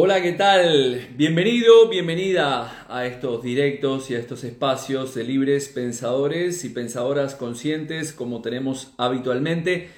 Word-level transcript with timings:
Hola, 0.00 0.22
¿qué 0.22 0.30
tal? 0.30 1.08
Bienvenido, 1.16 1.88
bienvenida 1.88 2.86
a 2.88 3.04
estos 3.04 3.42
directos 3.42 4.08
y 4.12 4.14
a 4.14 4.20
estos 4.20 4.44
espacios 4.44 5.12
de 5.16 5.24
libres 5.24 5.68
pensadores 5.70 6.64
y 6.64 6.68
pensadoras 6.68 7.34
conscientes 7.34 8.12
como 8.12 8.40
tenemos 8.40 8.94
habitualmente 8.96 9.88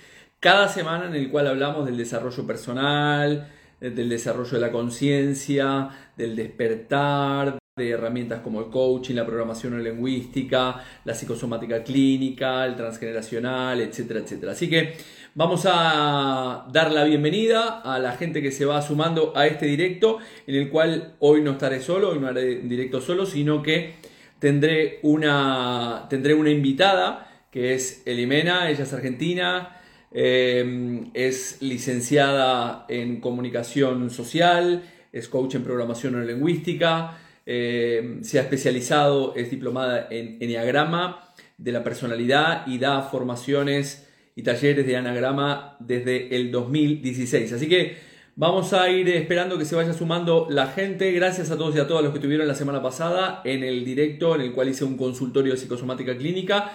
cada 0.41 0.69
semana 0.69 1.05
en 1.05 1.17
el 1.17 1.29
cual 1.29 1.49
hablamos 1.49 1.85
del 1.85 1.99
desarrollo 1.99 2.47
personal, 2.47 3.53
del 3.79 4.09
desarrollo 4.09 4.53
de 4.53 4.61
la 4.61 4.73
conciencia, 4.73 5.91
del 6.17 6.35
despertar, 6.35 7.59
de 7.77 7.91
herramientas 7.91 8.41
como 8.41 8.61
el 8.61 8.71
coaching, 8.71 9.17
la 9.17 9.27
programación 9.27 9.85
lingüística, 9.85 10.83
la 11.05 11.15
psicosomática 11.15 11.85
clínica, 11.85 12.65
el 12.65 12.75
transgeneracional, 12.75 13.83
etcétera, 13.83 14.21
etcétera. 14.21 14.53
Así 14.53 14.71
que 14.71 14.95
vamos 15.35 15.67
a 15.67 16.67
dar 16.73 16.93
la 16.93 17.05
bienvenida 17.05 17.81
a 17.81 17.99
la 17.99 18.13
gente 18.13 18.43
que 18.43 18.51
se 18.51 18.65
va 18.65 18.83
sumando 18.83 19.33
a 19.37 19.47
este 19.47 19.67
directo, 19.67 20.19
en 20.47 20.57
el 20.57 20.71
cual 20.71 21.15
hoy 21.21 21.43
no 21.43 21.53
estaré 21.53 21.81
solo, 21.81 22.11
hoy 22.11 22.19
no 22.19 22.29
haré 22.29 22.57
directo 22.57 23.01
solo, 23.01 23.27
sino 23.27 23.63
que 23.63 23.95
tendré 24.39 24.99
una, 25.03 26.07
tendré 26.09 26.35
una 26.35 26.51
invitada 26.51 27.47
que 27.51 27.75
es 27.75 28.03
Elimena, 28.07 28.71
ella 28.71 28.85
es 28.85 28.93
argentina, 28.93 29.77
eh, 30.13 31.03
es 31.15 31.59
licenciada 31.61 32.87
en 32.89 33.21
comunicación 33.21 34.11
social, 34.11 34.85
es 35.13 35.29
coach 35.29 35.57
en 35.57 35.65
programación 35.65 36.15
neurolingüística, 36.15 37.19
eh, 37.47 38.19
se 38.23 38.39
ha 38.39 38.43
especializado, 38.43 39.35
es 39.35 39.51
diplomada 39.51 40.07
en 40.11 40.37
Enneagrama 40.41 41.33
de 41.59 41.73
la 41.73 41.83
personalidad 41.83 42.67
y 42.67 42.79
da 42.79 43.03
formaciones 43.03 44.07
y 44.41 44.43
talleres 44.43 44.87
de 44.87 44.97
anagrama 44.97 45.77
desde 45.81 46.35
el 46.35 46.51
2016. 46.51 47.53
Así 47.53 47.69
que 47.69 47.99
vamos 48.37 48.73
a 48.73 48.89
ir 48.89 49.07
esperando 49.11 49.59
que 49.59 49.67
se 49.67 49.77
vaya 49.77 49.93
sumando 49.93 50.47
la 50.49 50.69
gente. 50.69 51.13
Gracias 51.13 51.51
a 51.51 51.59
todos 51.59 51.77
y 51.77 51.79
a 51.79 51.87
todas 51.87 52.03
los 52.03 52.15
que 52.15 52.21
tuvieron 52.21 52.49
la 52.49 52.55
semana 52.55 52.83
pasada 52.83 53.43
en 53.45 53.63
el 53.63 53.85
directo 53.85 54.35
en 54.35 54.41
el 54.41 54.53
cual 54.53 54.71
hice 54.71 54.85
un 54.85 54.97
consultorio 54.97 55.53
de 55.53 55.59
psicosomática 55.59 56.17
clínica. 56.17 56.73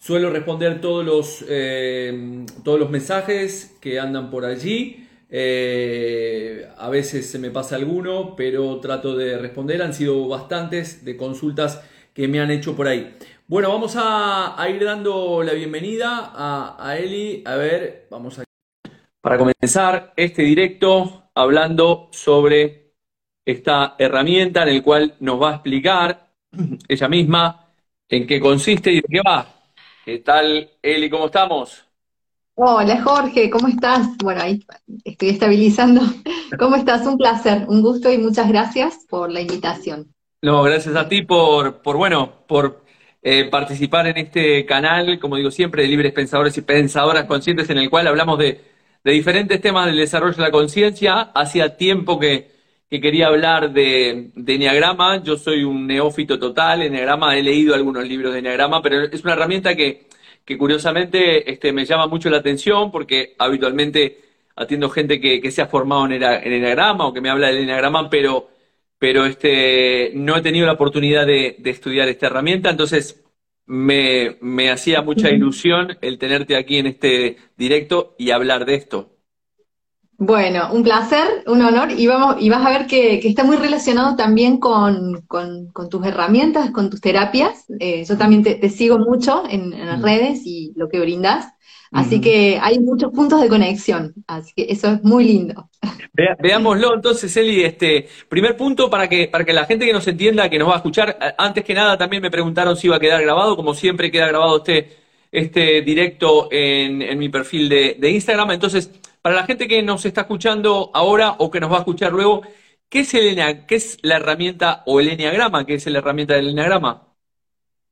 Suelo 0.00 0.30
responder 0.30 0.80
todos 0.80 1.06
los, 1.06 1.44
eh, 1.48 2.44
todos 2.64 2.80
los 2.80 2.90
mensajes 2.90 3.76
que 3.80 4.00
andan 4.00 4.28
por 4.28 4.44
allí. 4.44 5.06
Eh, 5.30 6.66
a 6.76 6.90
veces 6.90 7.30
se 7.30 7.38
me 7.38 7.50
pasa 7.52 7.76
alguno, 7.76 8.34
pero 8.36 8.80
trato 8.80 9.16
de 9.16 9.38
responder. 9.38 9.80
Han 9.80 9.94
sido 9.94 10.26
bastantes 10.26 11.04
de 11.04 11.16
consultas 11.16 11.84
que 12.14 12.26
me 12.26 12.40
han 12.40 12.50
hecho 12.50 12.74
por 12.74 12.88
ahí. 12.88 13.14
Bueno, 13.48 13.68
vamos 13.68 13.94
a, 13.96 14.56
ir 14.68 14.84
dando 14.84 15.40
la 15.40 15.52
bienvenida 15.52 16.32
a, 16.34 16.76
a, 16.80 16.98
Eli. 16.98 17.44
A 17.46 17.54
ver, 17.54 18.08
vamos 18.10 18.40
a... 18.40 18.44
Para 19.20 19.38
comenzar 19.38 20.12
este 20.16 20.42
directo 20.42 21.30
hablando 21.32 22.08
sobre 22.10 22.94
esta 23.44 23.94
herramienta 23.98 24.64
en 24.64 24.70
el 24.70 24.82
cual 24.82 25.14
nos 25.20 25.40
va 25.40 25.50
a 25.50 25.54
explicar 25.54 26.32
ella 26.88 27.08
misma 27.08 27.68
en 28.08 28.26
qué 28.26 28.40
consiste 28.40 28.90
y 28.90 28.96
de 28.96 29.06
qué 29.08 29.20
va. 29.24 29.46
¿Qué 30.04 30.18
tal, 30.18 30.68
Eli? 30.82 31.08
¿Cómo 31.08 31.26
estamos? 31.26 31.84
Hola 32.56 33.00
Jorge, 33.00 33.48
¿cómo 33.48 33.68
estás? 33.68 34.08
Bueno, 34.24 34.42
ahí 34.42 34.66
estoy 35.04 35.28
estabilizando. 35.28 36.00
¿Cómo 36.58 36.74
estás? 36.74 37.06
Un 37.06 37.16
placer, 37.16 37.64
un 37.68 37.80
gusto 37.80 38.12
y 38.12 38.18
muchas 38.18 38.48
gracias 38.48 39.06
por 39.08 39.30
la 39.30 39.40
invitación. 39.40 40.12
No, 40.42 40.64
gracias 40.64 40.96
a 40.96 41.08
ti 41.08 41.22
por, 41.22 41.80
por 41.82 41.96
bueno, 41.96 42.44
por 42.48 42.85
eh, 43.28 43.46
participar 43.50 44.06
en 44.06 44.18
este 44.18 44.64
canal, 44.66 45.18
como 45.18 45.34
digo 45.34 45.50
siempre, 45.50 45.82
de 45.82 45.88
libres 45.88 46.12
pensadores 46.12 46.56
y 46.58 46.62
pensadoras 46.62 47.24
conscientes, 47.24 47.68
en 47.70 47.78
el 47.78 47.90
cual 47.90 48.06
hablamos 48.06 48.38
de, 48.38 48.60
diferentes 49.02 49.60
temas 49.60 49.86
del 49.86 49.96
desarrollo 49.96 50.36
de 50.36 50.42
la 50.42 50.52
conciencia. 50.52 51.32
Hacía 51.34 51.76
tiempo 51.76 52.20
que, 52.20 52.52
que 52.88 53.00
quería 53.00 53.26
hablar 53.26 53.72
de, 53.72 54.30
de 54.32 54.54
Enneagrama. 54.54 55.24
Yo 55.24 55.36
soy 55.36 55.64
un 55.64 55.88
neófito 55.88 56.38
total. 56.38 56.82
Enneagrama, 56.82 57.36
he 57.36 57.42
leído 57.42 57.74
algunos 57.74 58.06
libros 58.06 58.32
de 58.32 58.38
Enneagrama, 58.38 58.80
pero 58.80 59.02
es 59.02 59.24
una 59.24 59.32
herramienta 59.32 59.74
que, 59.74 60.06
curiosamente 60.56 61.50
este, 61.50 61.72
me 61.72 61.84
llama 61.84 62.06
mucho 62.06 62.30
la 62.30 62.36
atención 62.36 62.92
porque 62.92 63.34
habitualmente 63.40 64.20
atiendo 64.54 64.88
gente 64.88 65.20
que, 65.20 65.40
que 65.40 65.50
se 65.50 65.62
ha 65.62 65.66
formado 65.66 66.06
en, 66.06 66.12
en 66.12 66.52
Enneagrama 66.52 67.08
o 67.08 67.12
que 67.12 67.20
me 67.20 67.30
habla 67.30 67.48
del 67.48 67.64
Enneagrama, 67.64 68.08
pero, 68.08 68.50
pero 69.06 69.24
este, 69.24 70.10
no 70.16 70.36
he 70.36 70.42
tenido 70.42 70.66
la 70.66 70.72
oportunidad 70.72 71.24
de, 71.24 71.54
de 71.60 71.70
estudiar 71.70 72.08
esta 72.08 72.26
herramienta. 72.26 72.70
Entonces, 72.70 73.22
me, 73.64 74.36
me 74.40 74.68
hacía 74.68 75.00
mucha 75.00 75.30
ilusión 75.30 75.96
el 76.00 76.18
tenerte 76.18 76.56
aquí 76.56 76.78
en 76.78 76.88
este 76.88 77.36
directo 77.56 78.16
y 78.18 78.32
hablar 78.32 78.66
de 78.66 78.74
esto. 78.74 79.12
Bueno, 80.18 80.72
un 80.72 80.82
placer, 80.82 81.44
un 81.46 81.62
honor, 81.62 81.92
y, 81.96 82.08
vamos, 82.08 82.38
y 82.40 82.50
vas 82.50 82.66
a 82.66 82.70
ver 82.70 82.88
que, 82.88 83.18
está 83.18 83.44
muy 83.44 83.58
relacionado 83.58 84.16
también 84.16 84.58
con, 84.58 85.24
tus 85.88 86.04
herramientas, 86.04 86.72
con 86.72 86.90
tus 86.90 87.00
terapias. 87.00 87.66
Eh, 87.78 88.04
yo 88.04 88.18
también 88.18 88.42
te, 88.42 88.68
sigo 88.70 88.98
mucho 88.98 89.44
en, 89.48 89.70
las 89.70 90.02
redes 90.02 90.40
y 90.44 90.72
lo 90.74 90.88
que 90.88 90.98
brindas. 90.98 91.46
Así 91.92 92.20
que 92.20 92.58
hay 92.60 92.78
muchos 92.80 93.12
puntos 93.12 93.40
de 93.40 93.48
conexión, 93.48 94.12
así 94.26 94.52
que 94.56 94.66
eso 94.68 94.88
es 94.92 95.04
muy 95.04 95.24
lindo. 95.24 95.70
veámoslo 96.38 96.94
entonces, 96.94 97.36
Eli, 97.36 97.64
este 97.64 98.08
primer 98.28 98.56
punto 98.56 98.90
para 98.90 99.08
que, 99.08 99.28
para 99.28 99.44
que 99.44 99.52
la 99.52 99.66
gente 99.66 99.86
que 99.86 99.92
nos 99.92 100.06
entienda, 100.06 100.50
que 100.50 100.58
nos 100.58 100.68
va 100.68 100.74
a 100.74 100.78
escuchar, 100.78 101.16
antes 101.38 101.64
que 101.64 101.74
nada 101.74 101.96
también 101.96 102.22
me 102.22 102.30
preguntaron 102.30 102.76
si 102.76 102.88
iba 102.88 102.96
a 102.96 103.00
quedar 103.00 103.22
grabado, 103.22 103.56
como 103.56 103.74
siempre 103.74 104.10
queda 104.10 104.26
grabado 104.28 104.58
este, 104.58 104.96
este 105.30 105.82
directo 105.82 106.48
en, 106.50 107.18
mi 107.18 107.28
perfil 107.28 107.68
de, 107.68 107.96
de 107.98 108.10
Instagram. 108.10 108.50
Entonces, 108.50 108.90
para 109.26 109.34
la 109.34 109.44
gente 109.44 109.66
que 109.66 109.82
nos 109.82 110.04
está 110.04 110.20
escuchando 110.20 110.92
ahora 110.94 111.34
o 111.38 111.50
que 111.50 111.58
nos 111.58 111.70
va 111.70 111.76
a 111.76 111.80
escuchar 111.80 112.12
luego, 112.12 112.42
¿qué 112.88 113.00
es, 113.00 113.12
el, 113.14 113.66
qué 113.66 113.74
es 113.74 113.98
la 114.02 114.16
herramienta 114.16 114.82
o 114.86 115.00
el 115.00 115.08
Enneagrama? 115.08 115.66
¿Qué 115.66 115.74
es 115.74 115.86
la 115.86 115.98
herramienta 115.98 116.34
del 116.34 116.50
Enneagrama? 116.50 117.08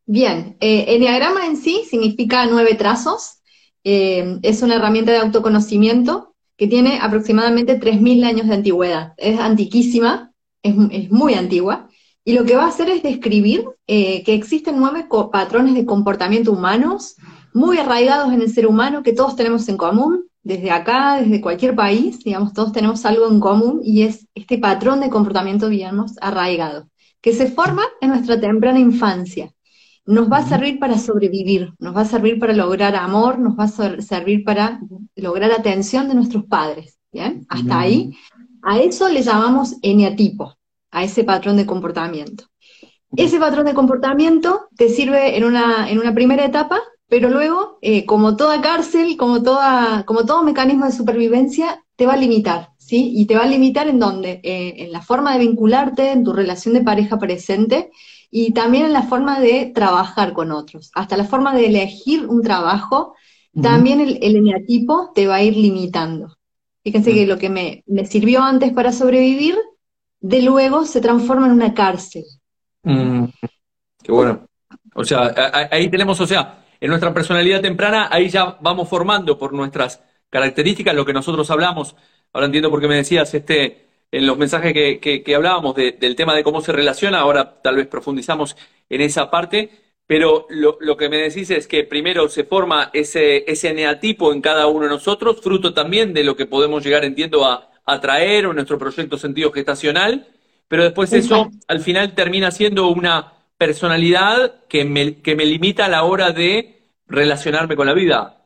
Bien, 0.06 0.56
eh, 0.60 0.84
Enneagrama 0.94 1.46
en 1.46 1.56
sí 1.56 1.84
significa 1.88 2.46
nueve 2.46 2.74
trazos. 2.76 3.40
Eh, 3.84 4.38
es 4.42 4.62
una 4.62 4.76
herramienta 4.76 5.12
de 5.12 5.18
autoconocimiento 5.18 6.34
que 6.56 6.66
tiene 6.66 6.98
aproximadamente 7.00 7.78
3.000 7.78 8.24
años 8.24 8.48
de 8.48 8.54
antigüedad. 8.54 9.14
Es 9.16 9.38
antiquísima, 9.38 10.32
es, 10.62 11.10
muy 11.10 11.34
antigua. 11.34 11.88
Y 12.24 12.32
lo 12.32 12.44
que 12.44 12.56
va 12.56 12.64
a 12.64 12.68
hacer 12.68 12.88
es 12.88 13.02
describir 13.02 13.66
eh, 13.86 14.22
que 14.24 14.34
existen 14.34 14.78
nueve 14.78 15.06
patrones 15.30 15.74
de 15.74 15.84
comportamiento 15.84 16.52
humanos 16.52 17.16
muy 17.52 17.78
arraigados 17.78 18.32
en 18.32 18.40
el 18.40 18.50
ser 18.50 18.66
humano 18.66 19.02
que 19.02 19.12
todos 19.12 19.36
tenemos 19.36 19.68
en 19.68 19.76
común, 19.76 20.24
desde 20.42 20.70
acá, 20.70 21.16
desde 21.20 21.40
cualquier 21.40 21.74
país, 21.74 22.22
digamos, 22.22 22.52
todos 22.52 22.72
tenemos 22.72 23.04
algo 23.06 23.28
en 23.28 23.40
común 23.40 23.80
y 23.82 24.02
es 24.02 24.26
este 24.34 24.58
patrón 24.58 25.00
de 25.00 25.08
comportamiento, 25.08 25.68
digamos, 25.68 26.12
arraigado, 26.20 26.88
que 27.22 27.32
se 27.32 27.46
forma 27.46 27.82
en 28.00 28.10
nuestra 28.10 28.38
temprana 28.38 28.78
infancia. 28.78 29.53
Nos 30.06 30.30
va 30.30 30.38
a 30.38 30.46
servir 30.46 30.78
para 30.78 30.98
sobrevivir, 30.98 31.72
nos 31.78 31.96
va 31.96 32.02
a 32.02 32.06
servir 32.06 32.38
para 32.38 32.52
lograr 32.52 32.94
amor, 32.94 33.38
nos 33.38 33.58
va 33.58 33.64
a 33.64 34.02
servir 34.02 34.44
para 34.44 34.80
lograr 35.16 35.50
atención 35.52 36.08
de 36.08 36.14
nuestros 36.14 36.44
padres. 36.44 36.98
¿Bien? 37.12 37.46
Hasta 37.48 37.80
ahí. 37.80 38.16
A 38.62 38.78
eso 38.80 39.08
le 39.08 39.22
llamamos 39.22 39.76
eneatipo, 39.82 40.56
a 40.90 41.04
ese 41.04 41.22
patrón 41.22 41.56
de 41.56 41.66
comportamiento. 41.66 42.44
Ese 43.16 43.38
patrón 43.38 43.66
de 43.66 43.74
comportamiento 43.74 44.68
te 44.76 44.88
sirve 44.88 45.36
en 45.36 45.44
una, 45.44 45.88
en 45.88 46.00
una 46.00 46.12
primera 46.12 46.44
etapa 46.44 46.80
pero 47.08 47.28
luego, 47.28 47.78
eh, 47.82 48.06
como 48.06 48.36
toda 48.36 48.60
cárcel, 48.60 49.16
como, 49.16 49.42
toda, 49.42 50.04
como 50.04 50.24
todo 50.24 50.42
mecanismo 50.42 50.86
de 50.86 50.92
supervivencia, 50.92 51.84
te 51.96 52.06
va 52.06 52.14
a 52.14 52.16
limitar, 52.16 52.70
¿sí? 52.78 53.12
Y 53.14 53.26
te 53.26 53.36
va 53.36 53.44
a 53.44 53.46
limitar 53.46 53.88
en 53.88 53.98
dónde? 53.98 54.40
Eh, 54.42 54.74
en 54.78 54.90
la 54.92 55.02
forma 55.02 55.32
de 55.32 55.40
vincularte, 55.40 56.10
en 56.10 56.24
tu 56.24 56.32
relación 56.32 56.74
de 56.74 56.80
pareja 56.80 57.18
presente 57.18 57.90
y 58.30 58.52
también 58.52 58.86
en 58.86 58.92
la 58.92 59.02
forma 59.02 59.40
de 59.40 59.72
trabajar 59.74 60.32
con 60.32 60.52
otros, 60.52 60.90
hasta 60.94 61.16
la 61.16 61.24
forma 61.24 61.54
de 61.54 61.66
elegir 61.66 62.26
un 62.26 62.42
trabajo, 62.42 63.14
también 63.60 64.00
el, 64.00 64.18
el 64.20 64.36
eneatipo 64.36 65.12
te 65.14 65.26
va 65.28 65.36
a 65.36 65.42
ir 65.42 65.56
limitando. 65.56 66.36
Fíjense 66.82 67.14
que 67.14 67.26
lo 67.26 67.38
que 67.38 67.48
me, 67.48 67.82
me, 67.86 68.04
sirvió 68.04 68.42
antes 68.42 68.72
para 68.72 68.92
sobrevivir, 68.92 69.56
de 70.20 70.42
luego 70.42 70.84
se 70.84 71.00
transforma 71.00 71.46
en 71.46 71.52
una 71.52 71.72
cárcel. 71.72 72.24
Mm. 72.82 73.24
Qué 74.02 74.12
bueno. 74.12 74.46
O 74.94 75.04
sea, 75.04 75.34
ahí 75.70 75.88
tenemos, 75.88 76.20
o 76.20 76.26
sea, 76.26 76.64
en 76.80 76.88
nuestra 76.88 77.14
personalidad 77.14 77.62
temprana, 77.62 78.08
ahí 78.10 78.28
ya 78.28 78.58
vamos 78.60 78.88
formando 78.88 79.38
por 79.38 79.52
nuestras 79.54 80.02
características 80.28 80.94
lo 80.94 81.04
que 81.06 81.12
nosotros 81.12 81.50
hablamos. 81.50 81.96
Ahora 82.32 82.46
entiendo 82.46 82.70
por 82.70 82.80
qué 82.80 82.88
me 82.88 82.96
decías 82.96 83.32
este, 83.32 83.83
en 84.10 84.26
los 84.26 84.38
mensajes 84.38 84.72
que, 84.72 85.34
hablábamos 85.34 85.74
del 85.74 86.16
tema 86.16 86.34
de 86.34 86.44
cómo 86.44 86.60
se 86.60 86.72
relaciona, 86.72 87.18
ahora 87.18 87.60
tal 87.62 87.76
vez 87.76 87.86
profundizamos 87.86 88.56
en 88.88 89.00
esa 89.00 89.30
parte, 89.30 89.70
pero 90.06 90.46
lo, 90.50 90.96
que 90.96 91.08
me 91.08 91.16
decís 91.16 91.50
es 91.50 91.66
que 91.66 91.84
primero 91.84 92.28
se 92.28 92.44
forma 92.44 92.90
ese, 92.92 93.50
ese 93.50 93.72
neatipo 93.72 94.32
en 94.32 94.40
cada 94.40 94.66
uno 94.66 94.84
de 94.84 94.90
nosotros, 94.90 95.40
fruto 95.40 95.72
también 95.72 96.12
de 96.12 96.24
lo 96.24 96.36
que 96.36 96.46
podemos 96.46 96.84
llegar, 96.84 97.04
entiendo, 97.04 97.44
a 97.44 97.70
atraer 97.86 98.46
o 98.46 98.52
nuestro 98.52 98.78
proyecto 98.78 99.18
sentido 99.18 99.50
gestacional, 99.50 100.28
pero 100.68 100.84
después 100.84 101.12
eso 101.12 101.50
al 101.68 101.80
final 101.80 102.14
termina 102.14 102.50
siendo 102.50 102.88
una 102.88 103.32
personalidad 103.58 104.64
que 104.68 104.84
me, 104.84 105.20
que 105.22 105.36
me 105.36 105.46
limita 105.46 105.86
a 105.86 105.88
la 105.88 106.04
hora 106.04 106.32
de 106.32 106.90
relacionarme 107.06 107.76
con 107.76 107.86
la 107.86 107.94
vida. 107.94 108.44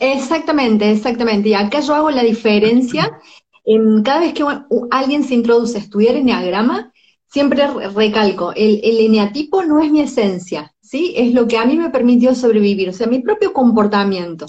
Exactamente, 0.00 0.90
exactamente. 0.90 1.50
Y 1.50 1.54
acá 1.54 1.80
yo 1.80 1.94
hago 1.94 2.10
la 2.10 2.22
diferencia 2.22 3.18
en, 3.66 4.02
cada 4.02 4.20
vez 4.20 4.32
que 4.32 4.44
alguien 4.90 5.24
se 5.24 5.34
introduce 5.34 5.76
a 5.76 5.80
estudiar 5.80 6.16
eneagrama, 6.16 6.92
siempre 7.28 7.66
recalco, 7.94 8.52
el, 8.54 8.80
el 8.82 9.00
eneatipo 9.00 9.62
no 9.64 9.80
es 9.80 9.90
mi 9.90 10.00
esencia, 10.00 10.72
¿sí? 10.80 11.12
Es 11.16 11.34
lo 11.34 11.46
que 11.46 11.58
a 11.58 11.66
mí 11.66 11.76
me 11.76 11.90
permitió 11.90 12.34
sobrevivir, 12.34 12.88
o 12.88 12.92
sea, 12.92 13.08
mi 13.08 13.20
propio 13.20 13.52
comportamiento. 13.52 14.46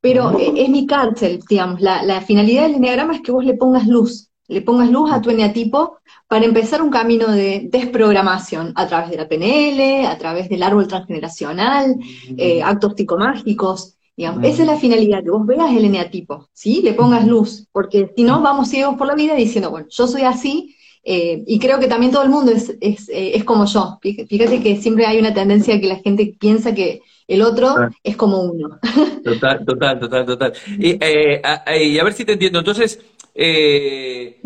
Pero 0.00 0.36
es 0.38 0.68
mi 0.68 0.86
cárcel, 0.86 1.40
digamos, 1.48 1.80
la, 1.80 2.02
la 2.02 2.20
finalidad 2.22 2.62
del 2.62 2.76
eneagrama 2.76 3.14
es 3.14 3.20
que 3.20 3.30
vos 3.30 3.44
le 3.44 3.54
pongas 3.54 3.86
luz, 3.86 4.30
le 4.48 4.60
pongas 4.60 4.90
luz 4.90 5.12
a 5.12 5.20
tu 5.20 5.30
eneatipo 5.30 5.98
para 6.26 6.44
empezar 6.44 6.82
un 6.82 6.90
camino 6.90 7.28
de 7.28 7.68
desprogramación 7.70 8.72
a 8.74 8.86
través 8.86 9.10
de 9.10 9.16
la 9.16 9.28
PNL, 9.28 10.06
a 10.06 10.18
través 10.18 10.48
del 10.48 10.62
árbol 10.62 10.88
transgeneracional, 10.88 11.96
eh, 12.36 12.62
actos 12.62 12.94
psicomágicos. 12.96 13.96
Digamos. 14.16 14.44
Esa 14.44 14.62
es 14.62 14.68
la 14.68 14.76
finalidad, 14.76 15.22
que 15.22 15.30
vos 15.30 15.46
veas 15.46 15.74
el 15.74 15.84
eneatipo, 15.84 16.48
¿sí? 16.52 16.82
Le 16.82 16.92
pongas 16.92 17.26
luz, 17.26 17.66
porque 17.72 18.12
si 18.14 18.24
no, 18.24 18.42
vamos 18.42 18.68
ciegos 18.68 18.96
por 18.96 19.06
la 19.06 19.14
vida 19.14 19.34
diciendo, 19.34 19.70
bueno, 19.70 19.86
yo 19.88 20.06
soy 20.06 20.22
así, 20.22 20.76
eh, 21.04 21.42
y 21.46 21.58
creo 21.58 21.80
que 21.80 21.88
también 21.88 22.12
todo 22.12 22.22
el 22.22 22.28
mundo 22.28 22.52
es, 22.52 22.76
es, 22.80 23.08
eh, 23.08 23.32
es, 23.34 23.42
como 23.42 23.64
yo. 23.64 23.98
Fíjate 24.02 24.62
que 24.62 24.76
siempre 24.76 25.06
hay 25.06 25.18
una 25.18 25.34
tendencia 25.34 25.80
que 25.80 25.88
la 25.88 25.96
gente 25.96 26.36
piensa 26.38 26.74
que 26.74 27.00
el 27.26 27.42
otro 27.42 27.68
ah. 27.68 27.90
es 28.04 28.16
como 28.16 28.42
uno. 28.42 28.78
Total, 29.24 29.64
total, 29.64 29.98
total, 29.98 30.26
total. 30.26 30.52
Y, 30.78 30.98
eh, 31.00 31.40
y 31.80 31.98
a 31.98 32.04
ver 32.04 32.12
si 32.12 32.24
te 32.24 32.32
entiendo. 32.32 32.58
Entonces, 32.58 33.00
eh, 33.34 34.40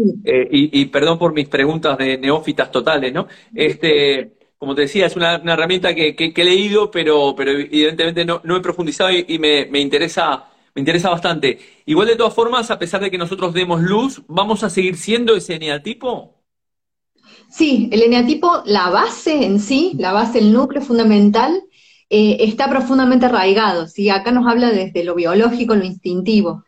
y, 0.50 0.84
perdón 0.86 1.18
por 1.18 1.32
mis 1.32 1.48
preguntas 1.48 1.98
de 1.98 2.18
neófitas 2.18 2.70
totales, 2.70 3.12
¿no? 3.12 3.26
Este, 3.54 4.35
como 4.58 4.74
te 4.74 4.82
decía, 4.82 5.06
es 5.06 5.16
una, 5.16 5.34
herramienta 5.34 5.94
que, 5.94 6.14
he 6.18 6.44
leído, 6.44 6.90
pero, 6.90 7.34
pero 7.36 7.52
evidentemente 7.52 8.24
no, 8.24 8.40
he 8.56 8.60
profundizado 8.60 9.10
y, 9.10 9.38
me, 9.38 9.80
interesa, 9.80 10.46
me 10.74 10.80
interesa 10.80 11.10
bastante. 11.10 11.58
Igual 11.84 12.08
de 12.08 12.16
todas 12.16 12.34
formas, 12.34 12.70
a 12.70 12.78
pesar 12.78 13.00
de 13.00 13.10
que 13.10 13.18
nosotros 13.18 13.52
demos 13.52 13.82
luz, 13.82 14.22
¿vamos 14.28 14.64
a 14.64 14.70
seguir 14.70 14.96
siendo 14.96 15.36
ese 15.36 15.54
eneatipo? 15.54 16.34
Sí, 17.50 17.88
el 17.92 18.02
eneatipo, 18.02 18.62
la 18.64 18.90
base 18.90 19.44
en 19.44 19.60
sí, 19.60 19.92
la 19.98 20.12
base, 20.12 20.38
el 20.38 20.52
núcleo 20.52 20.82
fundamental, 20.82 21.62
eh, 22.08 22.38
está 22.40 22.68
profundamente 22.68 23.26
arraigado. 23.26 23.86
¿sí? 23.86 24.08
Acá 24.08 24.32
nos 24.32 24.46
habla 24.46 24.70
desde 24.70 25.04
lo 25.04 25.14
biológico, 25.14 25.74
lo 25.74 25.84
instintivo. 25.84 26.64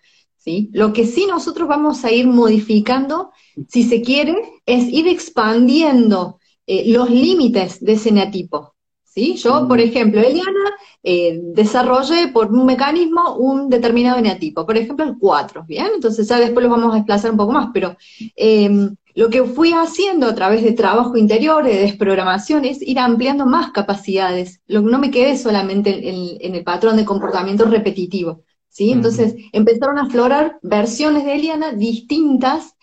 Lo 0.73 0.93
que 0.93 1.06
sí 1.06 1.26
nosotros 1.26 1.69
vamos 1.69 2.05
a 2.05 2.12
ir 2.12 2.26
modificando, 2.26 3.32
si 3.69 3.82
se 3.82 4.02
quiere, 4.02 4.35
es 4.67 4.85
ir 4.85 5.08
expandiendo 5.08 6.38
eh, 6.70 6.85
los 6.93 7.09
límites 7.09 7.82
de 7.82 7.93
ese 7.94 8.12
neatipo. 8.12 8.75
¿sí? 9.03 9.37
Yo, 9.37 9.62
mm. 9.62 9.69
por 9.69 9.81
ejemplo, 9.81 10.20
Eliana, 10.20 10.70
eh, 11.03 11.41
desarrollé 11.43 12.29
por 12.29 12.53
un 12.53 12.67
mecanismo 12.67 13.37
un 13.37 13.70
determinado 13.70 14.20
neatipo, 14.20 14.67
por 14.67 14.76
ejemplo 14.76 15.06
el 15.06 15.17
4, 15.19 15.65
¿bien? 15.67 15.87
Entonces 15.94 16.29
ya 16.29 16.38
después 16.38 16.62
lo 16.62 16.70
vamos 16.70 16.93
a 16.93 16.97
desplazar 16.97 17.31
un 17.31 17.38
poco 17.38 17.53
más, 17.53 17.70
pero 17.73 17.97
em, 18.37 18.94
lo 19.15 19.31
que 19.31 19.44
fui 19.44 19.73
haciendo 19.73 20.26
a 20.26 20.35
través 20.35 20.62
de 20.62 20.73
trabajo 20.73 21.17
interior, 21.17 21.65
de 21.65 21.79
desprogramación, 21.79 22.67
es 22.67 22.82
ir 22.82 22.99
ampliando 22.99 23.47
más 23.47 23.73
capacidades. 23.73 24.61
Lo, 24.67 24.82
no 24.82 24.99
me 24.99 25.11
quedé 25.11 25.38
solamente 25.38 26.47
en 26.47 26.55
el 26.55 26.64
patrón 26.64 26.99
de 26.99 27.06
comportamiento 27.06 27.64
repetitivo. 27.64 28.43
¿sí? 28.69 28.93
Entonces 28.93 29.37
empezaron 29.53 29.99
a 29.99 30.03
aflorar 30.03 30.59
versiones 30.61 31.25
de 31.25 31.35
Eliana 31.35 31.73
distintas 31.73 32.75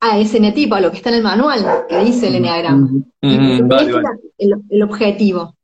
a 0.00 0.18
ese 0.18 0.38
eneatipo, 0.38 0.74
a 0.74 0.80
lo 0.80 0.90
que 0.90 0.96
está 0.96 1.10
en 1.10 1.16
el 1.16 1.22
manual 1.22 1.84
que 1.88 1.98
dice 1.98 2.28
el 2.28 2.36
eneagrama. 2.36 2.88
vale, 3.20 3.92
El, 4.38 4.82
objetivo. 4.82 5.54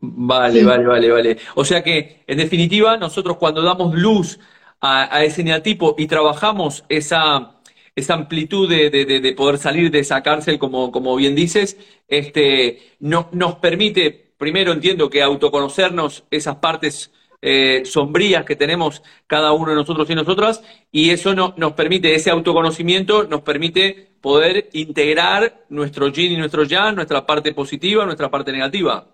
Vale, 0.00 0.64
vale, 0.64 0.86
vale, 0.86 1.10
vale. 1.10 1.38
O 1.54 1.64
sea 1.64 1.82
que, 1.82 2.24
en 2.26 2.38
definitiva, 2.38 2.96
nosotros 2.96 3.36
cuando 3.36 3.62
damos 3.62 3.94
luz 3.94 4.38
a, 4.80 5.24
ese 5.24 5.42
eneatipo 5.42 5.94
y 5.96 6.06
trabajamos 6.06 6.84
esa, 6.88 7.60
esa 7.94 8.14
amplitud 8.14 8.68
de, 8.68 9.34
poder 9.36 9.58
salir 9.58 9.90
de 9.90 10.00
esa 10.00 10.22
cárcel, 10.22 10.58
como, 10.58 10.90
como 10.90 11.14
bien 11.16 11.34
dices, 11.36 11.76
este, 12.08 12.96
no, 12.98 13.28
nos 13.32 13.56
permite, 13.56 14.32
primero 14.36 14.72
entiendo 14.72 15.08
que 15.08 15.22
autoconocernos 15.22 16.24
esas 16.30 16.56
partes 16.56 17.12
eh, 17.40 17.82
sombrías 17.84 18.44
que 18.44 18.56
tenemos 18.56 19.02
cada 19.26 19.52
uno 19.52 19.70
de 19.70 19.76
nosotros 19.76 20.08
y 20.10 20.14
nosotras, 20.14 20.62
y 20.90 21.10
eso 21.10 21.34
no, 21.34 21.54
nos 21.56 21.72
permite, 21.72 22.14
ese 22.14 22.30
autoconocimiento 22.30 23.24
nos 23.24 23.42
permite 23.42 24.12
poder 24.20 24.68
integrar 24.72 25.64
nuestro 25.68 26.08
yin 26.08 26.32
y 26.32 26.36
nuestro 26.36 26.64
yang, 26.64 26.96
nuestra 26.96 27.24
parte 27.24 27.52
positiva, 27.52 28.04
nuestra 28.04 28.30
parte 28.30 28.52
negativa. 28.52 29.06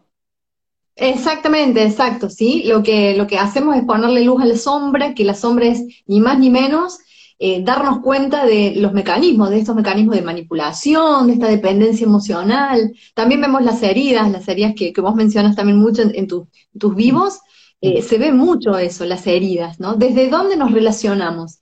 Exactamente, 0.97 1.83
exacto, 1.83 2.31
sí. 2.31 2.63
Lo 2.67 2.83
que, 2.83 3.17
lo 3.17 3.27
que 3.27 3.39
hacemos 3.39 3.77
es 3.77 3.83
ponerle 3.85 4.25
luz 4.25 4.41
a 4.41 4.47
la 4.47 4.57
sombra, 4.57 5.15
que 5.15 5.25
la 5.25 5.35
sombra 5.35 5.67
es 5.67 5.83
ni 6.07 6.21
más 6.21 6.39
ni 6.39 6.51
menos 6.51 6.99
eh, 7.41 7.63
darnos 7.65 7.99
cuenta 7.99 8.47
de 8.47 8.75
los 8.77 8.93
mecanismos, 8.93 9.51
de 9.51 9.59
estos 9.59 9.75
mecanismos 9.75 10.15
de 10.15 10.23
manipulación, 10.23 11.27
de 11.27 11.33
esta 11.33 11.49
dependencia 11.49 12.07
emocional. 12.07 12.95
También 13.13 13.41
vemos 13.41 13.63
las 13.63 13.83
heridas, 13.83 14.31
las 14.31 14.47
heridas 14.47 14.75
que, 14.77 14.93
vos 15.01 15.17
mencionas 15.17 15.57
también 15.57 15.79
mucho 15.79 16.03
en, 16.03 16.29
tus 16.29 16.95
vivos, 16.95 17.41
eh, 17.85 18.03
se 18.03 18.19
ve 18.19 18.33
mucho 18.33 18.79
eso, 18.79 19.05
las 19.05 19.27
heridas, 19.27 19.79
¿no? 19.81 19.95
Desde 19.95 20.29
dónde 20.31 20.57
nos 20.57 20.73
relacionamos. 20.73 21.61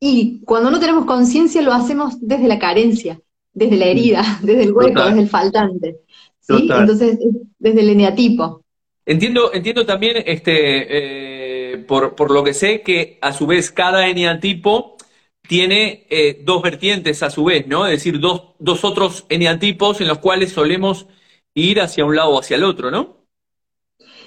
Y 0.00 0.40
cuando 0.44 0.70
no 0.70 0.78
tenemos 0.78 1.04
conciencia 1.04 1.62
lo 1.62 1.72
hacemos 1.72 2.14
desde 2.20 2.46
la 2.46 2.58
carencia, 2.58 3.20
desde 3.52 3.76
la 3.76 3.86
herida, 3.86 4.22
desde 4.42 4.64
el 4.64 4.72
hueco, 4.72 5.04
desde 5.04 5.20
el 5.20 5.28
faltante. 5.28 5.96
¿sí? 6.40 6.68
Entonces, 6.70 7.18
desde 7.58 7.80
el 7.80 7.90
eneatipo. 7.90 8.62
Entiendo, 9.06 9.52
entiendo 9.52 9.84
también, 9.84 10.22
este, 10.24 11.72
eh, 11.74 11.78
por, 11.78 12.14
por, 12.14 12.30
lo 12.30 12.42
que 12.42 12.54
sé, 12.54 12.82
que 12.82 13.18
a 13.20 13.32
su 13.32 13.46
vez 13.46 13.70
cada 13.70 14.08
eneatipo 14.08 14.96
tiene 15.46 16.06
eh, 16.08 16.40
dos 16.42 16.62
vertientes 16.62 17.22
a 17.22 17.30
su 17.30 17.44
vez, 17.44 17.66
¿no? 17.66 17.86
Es 17.86 17.92
decir, 17.92 18.18
dos, 18.18 18.54
dos 18.58 18.84
otros 18.84 19.26
eneatipos 19.28 20.00
en 20.00 20.08
los 20.08 20.18
cuales 20.18 20.52
solemos 20.52 21.06
ir 21.54 21.80
hacia 21.80 22.04
un 22.04 22.16
lado 22.16 22.30
o 22.30 22.40
hacia 22.40 22.56
el 22.56 22.64
otro, 22.64 22.90
¿no? 22.90 23.23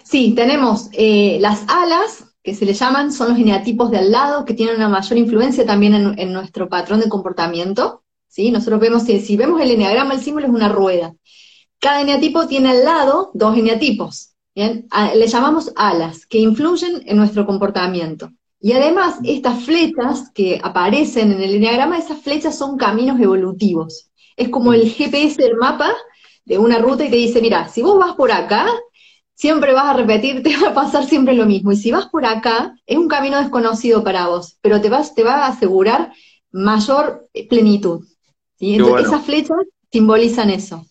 Sí, 0.09 0.31
tenemos 0.33 0.88
eh, 0.94 1.38
las 1.42 1.65
alas, 1.68 2.24
que 2.42 2.56
se 2.56 2.63
le 2.63 2.74
llaman, 2.74 3.12
son 3.12 3.31
los 3.31 3.38
eneatipos 3.38 3.92
de 3.92 3.98
al 3.98 4.09
lado, 4.09 4.45
que 4.45 4.54
tienen 4.54 4.77
una 4.77 4.88
mayor 4.88 5.18
influencia 5.18 5.65
también 5.65 6.15
en, 6.18 6.31
nuestro 6.31 6.69
patrón 6.69 7.01
de 7.01 7.09
comportamiento. 7.09 8.04
¿sí? 8.30 8.50
Nosotros 8.50 8.80
vemos, 8.80 9.04
si, 9.04 9.19
si 9.19 9.36
vemos 9.36 9.59
el 9.59 9.71
eneagrama, 9.71 10.13
el 10.13 10.21
símbolo 10.21 10.48
es 10.48 10.54
una 10.54 10.69
rueda. 10.69 11.13
Cada 11.80 12.00
eneatipo 12.00 12.48
tiene 12.48 12.69
al 12.69 12.86
lado 12.86 13.31
dos 13.33 13.57
eneatipos. 13.57 14.33
¿bien? 14.56 14.88
le 15.13 15.27
llamamos 15.27 15.74
alas, 15.75 16.25
que 16.25 16.38
influyen 16.38 17.03
en 17.06 17.18
nuestro 17.18 17.45
comportamiento. 17.45 18.31
Y 18.62 18.71
además, 18.71 19.18
estas 19.25 19.65
flechas 19.65 20.31
que 20.33 20.57
aparecen 20.63 21.33
en 21.33 21.42
el 21.42 21.56
eneagrama, 21.56 21.98
esas 21.98 22.21
flechas 22.21 22.57
son 22.57 22.77
caminos 22.77 23.20
evolutivos. 23.20 24.10
Es 24.38 24.48
como 24.48 24.72
el 24.72 24.89
GPS 24.89 25.36
del 25.36 25.58
mapa 25.58 25.93
de 26.46 26.58
una 26.58 26.77
ruta 26.77 27.03
y 27.03 27.10
te 27.10 27.17
dice, 27.17 27.41
mira, 27.41 27.67
si 27.67 27.81
vos 27.81 28.00
vas 28.00 28.15
por 28.15 28.31
acá, 28.31 28.67
siempre 29.38 29.74
vas 29.74 29.86
a 29.86 29.94
repetir, 29.94 30.41
te 30.44 30.58
va 30.58 30.70
a 30.70 30.74
pasar 30.74 31.06
siempre 31.06 31.34
lo 31.34 31.46
mismo. 31.46 31.72
Y 31.72 31.77
si 31.77 31.91
vas 31.91 32.08
por 32.08 32.25
acá, 32.25 32.75
es 32.86 32.98
un 32.98 33.08
camino 33.08 33.38
desconocido 33.38 34.03
para 34.03 34.27
vos, 34.27 34.58
pero 34.62 34.82
te, 34.82 34.89
vas, 34.89 35.15
te 35.15 35.24
va 35.24 35.46
a 35.46 35.48
asegurar 35.48 36.12
mayor 36.51 37.27
plenitud. 37.50 38.06
Entonces, 38.60 39.08
esas 39.08 39.24
flechas 39.24 39.58
simbolizan 39.91 40.50
eso. 40.50 40.86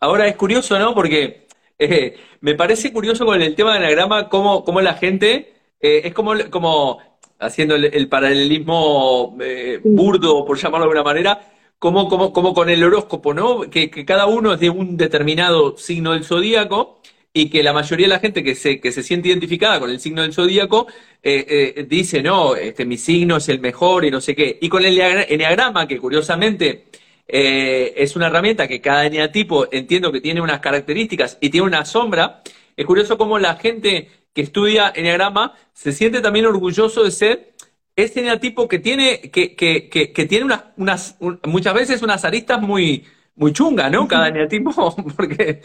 Ahora 0.00 0.26
es 0.26 0.36
curioso, 0.36 0.78
¿no? 0.78 0.94
Porque 0.94 1.46
eh, 1.78 2.16
me 2.40 2.54
parece 2.54 2.92
curioso 2.92 3.26
con 3.26 3.42
el 3.42 3.54
tema 3.54 3.74
del 3.74 3.82
anagrama 3.82 4.28
cómo, 4.30 4.64
cómo 4.64 4.80
la 4.80 4.94
gente 4.94 5.54
eh, 5.80 6.02
es 6.04 6.14
como, 6.14 6.32
como 6.50 6.98
haciendo 7.38 7.74
el, 7.74 8.08
paralelismo 8.08 9.36
eh, 9.40 9.80
burdo, 9.84 10.46
por 10.46 10.56
llamarlo 10.56 10.86
de 10.86 10.92
alguna 10.92 11.02
manera, 11.02 11.52
como, 11.78 12.08
como, 12.08 12.32
como 12.32 12.54
con 12.54 12.70
el 12.70 12.82
horóscopo, 12.82 13.34
¿no? 13.34 13.62
Que, 13.68 13.90
que, 13.90 14.06
cada 14.06 14.24
uno 14.24 14.54
es 14.54 14.60
de 14.60 14.70
un 14.70 14.96
determinado 14.96 15.76
signo 15.76 16.12
del 16.12 16.24
zodíaco 16.24 17.02
y 17.36 17.50
que 17.50 17.62
la 17.62 17.74
mayoría 17.74 18.06
de 18.06 18.14
la 18.14 18.18
gente 18.18 18.42
que 18.42 18.54
se, 18.54 18.80
que 18.80 18.90
se 18.90 19.02
siente 19.02 19.28
identificada 19.28 19.78
con 19.78 19.90
el 19.90 20.00
signo 20.00 20.22
del 20.22 20.32
zodíaco 20.32 20.86
eh, 21.22 21.74
eh, 21.76 21.86
dice, 21.86 22.22
no, 22.22 22.56
este, 22.56 22.86
mi 22.86 22.96
signo 22.96 23.36
es 23.36 23.50
el 23.50 23.60
mejor 23.60 24.06
y 24.06 24.10
no 24.10 24.22
sé 24.22 24.34
qué. 24.34 24.56
Y 24.58 24.70
con 24.70 24.82
el 24.82 24.98
enneagrama, 24.98 25.86
que 25.86 25.98
curiosamente 25.98 26.86
eh, 27.28 27.92
es 27.94 28.16
una 28.16 28.28
herramienta 28.28 28.66
que 28.66 28.80
cada 28.80 29.04
eneatipo 29.04 29.68
entiendo 29.70 30.10
que 30.10 30.22
tiene 30.22 30.40
unas 30.40 30.60
características 30.60 31.36
y 31.38 31.50
tiene 31.50 31.66
una 31.66 31.84
sombra, 31.84 32.42
es 32.74 32.86
curioso 32.86 33.18
cómo 33.18 33.38
la 33.38 33.56
gente 33.56 34.08
que 34.32 34.40
estudia 34.40 34.90
enneagrama 34.96 35.52
se 35.74 35.92
siente 35.92 36.22
también 36.22 36.46
orgulloso 36.46 37.04
de 37.04 37.10
ser 37.10 37.52
ese 37.96 38.20
eneatipo 38.20 38.66
que 38.66 38.78
tiene, 38.78 39.20
que, 39.30 39.54
que, 39.54 39.90
que, 39.90 40.10
que 40.10 40.24
tiene 40.24 40.46
unas, 40.46 40.64
unas, 40.78 41.16
muchas 41.44 41.74
veces 41.74 42.00
unas 42.00 42.24
aristas 42.24 42.62
muy, 42.62 43.04
muy 43.36 43.52
chunga, 43.52 43.88
¿no? 43.88 44.08
Cada 44.08 44.28
eneatipo, 44.28 44.94
porque 45.16 45.62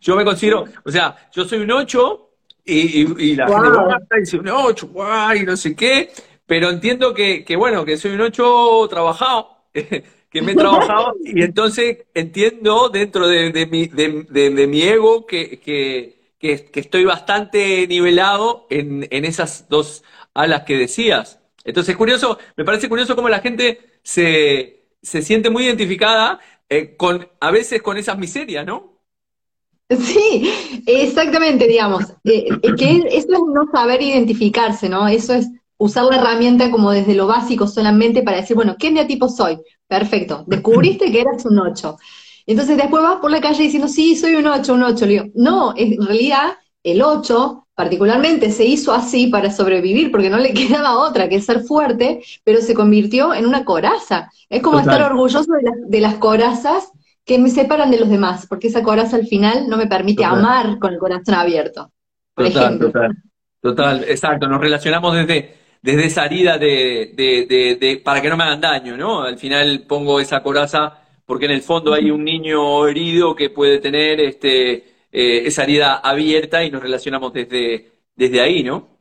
yo 0.00 0.16
me 0.16 0.24
considero, 0.24 0.64
o 0.84 0.90
sea, 0.90 1.16
yo 1.32 1.44
soy 1.44 1.60
un 1.60 1.70
8 1.70 2.26
y, 2.64 3.34
la 3.34 3.46
gente 3.48 4.20
dice 4.20 4.38
un 4.38 4.48
8, 4.48 4.88
guay, 4.88 5.44
no 5.44 5.56
sé 5.56 5.74
qué, 5.74 6.10
pero 6.46 6.70
entiendo 6.70 7.12
que, 7.12 7.44
que 7.44 7.56
bueno, 7.56 7.84
que 7.84 7.96
soy 7.96 8.12
un 8.12 8.20
8 8.20 8.86
trabajado, 8.88 9.64
que 9.72 10.42
me 10.42 10.52
he 10.52 10.54
trabajado, 10.54 11.14
y 11.24 11.42
entonces 11.42 11.98
entiendo 12.14 12.88
dentro 12.88 13.26
de, 13.26 13.50
de 13.50 13.66
mi, 13.66 13.86
de, 13.86 14.24
de, 14.30 14.66
mi 14.68 14.82
ego 14.82 15.26
que, 15.26 15.58
que, 15.58 16.20
que, 16.38 16.70
estoy 16.74 17.04
bastante 17.04 17.86
nivelado 17.88 18.66
en, 18.70 19.08
en 19.10 19.24
esas 19.24 19.68
dos 19.68 20.04
alas 20.32 20.62
que 20.62 20.76
decías. 20.76 21.40
Entonces, 21.64 21.96
curioso, 21.96 22.38
me 22.56 22.64
parece 22.64 22.88
curioso 22.88 23.16
cómo 23.16 23.28
la 23.28 23.40
gente 23.40 23.80
se, 24.02 24.80
se 25.02 25.22
siente 25.22 25.50
muy 25.50 25.64
identificada 25.64 26.40
eh, 26.70 26.96
con, 26.96 27.28
a 27.40 27.50
veces 27.50 27.82
con 27.82 27.96
esas 27.96 28.16
miserias, 28.16 28.64
¿no? 28.64 29.00
Sí, 29.88 30.82
exactamente, 30.86 31.66
digamos. 31.66 32.04
Eh, 32.22 32.46
eh, 32.62 32.74
que 32.78 32.90
eso 33.10 33.32
es 33.32 33.40
no 33.52 33.66
saber 33.72 34.00
identificarse, 34.00 34.88
¿no? 34.88 35.08
Eso 35.08 35.34
es 35.34 35.48
usar 35.78 36.04
la 36.04 36.18
herramienta 36.18 36.70
como 36.70 36.92
desde 36.92 37.14
lo 37.14 37.26
básico 37.26 37.66
solamente 37.66 38.22
para 38.22 38.36
decir, 38.36 38.54
bueno, 38.54 38.76
¿qué 38.78 38.90
neatipo 38.92 39.28
soy? 39.28 39.58
Perfecto, 39.88 40.44
descubriste 40.46 41.10
que 41.10 41.22
eras 41.22 41.44
un 41.44 41.58
8. 41.58 41.96
Entonces 42.46 42.76
después 42.76 43.02
vas 43.02 43.18
por 43.20 43.32
la 43.32 43.40
calle 43.40 43.64
diciendo, 43.64 43.88
sí, 43.88 44.14
soy 44.14 44.36
un 44.36 44.46
8, 44.46 44.74
un 44.74 44.82
8. 44.84 45.06
Le 45.06 45.12
digo, 45.12 45.24
no, 45.34 45.74
en 45.76 46.00
realidad 46.06 46.56
el 46.84 47.02
8 47.02 47.66
particularmente 47.80 48.50
se 48.50 48.66
hizo 48.66 48.92
así 48.92 49.28
para 49.28 49.50
sobrevivir, 49.50 50.10
porque 50.10 50.28
no 50.28 50.36
le 50.36 50.52
quedaba 50.60 50.98
otra 50.98 51.30
que 51.30 51.40
ser 51.40 51.60
fuerte, 51.60 52.20
pero 52.44 52.60
se 52.60 52.74
convirtió 52.74 53.32
en 53.32 53.46
una 53.46 53.64
coraza. 53.64 54.30
Es 54.50 54.60
como 54.60 54.80
estar 54.80 55.00
orgulloso 55.00 55.50
de, 55.88 56.00
las 56.02 56.16
corazas 56.16 56.92
que 57.24 57.38
me 57.38 57.48
separan 57.48 57.90
de 57.90 57.98
los 57.98 58.10
demás, 58.10 58.46
porque 58.46 58.68
esa 58.68 58.82
coraza 58.82 59.16
al 59.16 59.26
final 59.26 59.66
no 59.66 59.78
me 59.78 59.86
permite 59.86 60.26
amar 60.26 60.78
con 60.78 60.92
el 60.92 60.98
corazón 60.98 61.36
abierto. 61.36 61.90
Por 62.34 62.48
ejemplo. 62.48 62.88
total, 62.88 63.16
total, 63.62 64.04
exacto. 64.06 64.46
Nos 64.46 64.60
relacionamos 64.60 65.14
desde, 65.14 65.54
desde 65.80 66.04
esa 66.04 66.26
herida 66.26 66.58
de, 66.58 67.14
de, 67.16 67.78
de, 67.80 67.96
para 68.04 68.20
que 68.20 68.28
no 68.28 68.36
me 68.36 68.44
hagan 68.44 68.60
daño, 68.60 68.94
¿no? 68.98 69.22
Al 69.22 69.38
final 69.38 69.84
pongo 69.88 70.20
esa 70.20 70.42
coraza 70.42 70.98
porque 71.24 71.46
en 71.46 71.52
el 71.52 71.62
fondo 71.62 71.94
hay 71.94 72.10
un 72.10 72.24
niño 72.24 72.86
herido 72.86 73.34
que 73.34 73.48
puede 73.48 73.78
tener 73.78 74.20
este 74.20 74.89
eh, 75.12 75.42
esa 75.46 75.64
herida 75.64 75.96
abierta 75.96 76.64
y 76.64 76.70
nos 76.70 76.82
relacionamos 76.82 77.32
desde, 77.32 77.92
desde 78.14 78.40
ahí, 78.40 78.62
¿no? 78.62 79.00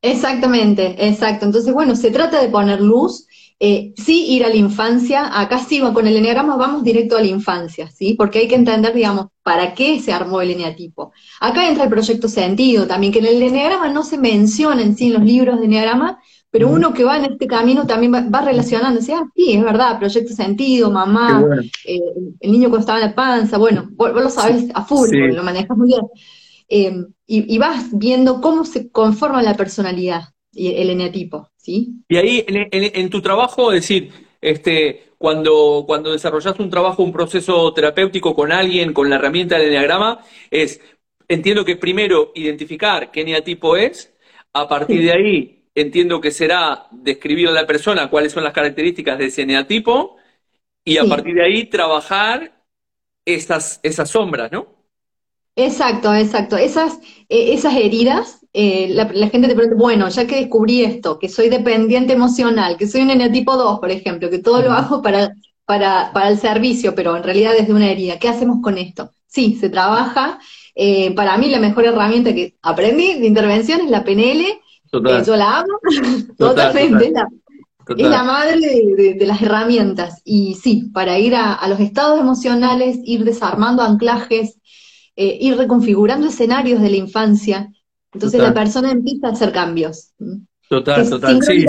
Exactamente, 0.00 0.96
exacto. 1.06 1.46
Entonces, 1.46 1.72
bueno, 1.72 1.94
se 1.94 2.10
trata 2.10 2.42
de 2.42 2.48
poner 2.48 2.80
luz, 2.80 3.26
eh, 3.60 3.94
sí 3.96 4.26
ir 4.34 4.44
a 4.44 4.48
la 4.48 4.56
infancia, 4.56 5.40
acá 5.40 5.60
sí, 5.60 5.80
con 5.80 6.06
el 6.08 6.16
eneagrama 6.16 6.56
vamos 6.56 6.82
directo 6.82 7.16
a 7.16 7.20
la 7.20 7.28
infancia, 7.28 7.88
¿sí? 7.88 8.14
Porque 8.14 8.40
hay 8.40 8.48
que 8.48 8.56
entender, 8.56 8.92
digamos, 8.92 9.28
para 9.44 9.74
qué 9.74 10.00
se 10.00 10.12
armó 10.12 10.40
el 10.40 10.50
eneatipo. 10.50 11.12
Acá 11.40 11.68
entra 11.68 11.84
el 11.84 11.90
proyecto 11.90 12.26
sentido 12.28 12.88
también, 12.88 13.12
que 13.12 13.20
en 13.20 13.26
el 13.26 13.40
eneagrama 13.40 13.88
no 13.88 14.02
se 14.02 14.18
menciona 14.18 14.82
en 14.82 14.96
sí 14.96 15.06
en 15.06 15.12
los 15.14 15.22
libros 15.22 15.60
de 15.60 15.66
eneagrama, 15.66 16.20
pero 16.52 16.68
uno 16.68 16.92
que 16.92 17.02
va 17.02 17.16
en 17.16 17.24
este 17.24 17.46
camino 17.46 17.86
también 17.86 18.12
va, 18.12 18.42
relacionándose, 18.42 19.14
ah, 19.14 19.24
sí, 19.34 19.54
es 19.54 19.64
verdad, 19.64 19.98
proyecto 19.98 20.34
sentido, 20.34 20.90
mamá, 20.90 21.42
eh, 21.86 21.98
el 22.40 22.52
niño 22.52 22.68
cuando 22.68 22.80
estaba 22.80 23.00
en 23.00 23.06
la 23.06 23.14
panza, 23.14 23.56
bueno, 23.56 23.88
vos, 23.92 24.12
lo 24.12 24.28
sabes 24.28 24.66
a 24.74 24.84
full, 24.84 25.08
lo 25.10 25.42
manejas 25.42 25.74
muy 25.78 25.88
bien. 25.88 26.02
Em, 26.68 27.06
y, 27.26 27.56
vas 27.56 27.86
viendo 27.92 28.42
cómo 28.42 28.66
se 28.66 28.90
conforma 28.90 29.42
la 29.42 29.56
personalidad 29.56 30.34
y 30.52 30.74
el 30.74 30.90
eneatipo, 30.90 31.48
¿sí? 31.56 31.94
Y 32.06 32.16
ahí, 32.16 32.44
en, 32.46 33.08
tu 33.08 33.22
trabajo, 33.22 33.72
es 33.72 33.80
decir, 33.80 34.10
este, 34.42 35.14
cuando, 35.16 35.84
cuando 35.86 36.12
desarrollas 36.12 36.60
un 36.60 36.68
trabajo, 36.68 37.02
un 37.02 37.12
proceso 37.12 37.72
terapéutico 37.72 38.34
con 38.34 38.52
alguien, 38.52 38.92
con 38.92 39.08
la 39.08 39.16
herramienta 39.16 39.56
del 39.56 39.68
eneagrama, 39.68 40.20
es, 40.50 40.82
entiendo 41.28 41.64
que 41.64 41.76
primero 41.76 42.30
identificar 42.34 43.10
qué 43.10 43.22
eneatipo 43.22 43.74
es, 43.74 44.12
a 44.52 44.68
partir 44.68 45.00
de 45.00 45.12
ahí 45.12 45.61
entiendo 45.74 46.20
que 46.20 46.30
será 46.30 46.86
describir 46.90 47.48
a 47.48 47.52
la 47.52 47.66
persona 47.66 48.10
cuáles 48.10 48.32
son 48.32 48.44
las 48.44 48.52
características 48.52 49.18
de 49.18 49.26
ese 49.26 49.42
eneatipo 49.42 50.16
y 50.84 50.98
a 50.98 51.04
partir 51.04 51.34
de 51.34 51.44
ahí 51.44 51.64
trabajar 51.66 52.64
esas, 53.24 53.80
esas 53.82 54.10
sombras, 54.10 54.50
¿no? 54.50 54.66
Exacto, 55.54 56.14
exacto. 56.14 56.56
Esas, 56.56 56.98
eh, 57.28 57.52
esas 57.52 57.74
heridas, 57.76 58.40
eh, 58.52 58.88
la, 58.90 59.06
gente 59.28 59.48
te 59.48 59.54
pregunta, 59.54 59.76
bueno, 59.76 60.08
ya 60.08 60.26
que 60.26 60.36
descubrí 60.36 60.82
esto, 60.82 61.18
que 61.18 61.28
soy 61.28 61.50
dependiente 61.50 62.14
emocional, 62.14 62.76
que 62.76 62.86
soy 62.86 63.02
un 63.02 63.10
eneatipo 63.10 63.56
2, 63.56 63.78
por 63.78 63.90
ejemplo, 63.90 64.30
que 64.30 64.38
todo 64.38 64.62
lo 64.62 64.72
hago 64.72 65.02
para, 65.02 65.34
para, 65.64 66.10
para 66.12 66.30
el 66.30 66.38
servicio, 66.38 66.94
pero 66.94 67.16
en 67.16 67.22
realidad 67.22 67.52
desde 67.52 67.74
una 67.74 67.90
herida, 67.90 68.18
¿qué 68.18 68.28
hacemos 68.28 68.60
con 68.62 68.78
esto? 68.78 69.10
Sí, 69.26 69.56
se 69.60 69.68
trabaja. 69.68 70.38
Eh, 70.74 71.14
para 71.14 71.36
mí 71.36 71.48
la 71.48 71.60
mejor 71.60 71.84
herramienta 71.84 72.34
que 72.34 72.56
aprendí 72.62 73.20
de 73.20 73.26
intervención 73.26 73.82
es 73.82 73.90
la 73.90 74.04
PNL, 74.04 74.60
eh, 74.92 75.22
yo 75.26 75.36
la 75.36 75.60
amo, 75.60 75.78
totalmente. 76.38 77.12
Es 77.96 78.08
la 78.08 78.22
madre 78.22 78.60
de, 78.60 79.26
las 79.26 79.42
herramientas. 79.42 80.22
Y 80.24 80.54
sí, 80.54 80.90
para 80.92 81.18
ir 81.18 81.34
a, 81.34 81.66
los 81.68 81.80
estados 81.80 82.20
emocionales, 82.20 82.98
ir 83.04 83.24
desarmando 83.24 83.82
anclajes, 83.82 84.60
eh, 85.16 85.38
ir 85.40 85.56
reconfigurando 85.56 86.28
escenarios 86.28 86.80
de 86.80 86.90
la 86.90 86.96
infancia. 86.96 87.72
Entonces 88.12 88.40
la 88.40 88.54
persona 88.54 88.90
empieza 88.90 89.28
a 89.28 89.32
hacer 89.32 89.52
cambios. 89.52 90.12
Total, 90.68 91.08
total. 91.08 91.42
Sí, 91.42 91.66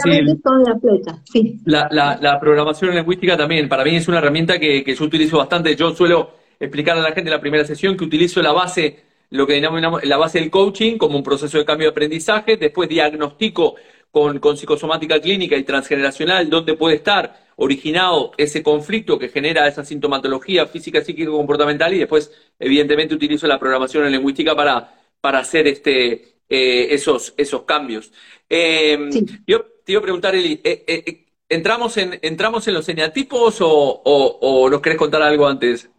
sí. 1.32 1.60
La, 1.66 1.88
la, 1.92 2.18
la, 2.22 2.40
programación 2.40 2.96
lingüística 2.96 3.36
también, 3.36 3.68
para 3.68 3.84
mí 3.84 3.96
es 3.96 4.08
una 4.08 4.20
herramienta 4.20 4.60
que, 4.60 4.84
que 4.84 4.96
yo 4.96 5.06
utilizo 5.06 5.38
bastante. 5.38 5.76
Yo 5.76 5.94
suelo 5.96 6.32
explicar 6.60 6.98
a 6.98 7.02
la 7.02 7.12
gente 7.12 7.30
en 7.30 7.36
la 7.36 7.42
primera 7.42 7.66
sesión 7.66 7.98
que 7.98 8.04
utilizo 8.04 8.42
la 8.42 8.54
base 8.54 9.04
lo 9.34 9.48
que 9.48 9.54
denominamos 9.54 10.06
la 10.06 10.18
base 10.18 10.40
del 10.40 10.52
coaching 10.52 10.98
como 11.00 11.18
un 11.18 11.24
proceso 11.24 11.58
de 11.58 11.66
cambio 11.66 11.88
de 11.88 11.92
aprendizaje, 11.92 12.56
después 12.56 12.88
diagnostico 12.88 13.76
con, 14.12 14.40
psicosomática 14.56 15.20
clínica 15.20 15.58
y 15.58 15.64
transgeneracional 15.64 16.52
dónde 16.52 16.76
puede 16.76 16.98
estar 16.98 17.44
originado 17.56 18.34
ese 18.38 18.62
conflicto 18.62 19.18
que 19.18 19.30
genera 19.30 19.68
esa 19.68 19.84
sintomatología 19.84 20.68
física, 20.68 21.04
psíquica, 21.04 21.32
comportamental 21.32 21.96
y 21.96 22.00
después, 22.00 22.32
evidentemente, 22.60 23.16
utilizo 23.16 23.48
la 23.48 23.58
programación 23.58 24.06
en 24.06 24.12
lingüística 24.12 24.56
para, 24.56 25.02
para 25.20 25.40
hacer 25.40 25.66
este, 25.66 26.36
eh, 26.48 26.94
esos, 26.94 27.34
esos 27.36 27.64
cambios. 27.64 28.12
Em, 28.48 29.10
yo 29.48 29.66
te 29.84 29.94
iba 29.94 30.00
a 30.00 30.04
preguntar, 30.04 30.36
Eli, 30.36 30.62
eh, 30.64 30.84
eh, 30.86 31.26
¿entramos, 31.50 31.98
en, 31.98 32.20
¿entramos 32.22 32.68
en 32.68 32.76
los 32.76 32.88
eneatipos 32.88 33.62
o, 33.62 33.68
o, 33.68 34.38
o 34.42 34.70
nos 34.70 34.80
querés 34.80 35.00
contar 35.00 35.24
algo 35.24 35.48
antes? 35.48 35.90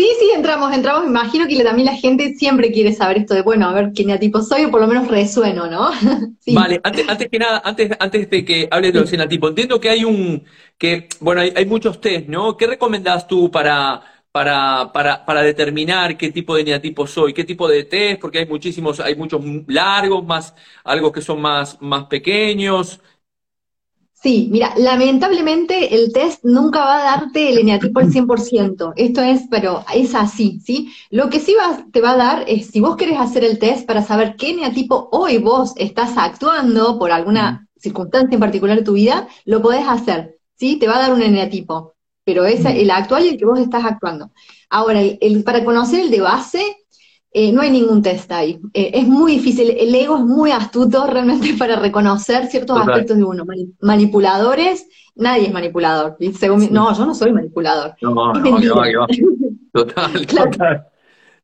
Sí, 0.00 0.08
sí, 0.18 0.30
entramos, 0.34 0.72
entramos. 0.72 1.02
Me 1.02 1.10
imagino 1.10 1.46
que 1.46 1.62
también 1.62 1.84
la 1.84 1.94
gente 1.94 2.32
siempre 2.32 2.72
quiere 2.72 2.94
saber 2.94 3.18
esto 3.18 3.34
de, 3.34 3.42
bueno, 3.42 3.68
a 3.68 3.74
ver 3.74 3.92
qué 3.94 4.16
tipo 4.16 4.40
soy 4.40 4.64
o 4.64 4.70
por 4.70 4.80
lo 4.80 4.86
menos 4.86 5.08
resueno, 5.08 5.66
¿no? 5.66 5.90
Vale, 6.54 6.80
antes, 6.82 7.06
antes 7.06 7.28
que 7.28 7.38
nada, 7.38 7.60
antes, 7.62 7.90
antes 8.00 8.30
de 8.30 8.42
que 8.42 8.66
hables 8.70 8.94
de 8.94 9.00
los 9.00 9.12
enatipos, 9.12 9.50
entiendo 9.50 9.78
que 9.78 9.90
hay 9.90 10.04
un, 10.04 10.42
que, 10.78 11.06
bueno, 11.20 11.42
hay, 11.42 11.66
muchos 11.66 12.00
test, 12.00 12.28
¿no? 12.28 12.56
¿Qué 12.56 12.66
recomendás 12.66 13.26
tú 13.26 13.50
para, 13.50 14.00
para, 14.32 14.90
para, 14.90 15.26
para 15.26 15.42
determinar 15.42 16.16
qué 16.16 16.32
tipo 16.32 16.54
de 16.54 16.62
eneatipo 16.62 17.06
soy? 17.06 17.34
¿Qué 17.34 17.44
tipo 17.44 17.68
de 17.68 17.84
test? 17.84 18.22
Porque 18.22 18.38
hay 18.38 18.46
muchísimos, 18.46 19.00
hay 19.00 19.16
muchos 19.16 19.42
largos, 19.66 20.24
más, 20.24 20.54
algo 20.82 21.12
que 21.12 21.20
son 21.20 21.42
más, 21.42 21.76
más 21.82 22.06
pequeños. 22.06 23.02
Sí, 24.22 24.48
mira, 24.52 24.74
lamentablemente 24.76 25.94
el 25.94 26.12
test 26.12 26.44
nunca 26.44 26.80
va 26.80 26.98
a 26.98 27.18
darte 27.18 27.48
el 27.48 27.58
eneatipo 27.58 28.00
al 28.00 28.12
100%. 28.12 28.92
Esto 28.94 29.22
es, 29.22 29.44
pero 29.50 29.82
es 29.94 30.14
así, 30.14 30.60
¿sí? 30.60 30.92
Lo 31.08 31.30
que 31.30 31.40
sí 31.40 31.56
te 31.90 32.02
va 32.02 32.10
a 32.10 32.16
dar 32.16 32.44
es, 32.46 32.66
si 32.66 32.80
vos 32.80 32.96
querés 32.96 33.18
hacer 33.18 33.44
el 33.44 33.58
test 33.58 33.86
para 33.86 34.02
saber 34.02 34.36
qué 34.36 34.50
eneatipo 34.50 35.08
hoy 35.10 35.38
vos 35.38 35.72
estás 35.76 36.18
actuando 36.18 36.98
por 36.98 37.12
alguna 37.12 37.66
circunstancia 37.78 38.34
en 38.34 38.40
particular 38.40 38.76
de 38.76 38.84
tu 38.84 38.92
vida, 38.92 39.26
lo 39.46 39.62
podés 39.62 39.88
hacer, 39.88 40.36
¿sí? 40.54 40.76
Te 40.76 40.86
va 40.86 40.96
a 40.96 41.00
dar 41.00 41.14
un 41.14 41.22
eneatipo, 41.22 41.94
pero 42.22 42.44
es 42.44 42.62
el 42.66 42.90
actual 42.90 43.24
y 43.24 43.28
el 43.30 43.38
que 43.38 43.46
vos 43.46 43.58
estás 43.58 43.86
actuando. 43.86 44.32
Ahora, 44.68 45.00
el, 45.00 45.44
para 45.44 45.64
conocer 45.64 46.00
el 46.00 46.10
de 46.10 46.20
base, 46.20 46.76
eh, 47.32 47.52
no 47.52 47.62
hay 47.62 47.70
ningún 47.70 48.02
test 48.02 48.30
ahí. 48.32 48.60
Eh, 48.74 48.90
es 48.94 49.06
muy 49.06 49.32
difícil, 49.32 49.70
el 49.70 49.94
ego 49.94 50.16
es 50.16 50.24
muy 50.24 50.50
astuto 50.50 51.06
realmente 51.06 51.54
para 51.58 51.76
reconocer 51.76 52.46
ciertos 52.46 52.80
aspectos 52.80 53.16
de 53.16 53.24
uno. 53.24 53.44
Manipuladores, 53.80 54.88
nadie 55.14 55.46
es 55.46 55.52
manipulador. 55.52 56.16
no, 56.70 56.96
yo 56.96 57.06
no 57.06 57.14
soy 57.14 57.32
manipulador. 57.32 57.94
No, 58.02 58.14
no, 58.14 58.34
no, 58.58 59.06
Total, 59.72 60.26
total. 60.26 60.86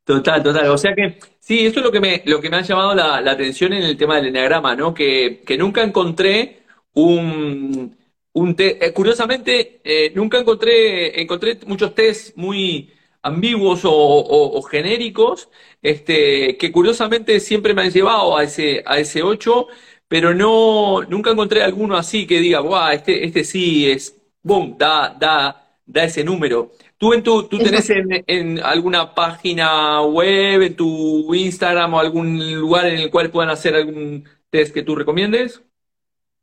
Total, 0.03 0.43
total. 0.43 0.67
O 0.69 0.77
sea 0.77 0.93
que, 0.95 1.19
sí, 1.39 1.65
eso 1.65 1.79
es 1.79 1.85
lo 1.85 1.91
que 1.91 1.99
me, 1.99 2.21
lo 2.25 2.39
que 2.39 2.49
me 2.49 2.57
ha 2.57 2.61
llamado 2.61 2.95
la, 2.95 3.17
atención 3.17 3.73
en 3.73 3.83
el 3.83 3.97
tema 3.97 4.17
del 4.17 4.27
enneagrama, 4.27 4.75
¿no? 4.75 4.93
Que, 4.93 5.43
que 5.45 5.57
nunca 5.57 5.83
encontré 5.83 6.63
un, 6.93 7.95
un 8.33 8.55
test, 8.55 8.81
eh, 8.81 8.93
curiosamente, 8.93 9.81
nunca 10.15 10.37
encontré, 10.39 11.21
encontré 11.21 11.59
muchos 11.65 11.93
test 11.93 12.37
muy, 12.37 12.89
ambiguos 13.21 13.81
o, 13.83 14.61
genéricos, 14.63 15.49
este, 15.81 16.57
que 16.57 16.71
curiosamente 16.71 17.39
siempre 17.39 17.73
me 17.73 17.83
han 17.83 17.91
llevado 17.91 18.37
a 18.37 18.43
ese, 18.43 18.83
a 18.85 18.99
ese 18.99 19.23
8, 19.23 19.67
pero 20.07 20.33
no, 20.33 21.01
nunca 21.03 21.31
encontré 21.31 21.63
alguno 21.63 21.97
así 21.97 22.25
que 22.27 22.39
diga, 22.39 22.59
guau, 22.59 22.91
este, 22.91 23.25
este 23.25 23.43
sí 23.43 23.89
es, 23.89 24.15
boom, 24.43 24.77
da, 24.77 25.15
da, 25.19 25.67
da 25.85 26.03
ese 26.03 26.23
número. 26.23 26.71
¿Tú, 26.97 27.13
en 27.13 27.21
tu, 27.21 27.43
tú 27.43 27.59
tenés 27.59 27.91
en, 27.91 28.59
alguna 28.63 29.13
página 29.13 30.01
web, 30.01 30.63
en 30.63 30.75
tu 30.75 31.33
Instagram 31.33 31.93
o 31.93 31.99
algún 31.99 32.59
lugar 32.59 32.87
en 32.87 32.99
el 32.99 33.11
cual 33.11 33.29
puedan 33.29 33.51
hacer 33.51 33.75
algún 33.75 34.27
test 34.49 34.73
que 34.73 34.81
tú 34.81 34.95
recomiendes? 34.95 35.61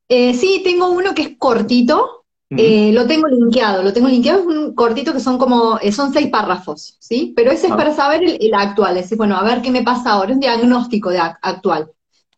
Eh, 0.08 0.34
sí, 0.34 0.60
tengo 0.62 0.90
uno 0.90 1.14
que 1.14 1.22
es 1.22 1.38
cortito, 1.38 2.23
eh, 2.50 2.92
lo 2.92 3.06
tengo 3.06 3.26
linkeado, 3.26 3.82
lo 3.82 3.92
tengo 3.92 4.08
linkeado, 4.08 4.40
es 4.40 4.46
un 4.46 4.74
cortito 4.74 5.12
que 5.12 5.20
son 5.20 5.38
como, 5.38 5.78
eh, 5.80 5.92
son 5.92 6.12
seis 6.12 6.28
párrafos, 6.28 6.96
¿sí? 7.00 7.32
Pero 7.34 7.50
ese 7.50 7.66
es 7.66 7.72
ah. 7.72 7.76
para 7.76 7.94
saber 7.94 8.22
el, 8.22 8.54
actual, 8.54 8.96
es 8.96 9.04
decir, 9.04 9.18
bueno, 9.18 9.36
a 9.36 9.42
ver 9.42 9.62
qué 9.62 9.70
me 9.70 9.82
pasa 9.82 10.12
ahora, 10.12 10.32
un 10.32 10.40
diagnóstico 10.40 11.10
de 11.10 11.18
actual, 11.18 11.90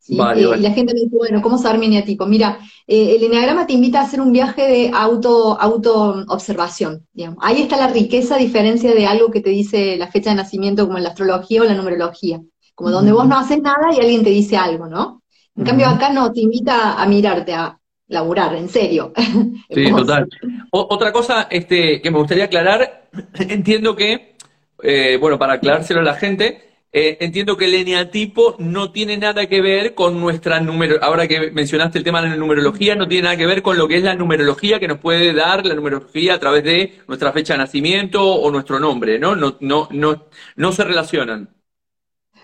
Y 0.07 0.17
la 0.17 0.71
gente 0.71 0.95
me 0.95 1.01
dice, 1.01 1.17
bueno, 1.17 1.43
¿cómo 1.43 1.59
saber 1.59 1.79
mi 1.79 1.87
eneatipo? 1.87 2.27
Mira, 2.27 2.59
el 2.87 3.23
eneagrama 3.23 3.67
te 3.67 3.73
invita 3.73 4.01
a 4.01 4.05
hacer 4.05 4.21
un 4.21 4.33
viaje 4.33 4.63
de 4.63 4.91
auto, 4.95 5.61
auto 5.61 6.25
observación. 6.29 7.07
Ahí 7.41 7.63
está 7.63 7.77
la 7.77 7.89
riqueza, 7.89 8.37
a 8.37 8.39
diferencia 8.39 8.95
de 8.95 9.07
algo 9.07 9.31
que 9.31 9.41
te 9.41 9.51
dice 9.51 9.97
la 9.97 10.07
fecha 10.07 10.31
de 10.31 10.37
nacimiento, 10.37 10.87
como 10.87 10.99
en 10.99 11.05
la 11.05 11.11
astrología 11.11 11.63
o 11.63 11.65
la 11.65 11.75
numerología. 11.75 12.41
Como 12.77 12.91
donde 12.91 13.11
vos 13.11 13.27
no 13.27 13.39
haces 13.39 13.61
nada 13.61 13.89
y 13.93 14.01
alguien 14.01 14.23
te 14.23 14.31
dice 14.31 14.57
algo, 14.57 14.87
¿no? 14.87 15.23
En 15.57 15.65
cambio, 15.65 15.89
acá 15.89 16.11
no, 16.11 16.31
te 16.31 16.41
invita 16.43 17.03
a 17.03 17.07
mirarte, 17.07 17.55
a 17.55 17.79
laburar, 18.09 18.55
en 18.55 18.69
serio. 18.69 19.13
Sí, 19.69 19.91
total. 19.91 20.29
otra 20.71 21.13
cosa 21.13 21.49
este, 21.51 22.01
que 22.01 22.11
me 22.11 22.19
gustaría 22.19 22.45
aclarar, 22.45 23.09
entiendo 23.49 23.97
que, 23.97 24.37
eh, 24.83 25.19
bueno, 25.21 25.39
para 25.39 25.55
aclarárselo 25.55 26.01
a 26.01 26.05
la 26.05 26.15
gente, 26.15 26.67
eh, 26.93 27.19
entiendo 27.21 27.57
que 27.59 27.67
el 27.67 27.75
eneatipo 27.75 28.57
no 28.59 28.91
tiene 28.91 29.19
nada 29.19 29.47
que 29.47 29.61
ver 29.61 29.95
con 29.95 30.19
nuestra 30.19 30.61
número. 30.61 30.97
Ahora 31.03 31.29
que 31.29 31.51
mencionaste 31.51 31.99
el 31.99 32.05
tema 32.05 32.23
de 32.23 32.31
la 32.31 32.37
numerología, 32.37 32.95
no 32.95 33.07
tiene 33.07 33.25
nada 33.25 33.37
que 33.37 33.47
ver 33.47 33.61
con 33.61 33.77
lo 33.77 33.87
que 33.87 33.99
es 33.99 34.03
la 34.03 34.15
numerología 34.15 34.81
que 34.81 34.89
nos 34.89 34.99
puede 34.99 35.35
dar 35.35 35.67
la 35.67 35.75
numerología 35.75 36.35
a 36.35 36.41
través 36.41 36.65
de 36.65 37.03
nuestra 37.07 37.33
fecha 37.33 37.53
de 37.55 37.59
nacimiento 37.59 38.25
o 38.25 38.51
nuestro 38.51 38.79
nombre, 38.81 39.19
¿no? 39.19 39.37
No, 39.37 39.59
no, 39.61 39.89
no, 39.91 40.25
no 40.57 40.73
se 40.73 40.85
relacionan. 40.85 41.51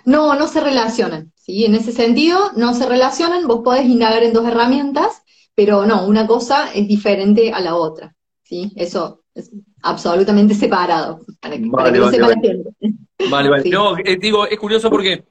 No, 0.05 0.35
no 0.35 0.47
se 0.49 0.61
relacionan. 0.61 1.33
¿sí? 1.35 1.65
En 1.65 1.75
ese 1.75 1.93
sentido, 1.93 2.51
no 2.57 2.75
se 2.75 2.87
relacionan. 2.87 3.47
Vos 3.47 3.63
podés 3.65 3.87
indagar 3.87 4.23
en 4.23 4.33
dos 4.33 4.47
herramientas, 4.47 5.22
pero 5.55 5.85
no, 5.87 6.07
una 6.07 6.27
cosa 6.27 6.73
es 6.73 6.89
diferente 6.89 7.53
a 7.53 7.61
la 7.61 7.77
otra. 7.77 8.15
¿sí? 8.43 8.73
Eso 8.77 9.25
es 9.35 9.51
absolutamente 9.83 10.55
separado, 10.55 11.21
para 11.41 11.57
que, 11.57 11.69
vale, 11.69 11.99
no 11.99 12.11
sepa 12.11 12.29
vale. 12.29 12.63
Vale, 13.31 13.49
vale. 13.49 13.63
No, 13.71 13.97
eh, 13.99 14.17
digo, 14.21 14.47
es 14.47 14.59
curioso 14.59 14.91
porque 14.91 15.25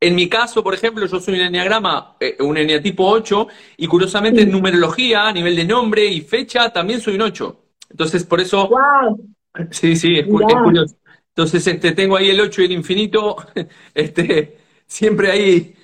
en 0.00 0.14
mi 0.14 0.28
caso, 0.28 0.62
por 0.62 0.74
ejemplo, 0.74 1.06
yo 1.06 1.20
soy 1.20 1.34
un 1.34 1.40
enneagrama, 1.40 2.16
eh, 2.20 2.36
un 2.40 2.56
enneatipo 2.56 3.08
8, 3.08 3.48
y 3.78 3.86
curiosamente 3.86 4.42
en 4.42 4.50
numerología, 4.50 5.28
a 5.28 5.32
nivel 5.32 5.56
de 5.56 5.64
nombre 5.64 6.04
y 6.04 6.20
fecha, 6.20 6.70
también 6.70 7.00
soy 7.00 7.14
un 7.14 7.22
8. 7.22 7.64
Entonces, 7.90 8.24
por 8.24 8.40
eso... 8.40 8.68
Wow. 8.68 9.30
Sí, 9.70 9.96
sí, 9.96 10.18
es, 10.18 10.26
curioso. 10.26 10.96
Entonces, 11.28 11.66
este, 11.66 11.92
tengo 11.92 12.16
ahí 12.16 12.28
el 12.28 12.40
8 12.40 12.62
y 12.62 12.64
el 12.66 12.72
infinito, 12.72 13.36
este, 13.94 14.58
siempre 14.86 15.30
ahí, 15.30 15.74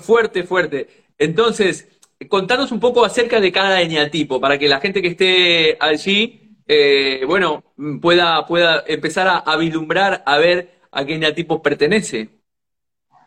fuerte, 0.00 0.44
fuerte. 0.44 0.88
Entonces, 1.18 1.88
contanos 2.28 2.72
un 2.72 2.80
poco 2.80 3.04
acerca 3.04 3.40
de 3.40 3.52
cada 3.52 3.80
eneatipo, 3.80 4.40
para 4.40 4.58
que 4.58 4.68
la 4.68 4.80
gente 4.80 5.02
que 5.02 5.08
esté 5.08 5.76
allí, 5.78 6.56
eh, 6.66 7.22
bueno, 7.26 7.62
pueda, 8.00 8.46
pueda 8.46 8.82
empezar 8.86 9.28
a, 9.28 9.38
a 9.38 9.56
vislumbrar, 9.56 10.22
a 10.26 10.38
ver 10.38 10.80
a 10.90 11.04
qué 11.04 11.14
eneatipo 11.14 11.62
pertenece. 11.62 12.38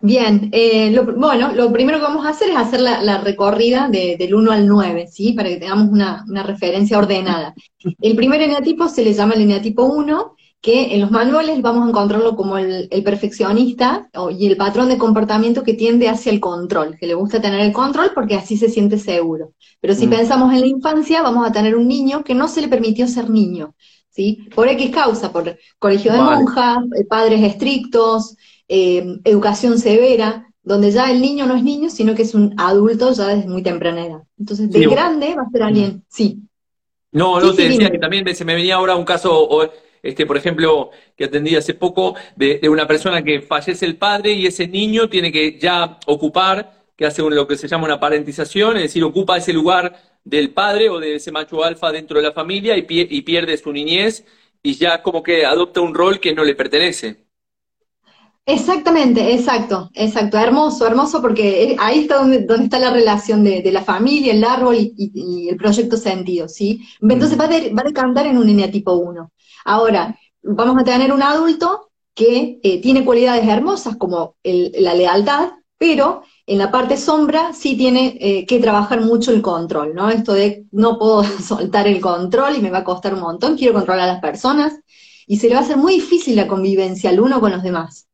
Bien, 0.04 0.50
eh, 0.52 1.00
bueno, 1.16 1.54
lo 1.54 1.72
primero 1.72 2.00
que 2.00 2.04
vamos 2.04 2.26
a 2.26 2.30
hacer 2.30 2.50
es 2.50 2.56
hacer 2.56 2.82
la, 2.82 3.22
recorrida 3.22 3.88
del 3.88 4.34
1 4.34 4.52
al 4.52 4.68
9, 4.68 5.08
¿sí? 5.08 5.34
Para 5.34 5.50
que 5.50 5.58
tengamos 5.58 5.90
una, 5.90 6.26
referencia 6.44 6.98
ordenada. 6.98 7.54
El 8.02 8.16
primer 8.16 8.42
eneatipo 8.42 8.90
se 8.90 9.04
le 9.04 9.14
llama 9.14 9.36
el 9.36 9.42
eneatipo 9.42 9.84
1, 9.84 10.36
que 10.62 10.94
en 10.94 11.02
los 11.02 11.10
manuales 11.10 11.60
vamos 11.64 11.86
a 11.86 11.90
encontrarlo 11.90 12.36
como 12.36 12.58
el, 12.58 12.88
perfeccionista 13.04 14.08
y 14.38 14.46
el 14.46 14.58
patrón 14.58 14.90
de 14.90 15.00
comportamiento 15.00 15.64
que 15.64 15.74
tiende 15.74 16.08
hacia 16.08 16.32
el 16.32 16.40
control, 16.40 16.98
que 17.00 17.08
le 17.08 17.16
gusta 17.16 17.42
tener 17.42 17.62
el 17.62 17.74
control 17.74 18.12
porque 18.14 18.36
así 18.36 18.58
se 18.58 18.70
siente 18.70 19.00
seguro. 19.00 19.54
Pero 19.80 19.96
si 19.96 20.06
mm. 20.06 20.12
pensamos 20.12 20.54
en 20.54 20.62
la 20.62 20.68
infancia, 20.68 21.24
vamos 21.24 21.48
a 21.48 21.52
tener 21.52 21.76
un 21.76 21.88
niño 21.88 22.24
que 22.24 22.36
no 22.36 22.48
se 22.48 22.62
le 22.62 22.68
permitió 22.68 23.08
ser 23.08 23.32
niño, 23.32 23.74
¿sí? 24.12 24.48
Por 24.54 24.68
X 24.68 24.92
causa, 24.92 25.32
por 25.32 25.58
colegio 25.80 26.14
de 26.14 26.22
monjas, 26.22 26.84
eh, 26.96 27.06
padres 27.06 27.42
estrictos, 27.42 28.38
eh, 28.68 29.18
educación 29.24 29.80
severa, 29.80 30.48
donde 30.62 30.92
ya 30.92 31.12
el 31.12 31.22
niño 31.22 31.48
no 31.48 31.56
es 31.56 31.64
niño, 31.64 31.90
sino 31.90 32.14
que 32.14 32.22
es 32.22 32.36
un 32.36 32.54
adulto 32.58 33.12
ya 33.14 33.26
desde 33.30 33.50
muy 33.50 33.64
temprana 33.64 34.06
edad. 34.06 34.22
Entonces, 34.38 34.70
de 34.70 34.86
grande 34.86 35.34
va 35.36 35.42
a 35.42 35.50
ser 35.50 35.64
alguien, 35.64 35.88
mm. 35.90 36.02
sí. 36.08 36.40
No, 37.14 37.40
no, 37.40 37.52
te 37.52 37.64
decía 37.68 37.90
que 37.90 37.98
también 37.98 38.24
se 38.36 38.46
me 38.46 38.54
venía 38.54 38.76
ahora 38.76 38.96
un 38.96 39.04
caso, 39.04 39.50
este, 40.04 40.26
por 40.26 40.38
ejemplo, 40.38 40.92
que 41.16 41.26
atendí 41.26 41.56
hace 41.56 41.74
poco, 41.74 42.16
de, 42.36 42.60
una 42.70 42.88
persona 42.88 43.24
que 43.24 43.42
fallece 43.42 43.86
el 43.86 43.98
padre 43.98 44.34
y 44.34 44.46
ese 44.46 44.68
niño 44.68 45.10
tiene 45.10 45.32
que 45.32 45.58
ya 45.60 46.00
ocupar, 46.08 46.86
que 46.96 47.06
hace 47.06 47.22
lo 47.22 47.48
que 47.48 47.58
se 47.58 47.68
llama 47.68 47.86
una 47.86 48.00
parentización, 48.00 48.78
es 48.78 48.84
decir, 48.84 49.04
ocupa 49.04 49.38
ese 49.38 49.54
lugar 49.54 49.96
del 50.24 50.52
padre 50.52 50.90
o 50.90 51.00
de 51.00 51.16
ese 51.16 51.32
macho 51.32 51.64
alfa 51.64 51.92
dentro 51.92 52.18
de 52.18 52.28
la 52.28 52.32
familia 52.32 52.78
y, 52.78 52.86
y 52.88 53.22
pierde 53.22 53.58
su 53.58 53.72
niñez 53.72 54.26
y 54.64 54.76
ya 54.76 55.02
como 55.02 55.24
que 55.24 55.46
adopta 55.46 55.82
un 55.82 55.96
rol 55.96 56.20
que 56.20 56.34
no 56.34 56.44
le 56.44 56.56
pertenece. 56.56 57.26
Exactamente, 58.46 59.34
exacto, 59.34 59.92
exacto, 59.94 60.38
hermoso, 60.38 60.88
hermoso 60.88 61.22
porque 61.22 61.76
ahí 61.80 62.00
está 62.00 62.18
donde, 62.18 62.40
donde 62.40 62.66
está 62.66 62.80
la 62.80 62.92
relación 62.92 63.44
de, 63.44 63.72
la 63.72 63.84
familia, 63.84 64.34
el 64.34 64.44
árbol 64.44 64.76
y, 64.78 65.48
el 65.48 65.58
proyecto 65.58 65.96
sentido, 65.96 66.48
¿sí? 66.48 66.82
Entonces 67.02 67.40
va, 67.40 67.48
va 67.48 67.82
a 67.82 67.88
decantar 67.88 68.26
en 68.26 68.40
un 68.40 68.50
eneatipo 68.50 68.94
1. 68.94 69.32
Ahora, 69.66 70.18
vamos 70.44 70.78
a 70.80 70.84
tener 70.84 71.12
un 71.12 71.24
adulto 71.24 71.92
que 72.14 72.60
eh, 72.64 72.82
tiene 72.82 73.06
cualidades 73.06 73.48
hermosas 73.48 73.96
como 73.98 74.36
la 74.44 74.94
lealtad, 74.94 75.52
pero 75.78 76.24
en 76.46 76.58
la 76.58 76.70
parte 76.70 76.98
sombra 76.98 77.54
sí 77.54 77.78
tiene 77.78 78.18
eh, 78.20 78.46
que 78.46 78.60
trabajar 78.60 79.02
mucho 79.02 79.32
el 79.32 79.42
control, 79.42 79.96
¿no? 79.96 80.10
Esto 80.10 80.34
de 80.34 80.66
no 80.72 81.00
puedo 81.00 81.24
soltar 81.44 81.88
el 81.88 82.02
control 82.02 82.56
y 82.58 82.62
me 82.62 82.70
va 82.70 82.80
a 82.80 82.84
costar 82.84 83.14
un 83.14 83.22
montón, 83.22 83.58
quiero 83.58 83.74
controlar 83.74 84.10
a 84.10 84.14
las 84.14 84.22
personas, 84.22 84.74
y 85.28 85.38
se 85.38 85.48
le 85.48 85.56
va 85.56 85.62
a 85.62 85.64
hacer 85.64 85.78
muy 85.78 85.94
difícil 85.94 86.36
la 86.36 86.48
convivencia 86.48 87.10
el 87.10 87.20
uno 87.20 87.40
con 87.40 87.52
los 87.52 87.64
demás. 87.64 88.08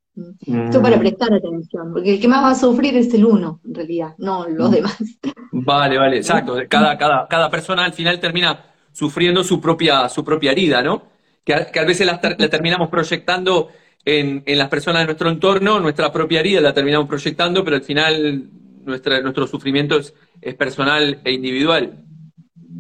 Esto 0.46 0.82
para 0.82 0.98
mm. 0.98 1.00
prestar 1.00 1.34
atención, 1.34 1.92
porque 1.94 2.14
el 2.14 2.20
que 2.20 2.28
más 2.28 2.44
va 2.44 2.52
a 2.52 2.56
sufrir 2.56 2.98
es 2.98 3.14
el 3.14 3.26
uno, 3.26 3.60
en 3.66 3.76
realidad, 3.76 4.16
no 4.18 4.48
los 4.48 4.70
mm. 4.70 4.74
demás. 4.74 4.98
Vale, 5.52 5.98
vale, 5.98 6.18
exacto. 6.18 6.56
Cada, 6.70 6.98
cada, 6.98 7.28
cada 7.28 7.50
persona 7.50 7.86
al 7.86 7.94
final 7.94 8.20
termina 8.20 8.66
sufriendo 8.92 9.44
su 9.44 9.60
propia, 9.60 10.08
su 10.08 10.24
propia 10.24 10.52
herida, 10.52 10.84
¿no? 10.84 11.02
Que 11.48 11.80
a, 11.80 11.84
veces 11.86 12.06
la, 12.06 12.20
terminamos 12.20 12.90
proyectando 12.90 13.70
en, 14.04 14.44
en, 14.46 14.58
las 14.58 14.68
personas 14.68 15.04
de 15.04 15.06
nuestro 15.06 15.30
entorno, 15.30 15.80
nuestra 15.80 16.12
propia 16.12 16.42
herida 16.42 16.60
la 16.60 16.74
terminamos 16.74 17.08
proyectando, 17.08 17.64
pero 17.64 17.78
al 17.78 17.84
final 17.84 18.50
nuestra, 18.84 19.22
nuestro 19.22 19.48
sufrimiento 19.48 19.98
es 20.42 20.56
personal 20.56 21.22
e 21.24 21.32
individual. 21.32 22.04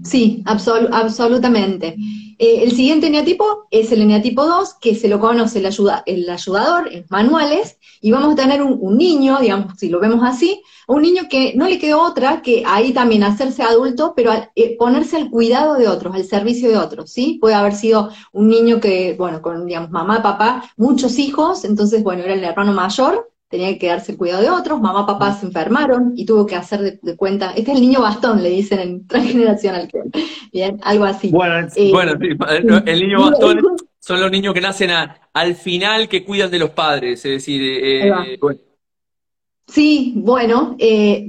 Sí, 0.03 0.43
absolutamente. 0.45 1.95
Eh, 2.39 2.63
el 2.63 2.71
siguiente 2.71 3.07
eneatipo 3.07 3.67
es 3.71 3.91
el 3.91 4.01
eneatipo 4.01 4.45
2, 4.45 4.75
que 4.75 4.93
se 4.93 5.07
lo 5.07 5.19
conoce 5.19 5.57
el, 5.57 5.65
ayuda, 5.65 6.03
el 6.05 6.29
ayudador 6.29 6.87
en 6.91 7.05
manuales, 7.09 7.79
y 7.99 8.11
vamos 8.11 8.33
a 8.33 8.35
tener 8.35 8.61
un, 8.61 8.97
niño, 8.97 9.39
digamos, 9.39 9.73
si 9.77 9.89
lo 9.89 9.99
vemos 9.99 10.21
así, 10.23 10.61
un 10.87 11.01
niño 11.01 11.23
que 11.29 11.53
no 11.55 11.67
le 11.67 11.79
quedó 11.79 12.01
otra 12.01 12.43
que 12.43 12.63
ahí 12.65 12.93
también 12.93 13.23
hacerse 13.23 13.63
adulto, 13.63 14.13
pero 14.15 14.31
eh, 14.55 14.75
ponerse 14.77 15.17
al 15.17 15.31
cuidado 15.31 15.75
de 15.75 15.87
otros, 15.87 16.13
al 16.13 16.25
servicio 16.25 16.69
de 16.69 16.77
otros, 16.77 17.11
¿sí? 17.11 17.39
Puede 17.41 17.55
haber 17.55 17.73
sido 17.73 18.11
un 18.33 18.49
niño 18.49 18.79
que, 18.79 19.15
bueno, 19.17 19.41
con, 19.41 19.65
digamos, 19.65 19.89
mamá, 19.89 20.21
papá, 20.21 20.71
muchos 20.77 21.17
hijos, 21.17 21.65
entonces, 21.65 22.03
bueno, 22.03 22.23
era 22.23 22.35
el 22.35 22.43
hermano 22.43 22.71
mayor, 22.71 23.31
tenía 23.49 23.77
que 23.77 23.87
darse 23.87 24.11
el 24.11 24.17
cuidado 24.17 24.41
de 24.41 24.49
otros, 24.49 24.81
mamá, 24.81 25.05
papá 25.05 25.33
se 25.33 25.45
enfermaron 25.45 26.13
y 26.15 26.25
tuvo 26.25 26.45
que 26.45 26.55
hacer 26.55 26.99
de, 27.01 27.15
cuenta, 27.15 27.51
este 27.51 27.71
es 27.71 27.77
el 27.77 27.81
niño 27.81 28.01
bastón, 28.01 28.43
le 28.43 28.49
dicen 28.49 28.79
en 28.79 29.07
transgeneracional, 29.07 29.89
bien, 30.51 30.79
algo 30.83 31.05
así. 31.05 31.29
Bueno, 31.29 31.67
eh, 31.75 31.91
bueno 31.91 32.13
el 32.85 32.99
niño 32.99 33.21
bastón 33.31 33.61
son 33.99 34.21
los 34.21 34.31
niños 34.31 34.53
que 34.53 34.61
nacen 34.61 34.91
al 35.33 35.55
final 35.55 36.07
que 36.09 36.25
cuidan 36.25 36.51
de 36.51 36.59
los 36.59 36.71
padres, 36.71 37.25
es 37.25 37.31
decir, 37.31 37.61
eh, 37.61 38.09
eh, 38.09 38.39
Sí, 39.69 40.13
bueno, 40.15 40.77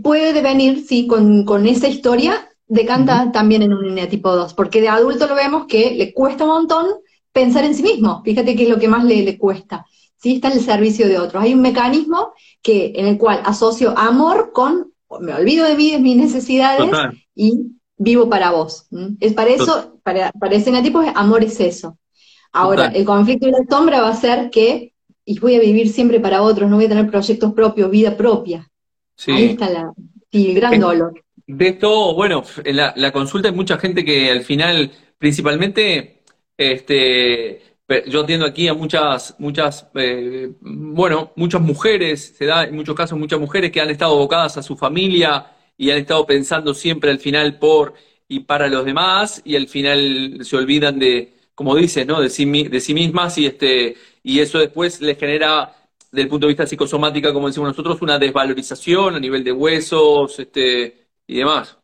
puede 0.03 0.33
devenir, 0.33 0.85
sí, 0.87 1.09
con, 1.09 1.45
con 1.45 1.67
esa 1.67 1.89
historia, 1.89 2.49
decanta 2.69 3.33
también 3.33 3.63
en 3.63 3.73
un 3.73 3.85
línea 3.85 4.09
tipo 4.09 4.31
2, 4.31 4.55
porque 4.55 4.81
de 4.81 4.89
adulto 4.89 5.27
lo 5.27 5.35
vemos 5.35 5.67
que 5.67 5.91
le 5.97 6.13
cuesta 6.13 6.45
un 6.45 6.51
montón 6.51 6.87
pensar 7.33 7.65
en 7.65 7.75
sí 7.75 7.83
mismo, 7.83 8.23
fíjate 8.25 8.55
que 8.55 8.63
es 8.63 8.69
lo 8.69 8.79
que 8.79 8.87
más 8.87 9.05
le, 9.05 9.23
le 9.23 9.37
cuesta. 9.37 9.87
¿Sí? 10.19 10.37
Está 10.37 10.49
en 10.49 10.59
el 10.59 10.65
servicio 10.65 11.09
de 11.09 11.19
otros. 11.19 11.43
Hay 11.43 11.55
un 11.55 11.63
mecanismo 11.63 12.33
que, 12.63 12.93
en 12.95 13.07
el 13.07 13.19
cual 13.19 13.41
asocio 13.45 13.97
amor 13.97 14.53
con, 14.53 14.93
me 15.21 15.33
olvido 15.33 15.67
de 15.67 15.75
mí, 15.75 15.93
de 15.93 15.99
mis 15.99 16.17
necesidades, 16.17 16.91
y 17.35 17.73
vivo 17.97 18.29
para 18.29 18.51
vos. 18.51 18.87
Es 19.21 19.33
para 19.33 19.51
eso, 19.51 19.99
para, 20.03 20.33
para 20.33 20.55
ese 20.55 20.71
tipo, 20.83 21.01
amor 21.15 21.45
es 21.45 21.59
eso. 21.61 21.99
Ahora, 22.53 22.87
el 22.87 23.05
conflicto 23.05 23.49
y 23.49 23.53
la 23.53 23.65
sombra 23.69 24.01
va 24.01 24.09
a 24.09 24.17
ser 24.17 24.51
que, 24.51 24.93
y 25.25 25.39
voy 25.39 25.55
a 25.57 25.61
vivir 25.61 25.89
siempre 25.89 26.21
para 26.21 26.43
otros, 26.43 26.69
no 26.69 26.77
voy 26.77 26.87
a 26.87 26.89
tener 26.89 27.11
proyectos 27.11 27.53
propios, 27.53 27.91
vida 27.91 28.17
propia. 28.17 28.69
Ahí 29.27 29.51
está 29.51 29.69
la, 29.71 29.93
el 30.33 30.55
gran 30.55 30.79
dolor. 30.79 31.23
De 31.47 31.69
esto, 31.69 32.15
bueno, 32.15 32.43
en 32.63 32.77
la, 32.77 32.93
la 32.97 33.11
consulta 33.11 33.49
hay 33.49 33.55
mucha 33.55 33.79
gente 33.79 34.05
que 34.05 34.31
al 34.31 34.43
final, 34.43 34.93
principalmente, 35.17 36.23
este, 36.57 37.63
yo 38.07 38.23
atiendo 38.23 38.45
aquí 38.47 38.69
a 38.69 38.75
muchas, 38.75 39.35
muchas, 39.39 39.89
eh, 39.95 40.53
bueno, 40.61 41.33
muchas 41.37 41.61
mujeres, 41.63 42.35
se 42.37 42.45
da 42.45 42.65
en 42.65 42.77
muchos 42.77 42.95
casos 42.95 43.19
muchas 43.19 43.41
mujeres 43.41 43.73
que 43.73 43.81
han 43.81 43.91
estado 43.91 44.15
abocadas 44.15 44.59
a 44.59 44.63
su 44.63 44.77
familia 44.77 45.53
y 45.77 45.91
han 45.91 45.99
estado 45.99 46.27
pensando 46.27 46.75
siempre 46.75 47.11
al 47.11 47.19
final 47.19 47.59
por 47.59 47.95
y 48.29 48.41
para 48.41 48.69
los 48.69 48.85
demás 48.85 49.41
y 49.45 49.57
al 49.57 49.69
final 49.69 50.41
se 50.43 50.57
olvidan 50.57 50.99
de, 50.99 51.35
como 51.55 51.75
dices, 51.75 52.07
¿no? 52.07 52.21
De 52.21 52.29
sí, 52.31 52.45
de 52.69 52.81
sí 52.81 52.93
mismas 52.95 53.39
y 53.39 53.47
este 53.47 53.97
y 54.23 54.41
eso 54.41 54.59
después 54.59 55.01
les 55.01 55.19
genera 55.19 55.75
desde 56.11 56.23
el 56.25 56.29
punto 56.29 56.47
de 56.47 56.53
vista 56.53 56.67
psicosomática, 56.67 57.33
como 57.33 57.49
decimos 57.49 57.69
nosotros, 57.71 58.03
una 58.03 58.19
desvalorización 58.19 59.15
a 59.17 59.21
nivel 59.21 59.45
de 59.45 59.53
huesos 59.53 60.39
este, 60.39 61.07
y 61.27 61.39
demás. 61.39 61.78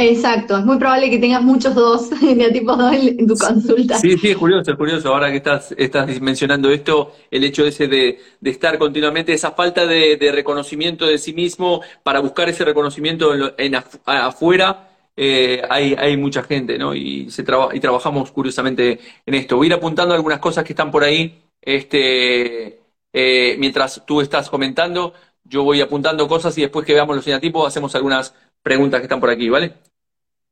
Exacto, 0.00 0.56
es 0.56 0.64
muy 0.64 0.78
probable 0.78 1.10
que 1.10 1.18
tengas 1.18 1.42
muchos 1.42 1.74
dos, 1.74 2.08
tipo 2.52 2.76
2 2.76 2.94
en, 2.94 3.26
tu 3.26 3.34
consulta. 3.36 3.98
Sí, 3.98 4.16
sí, 4.16 4.30
es 4.30 4.36
curioso, 4.36 4.70
es 4.70 4.76
curioso. 4.76 5.12
Ahora 5.12 5.28
que 5.28 5.38
estás, 5.38 5.74
estás 5.76 6.20
mencionando 6.20 6.70
esto, 6.70 7.14
el 7.32 7.42
hecho 7.42 7.66
ese 7.66 7.88
de, 7.88 8.20
de 8.40 8.50
estar 8.50 8.78
continuamente, 8.78 9.32
esa 9.32 9.50
falta 9.50 9.88
de, 9.88 10.16
reconocimiento 10.32 11.04
de 11.04 11.18
sí 11.18 11.32
mismo 11.32 11.82
para 12.04 12.20
buscar 12.20 12.48
ese 12.48 12.64
reconocimiento 12.64 13.32
en, 13.58 13.74
afuera, 13.74 14.88
eh, 15.16 15.62
hay, 15.68 15.96
hay 15.98 16.16
mucha 16.16 16.44
gente, 16.44 16.78
¿no? 16.78 16.94
Y, 16.94 17.28
se 17.30 17.42
y 17.42 17.80
trabajamos 17.80 18.30
curiosamente 18.30 19.00
en 19.26 19.34
esto. 19.34 19.56
Voy 19.56 19.66
a 19.66 19.70
ir 19.70 19.74
apuntando 19.74 20.14
algunas 20.14 20.38
cosas 20.38 20.62
que 20.62 20.74
están 20.74 20.92
por 20.92 21.02
ahí, 21.02 21.42
este, 21.60 22.82
eh, 23.12 23.56
mientras 23.58 24.00
tú 24.06 24.20
estás 24.20 24.48
comentando, 24.48 25.12
yo 25.42 25.64
voy 25.64 25.80
apuntando 25.80 26.28
cosas 26.28 26.56
y 26.56 26.60
después 26.60 26.86
que 26.86 26.94
veamos 26.94 27.16
los 27.16 27.26
eneatipos 27.26 27.66
hacemos 27.66 27.92
algunas 27.96 28.32
preguntas 28.62 29.00
que 29.00 29.06
están 29.06 29.20
por 29.20 29.30
aquí, 29.30 29.48
¿vale? 29.48 29.87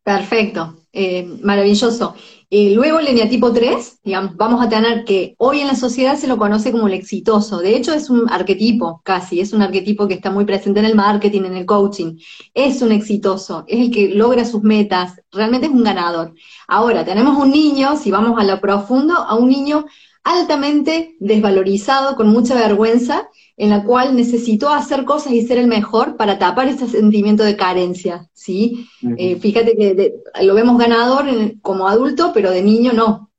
Perfecto, 0.07 0.77
eh, 0.92 1.27
maravilloso. 1.42 2.14
Eh, 2.49 2.73
luego 2.77 3.01
el 3.01 3.09
eneatipo 3.09 3.53
3, 3.53 4.03
digamos, 4.05 4.37
vamos 4.37 4.64
a 4.64 4.69
tener 4.69 5.05
que 5.05 5.35
hoy 5.38 5.59
en 5.59 5.66
la 5.66 5.75
sociedad 5.75 6.16
se 6.16 6.29
lo 6.29 6.38
conoce 6.38 6.71
como 6.71 6.87
el 6.87 6.95
exitoso. 6.95 7.59
De 7.59 7.75
hecho, 7.75 7.92
es 7.92 8.09
un 8.09 8.31
arquetipo 8.31 9.01
casi, 9.03 9.40
es 9.40 9.53
un 9.53 9.62
arquetipo 9.62 10.07
que 10.07 10.14
está 10.14 10.31
muy 10.31 10.45
presente 10.45 10.79
en 10.79 10.87
el 10.87 10.95
marketing, 10.95 11.42
en 11.42 11.57
el 11.57 11.66
coaching. 11.66 12.19
Es 12.55 12.83
un 12.83 12.92
exitoso, 12.92 13.64
es 13.66 13.81
el 13.81 13.90
que 13.90 14.11
logra 14.11 14.45
sus 14.45 14.62
metas, 14.62 15.21
realmente 15.33 15.66
es 15.66 15.73
un 15.73 15.83
ganador. 15.83 16.35
Ahora, 16.69 17.05
tenemos 17.05 17.37
un 17.37 17.51
niño, 17.51 17.97
si 17.97 18.12
vamos 18.12 18.38
a 18.38 18.45
lo 18.45 18.61
profundo, 18.61 19.14
a 19.16 19.35
un 19.35 19.49
niño 19.49 19.87
altamente 20.27 21.15
desvalorizado, 21.21 22.17
con 22.17 22.27
mucha 22.27 22.57
vergüenza, 22.57 23.29
en 23.57 23.71
la 23.71 23.85
cual 23.85 24.17
necesitó 24.17 24.71
hacer 24.71 25.05
cosas 25.05 25.33
y 25.33 25.47
ser 25.47 25.59
el 25.59 25.69
mejor 25.69 26.17
para 26.17 26.37
tapar 26.37 26.67
ese 26.67 26.89
sentimiento 26.89 27.45
de 27.45 27.57
carencia, 27.57 28.29
¿sí? 28.33 28.89
Eh, 29.17 29.37
fíjate 29.37 29.77
que 29.77 30.15
lo 30.43 30.55
vemos 30.55 30.79
ganador 30.79 31.27
como 31.62 31.87
adulto, 31.87 32.33
pero 32.35 32.51
de 32.51 32.61
niño 32.61 32.93
no. 32.93 33.31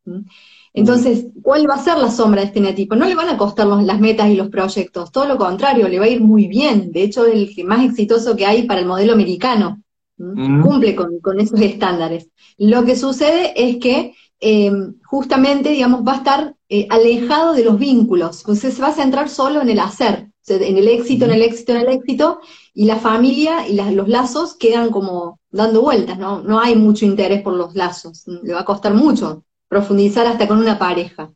Entonces, 0.73 1.25
¿cuál 1.41 1.69
va 1.69 1.75
a 1.75 1.83
ser 1.83 1.97
la 1.97 2.09
sombra 2.09 2.39
de 2.39 2.47
este 2.47 2.61
neatipo? 2.61 2.95
No 2.95 3.05
le 3.05 3.15
van 3.15 3.27
a 3.27 3.37
costar 3.37 3.67
las 3.67 3.99
metas 3.99 4.29
y 4.29 4.35
los 4.35 4.47
proyectos, 4.47 5.11
todo 5.11 5.25
lo 5.25 5.37
contrario, 5.37 5.89
le 5.89 5.99
va 5.99 6.05
a 6.05 6.09
ir 6.09 6.21
muy 6.21 6.47
bien. 6.47 6.93
De 6.93 7.03
hecho, 7.03 7.25
es 7.25 7.57
el 7.57 7.65
más 7.65 7.83
exitoso 7.83 8.37
que 8.37 8.45
hay 8.45 8.63
para 8.63 8.79
el 8.79 8.85
modelo 8.85 9.11
americano. 9.11 9.83
Cumple 10.15 10.95
con, 10.95 11.39
esos 11.39 11.59
estándares. 11.59 12.29
Lo 12.57 12.85
que 12.85 12.95
sucede 12.95 13.51
es 13.55 13.75
que 13.77 14.13
eh, 14.39 14.71
justamente, 15.03 15.69
digamos, 15.71 16.07
va 16.07 16.13
a 16.13 16.17
estar 16.17 16.56
eh, 16.69 16.87
alejado 16.89 17.53
de 17.53 17.63
los 17.63 17.79
vínculos, 17.79 18.39
entonces 18.41 18.73
se 18.73 18.81
va 18.81 18.89
a 18.89 18.93
centrar 18.93 19.29
solo 19.29 19.61
en 19.61 19.69
el 19.69 19.79
hacer, 19.79 20.27
en 20.47 20.77
el 20.77 20.87
éxito, 20.87 21.25
en 21.25 21.31
el 21.31 21.41
éxito, 21.41 21.73
en 21.73 21.81
el 21.81 21.89
éxito, 21.89 22.39
y 22.73 22.85
la 22.85 22.97
familia 22.97 23.67
y 23.67 23.75
los 23.75 24.07
lazos 24.07 24.55
quedan 24.55 24.89
como 24.89 25.39
dando 25.49 25.81
vueltas, 25.81 26.17
¿no? 26.17 26.41
No 26.41 26.59
hay 26.59 26.75
mucho 26.75 27.05
interés 27.05 27.41
por 27.41 27.53
los 27.53 27.75
lazos, 27.75 28.23
le 28.27 28.53
va 28.53 28.61
a 28.61 28.65
costar 28.65 28.93
mucho 28.93 29.43
profundizar 29.67 30.25
hasta 30.27 30.47
con 30.47 30.59
una 30.59 30.79
pareja. 30.79 31.29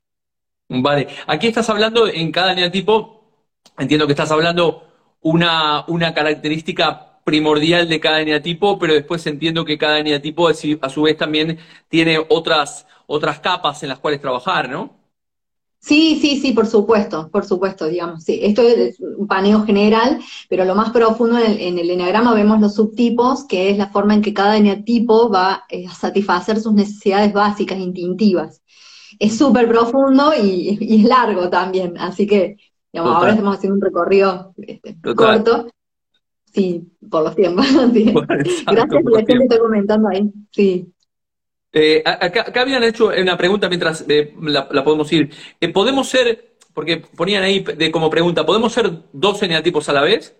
Vale, 0.69 1.07
aquí 1.27 1.47
estás 1.47 1.69
hablando 1.69 2.07
en 2.07 2.31
cada 2.31 2.53
eneatipo, 2.53 3.23
entiendo 3.77 4.07
que 4.07 4.13
estás 4.13 4.31
hablando 4.31 4.83
una, 5.21 5.83
una 5.87 6.13
característica 6.13 7.19
primordial 7.23 7.89
de 7.89 7.99
cada 7.99 8.21
eneatipo, 8.21 8.79
pero 8.79 8.93
después 8.93 9.25
entiendo 9.27 9.65
que 9.65 9.77
cada 9.77 9.99
eneatipo 9.99 10.47
a 10.47 10.89
su 10.89 11.01
vez 11.01 11.17
también 11.17 11.59
tiene 11.89 12.19
otras, 12.29 12.87
otras 13.05 13.39
capas 13.39 13.83
en 13.83 13.89
las 13.89 13.99
cuales 13.99 14.21
trabajar, 14.21 14.69
¿no? 14.69 15.00
Sí, 15.81 16.19
sí, 16.21 16.39
sí, 16.39 16.51
por 16.53 16.67
supuesto, 16.67 17.29
por 17.31 17.43
supuesto, 17.43 17.87
digamos, 17.87 18.23
sí. 18.23 18.39
Esto 18.43 18.61
es 18.61 18.99
un 18.99 19.25
paneo 19.25 19.63
general, 19.63 20.19
pero 20.47 20.63
lo 20.63 20.75
más 20.75 20.91
profundo 20.91 21.39
en 21.39 21.53
el, 21.53 21.59
en 21.59 21.79
el 21.79 21.89
eneagrama 21.89 22.35
vemos 22.35 22.61
los 22.61 22.75
subtipos, 22.75 23.45
que 23.45 23.71
es 23.71 23.79
la 23.79 23.87
forma 23.87 24.13
en 24.13 24.21
que 24.21 24.31
cada 24.31 24.57
eneatipo 24.57 25.31
va 25.31 25.63
eh, 25.69 25.87
a 25.87 25.91
satisfacer 25.91 26.59
sus 26.59 26.73
necesidades 26.73 27.33
básicas, 27.33 27.79
instintivas. 27.79 28.61
Es 29.17 29.35
súper 29.35 29.67
profundo 29.67 30.33
y, 30.39 30.77
es 30.79 31.03
largo 31.03 31.49
también, 31.49 31.97
así 31.97 32.27
que, 32.27 32.57
digamos, 32.93 33.15
ahora 33.15 33.31
estamos 33.31 33.57
haciendo 33.57 33.75
un 33.75 33.81
recorrido 33.81 34.53
este, 34.57 34.95
corto. 35.15 35.67
Sí, 36.53 36.91
por 37.09 37.23
los 37.23 37.35
tiempos. 37.35 37.65
Gracias 37.87 39.03
por 39.03 39.11
la 39.11 39.19
gente 39.19 39.33
que 39.33 39.43
está 39.43 39.57
comentando 39.57 40.09
ahí. 40.09 40.31
Sí. 40.51 40.93
Eh, 41.73 42.03
acá, 42.05 42.51
habían 42.61 42.83
hecho 42.83 43.07
una 43.17 43.37
pregunta 43.37 43.69
mientras 43.69 44.03
eh, 44.07 44.35
la, 44.41 44.67
podemos 44.83 45.11
ir. 45.13 45.33
Eh, 45.59 45.69
¿Podemos 45.69 46.09
ser, 46.09 46.55
porque 46.73 46.97
ponían 46.97 47.43
ahí 47.43 47.61
de, 47.61 47.91
como 47.91 48.09
pregunta, 48.09 48.45
¿podemos 48.45 48.73
ser 48.73 48.91
dos 49.13 49.41
eneatipos 49.41 49.87
a 49.87 49.93
la 49.93 50.01
vez? 50.01 50.35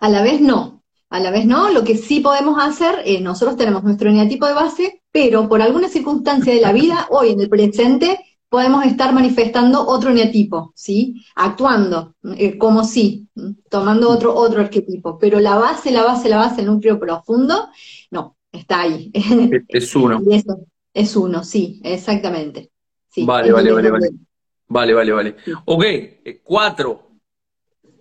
A 0.00 0.08
la 0.08 0.22
vez 0.22 0.40
no. 0.40 0.82
A 1.10 1.20
la 1.20 1.30
vez 1.30 1.44
no. 1.46 1.70
Lo 1.70 1.84
que 1.84 1.96
sí 1.96 2.20
podemos 2.20 2.60
hacer, 2.60 3.04
nosotros 3.20 3.56
tenemos 3.56 3.84
nuestro 3.84 4.10
eneatipo 4.10 4.46
de 4.46 4.54
base, 4.54 5.02
pero 5.12 5.48
por 5.48 5.62
alguna 5.62 5.88
circunstancia 5.88 6.54
de 6.54 6.60
la 6.60 6.72
vida, 6.72 7.06
hoy 7.10 7.30
en 7.30 7.40
el 7.40 7.48
presente, 7.48 8.18
podemos 8.48 8.84
estar 8.84 9.12
manifestando 9.12 9.86
otro 9.86 10.10
eneatipo, 10.10 10.72
¿sí? 10.74 11.24
Actuando, 11.36 12.16
como 12.58 12.82
sí, 12.82 13.28
tomando 13.68 14.10
otro, 14.10 14.34
otro 14.34 14.60
arquetipo. 14.60 15.18
Pero 15.18 15.38
la 15.38 15.56
base, 15.56 15.92
la 15.92 16.02
base, 16.02 16.28
la 16.28 16.38
base, 16.38 16.62
el 16.62 16.66
núcleo 16.66 16.98
profundo, 16.98 17.68
no 18.10 18.36
está 18.52 18.82
ahí. 18.82 19.10
Es 19.68 19.94
uno. 19.96 20.20
es 20.94 21.16
uno, 21.16 21.44
sí, 21.44 21.80
exactamente. 21.84 22.70
vale, 23.24 23.52
vale, 23.52 23.72
vale, 23.72 23.90
vale. 23.90 24.10
Vale, 24.70 24.94
vale, 24.94 25.12
vale. 25.12 25.36
Ok, 25.64 25.82
eh, 25.84 26.40
cuatro. 26.44 27.10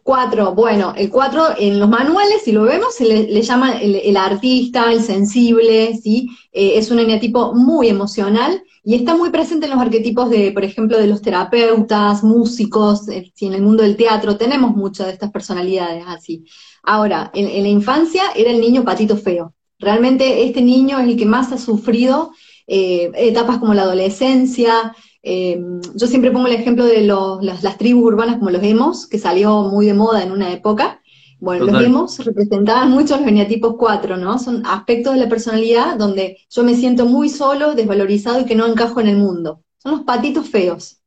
Cuatro, 0.04 0.54
bueno, 0.54 0.94
el 0.96 1.10
cuatro 1.10 1.48
en 1.58 1.80
los 1.80 1.90
manuales, 1.90 2.42
si 2.44 2.52
lo 2.52 2.64
vemos, 2.64 2.96
se 2.96 3.06
le, 3.06 3.42
llama 3.42 3.80
el, 3.80 4.18
artista, 4.18 4.92
el 4.92 5.02
sensible, 5.02 5.96
¿sí? 5.98 6.30
Eh, 6.52 6.74
es 6.78 6.90
un 6.90 7.00
eneatipo 7.00 7.54
muy 7.54 7.90
emocional 7.90 8.64
y 8.84 8.96
está 8.96 9.16
muy 9.16 9.30
presente 9.30 9.66
en 9.66 9.74
los 9.74 9.82
arquetipos 9.82 10.30
de, 10.30 10.52
por 10.52 10.64
ejemplo, 10.64 10.98
de 10.98 11.08
los 11.08 11.22
terapeutas, 11.22 12.24
músicos, 12.24 13.08
eh, 13.10 13.32
si 13.36 13.48
en 13.48 13.54
el 13.54 13.62
mundo 13.62 13.84
del 13.84 13.98
teatro 13.98 14.38
tenemos 14.38 14.76
muchas 14.76 15.08
de 15.08 15.14
estas 15.14 15.32
personalidades 15.32 16.04
así. 16.08 16.46
Ahora, 16.84 17.30
en, 17.34 17.46
la 17.62 17.70
infancia 17.70 18.24
era 18.36 18.52
el 18.52 18.62
niño 18.62 18.84
patito 18.84 19.18
feo, 19.18 19.54
Realmente 19.80 20.44
este 20.44 20.62
niño 20.62 21.00
es 21.00 21.08
el 21.08 21.18
que 21.18 21.26
más 21.26 21.52
ha 21.52 21.58
sufrido 21.58 22.32
eh, 22.68 23.12
etapas 23.16 23.58
como 23.58 23.74
la 23.74 23.84
adolescencia. 23.84 24.94
Eh, 25.24 25.60
yo 25.96 26.08
siempre 26.08 26.32
pongo 26.32 26.48
el 26.48 26.54
ejemplo 26.54 26.86
de 26.86 27.02
las, 27.02 27.78
tribus 27.78 28.04
urbanas 28.04 28.38
como 28.38 28.52
los 28.52 28.62
emos, 28.62 29.08
que 29.08 29.18
salió 29.18 29.64
muy 29.64 29.86
de 29.86 29.94
moda 29.94 30.22
en 30.22 30.32
una 30.32 30.52
época. 30.52 31.02
Bueno, 31.40 31.66
los 31.66 31.82
emos 31.82 32.26
representaban 32.26 32.92
mucho 32.92 33.16
los 33.18 33.26
eneatipos 33.26 33.76
4, 33.78 34.18
¿no? 34.18 34.38
Son 34.38 34.66
aspectos 34.66 35.14
de 35.14 35.22
la 35.22 35.30
personalidad 35.30 35.96
donde 35.96 36.38
yo 36.50 36.64
me 36.66 36.76
siento 36.76 37.06
muy 37.06 37.30
solo, 37.30 37.76
desvalorizado 37.76 38.42
y 38.42 38.46
que 38.46 38.56
no 38.56 38.68
encajo 38.68 39.00
en 39.00 39.08
el 39.08 39.18
mundo. 39.18 39.64
Son 39.78 39.94
los 39.94 40.02
patitos 40.02 40.50
feos. 40.50 41.00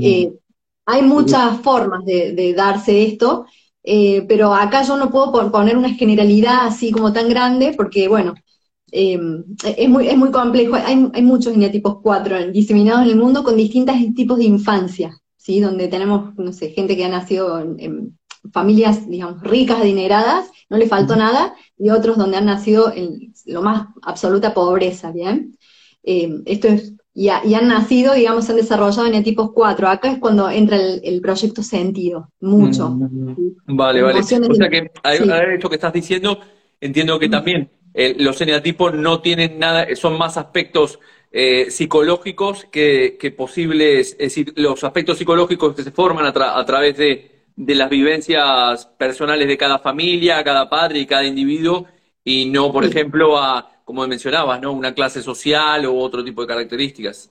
Eh, 0.00 0.32
hay 0.86 1.02
muchas 1.02 1.60
formas 1.60 2.04
de 2.04 2.54
darse 2.56 3.02
esto, 3.02 3.46
eh, 3.90 4.26
pero 4.28 4.52
acá 4.52 4.82
yo 4.82 4.98
no 4.98 5.10
puedo 5.10 5.50
poner 5.50 5.74
una 5.78 5.94
generalidad 5.94 6.66
así 6.66 6.92
como 6.92 7.10
tan 7.10 7.26
grande, 7.30 7.72
porque 7.74 8.06
bueno, 8.06 8.34
em, 8.92 9.44
es, 9.64 9.88
muy, 9.88 10.08
es 10.08 10.16
muy 10.18 10.30
complejo. 10.30 10.74
Hay, 10.74 11.08
hay 11.14 11.22
muchos 11.22 11.54
eneatipos 11.54 11.96
4 12.02 12.48
diseminados 12.52 13.04
en 13.04 13.12
el 13.12 13.16
mundo 13.16 13.42
con 13.42 13.56
distintos 13.56 13.96
tipos 14.14 14.36
de 14.36 14.44
infancia, 14.44 15.18
¿sí? 15.38 15.60
Donde 15.60 15.88
tenemos, 15.88 16.36
no 16.36 16.52
sé, 16.52 16.68
gente 16.68 16.98
que 16.98 17.06
ha 17.06 17.08
nacido 17.08 17.60
en, 17.60 18.18
familias, 18.52 19.08
digamos, 19.08 19.40
ricas, 19.42 19.80
adineradas, 19.80 20.50
no 20.68 20.76
le 20.76 20.86
faltó 20.86 21.16
nada, 21.16 21.54
y 21.78 21.88
otros 21.88 22.18
donde 22.18 22.36
han 22.36 22.44
nacido 22.44 22.92
en 22.94 23.32
lo 23.46 23.62
más 23.62 23.88
absoluta 24.02 24.52
pobreza, 24.52 25.12
¿bien? 25.12 25.56
Em, 26.02 26.42
esto 26.44 26.68
es 26.68 26.92
y, 27.14 27.28
han 27.30 27.68
nacido, 27.68 28.14
digamos, 28.14 28.48
han 28.48 28.56
desarrollado 28.56 29.06
en 29.06 29.24
tipos 29.24 29.50
4. 29.52 29.88
Acá 29.88 30.12
es 30.12 30.18
cuando 30.18 30.48
entra 30.48 30.76
el, 30.76 31.20
proyecto 31.20 31.62
sentido, 31.62 32.30
mucho. 32.40 32.90
Mm, 32.90 33.76
vale, 33.76 34.02
vale. 34.02 34.20
O 34.20 34.22
sea 34.22 34.68
que 34.68 34.90
a, 35.02 35.14
esto 35.14 35.68
que 35.68 35.74
estás 35.74 35.92
diciendo, 35.92 36.38
entiendo 36.80 37.18
que 37.18 37.28
también 37.28 37.70
eh, 37.92 38.14
los 38.18 38.40
eneatipos 38.40 38.94
no 38.94 39.20
tienen 39.20 39.58
nada, 39.58 39.86
son 39.96 40.16
más 40.16 40.36
aspectos 40.36 41.00
eh, 41.32 41.70
psicológicos 41.70 42.66
que, 42.70 43.34
posibles, 43.36 44.12
es 44.12 44.18
decir, 44.18 44.52
los 44.56 44.84
aspectos 44.84 45.18
psicológicos 45.18 45.74
que 45.74 45.82
se 45.82 45.90
forman 45.90 46.24
a, 46.24 46.64
través 46.64 46.96
de, 46.96 47.42
de, 47.56 47.74
las 47.74 47.90
vivencias 47.90 48.86
personales 48.96 49.48
de 49.48 49.58
cada 49.58 49.80
familia, 49.80 50.44
cada 50.44 50.70
padre 50.70 51.00
y 51.00 51.06
cada 51.06 51.24
individuo, 51.24 51.86
y 52.28 52.46
no, 52.50 52.70
por 52.72 52.84
ejemplo, 52.84 53.38
a 53.38 53.70
como 53.84 54.06
mencionabas, 54.06 54.60
¿no? 54.60 54.72
Una 54.72 54.92
clase 54.92 55.22
social 55.22 55.86
u 55.86 55.98
otro 55.98 56.22
tipo 56.22 56.42
de 56.42 56.48
características. 56.48 57.30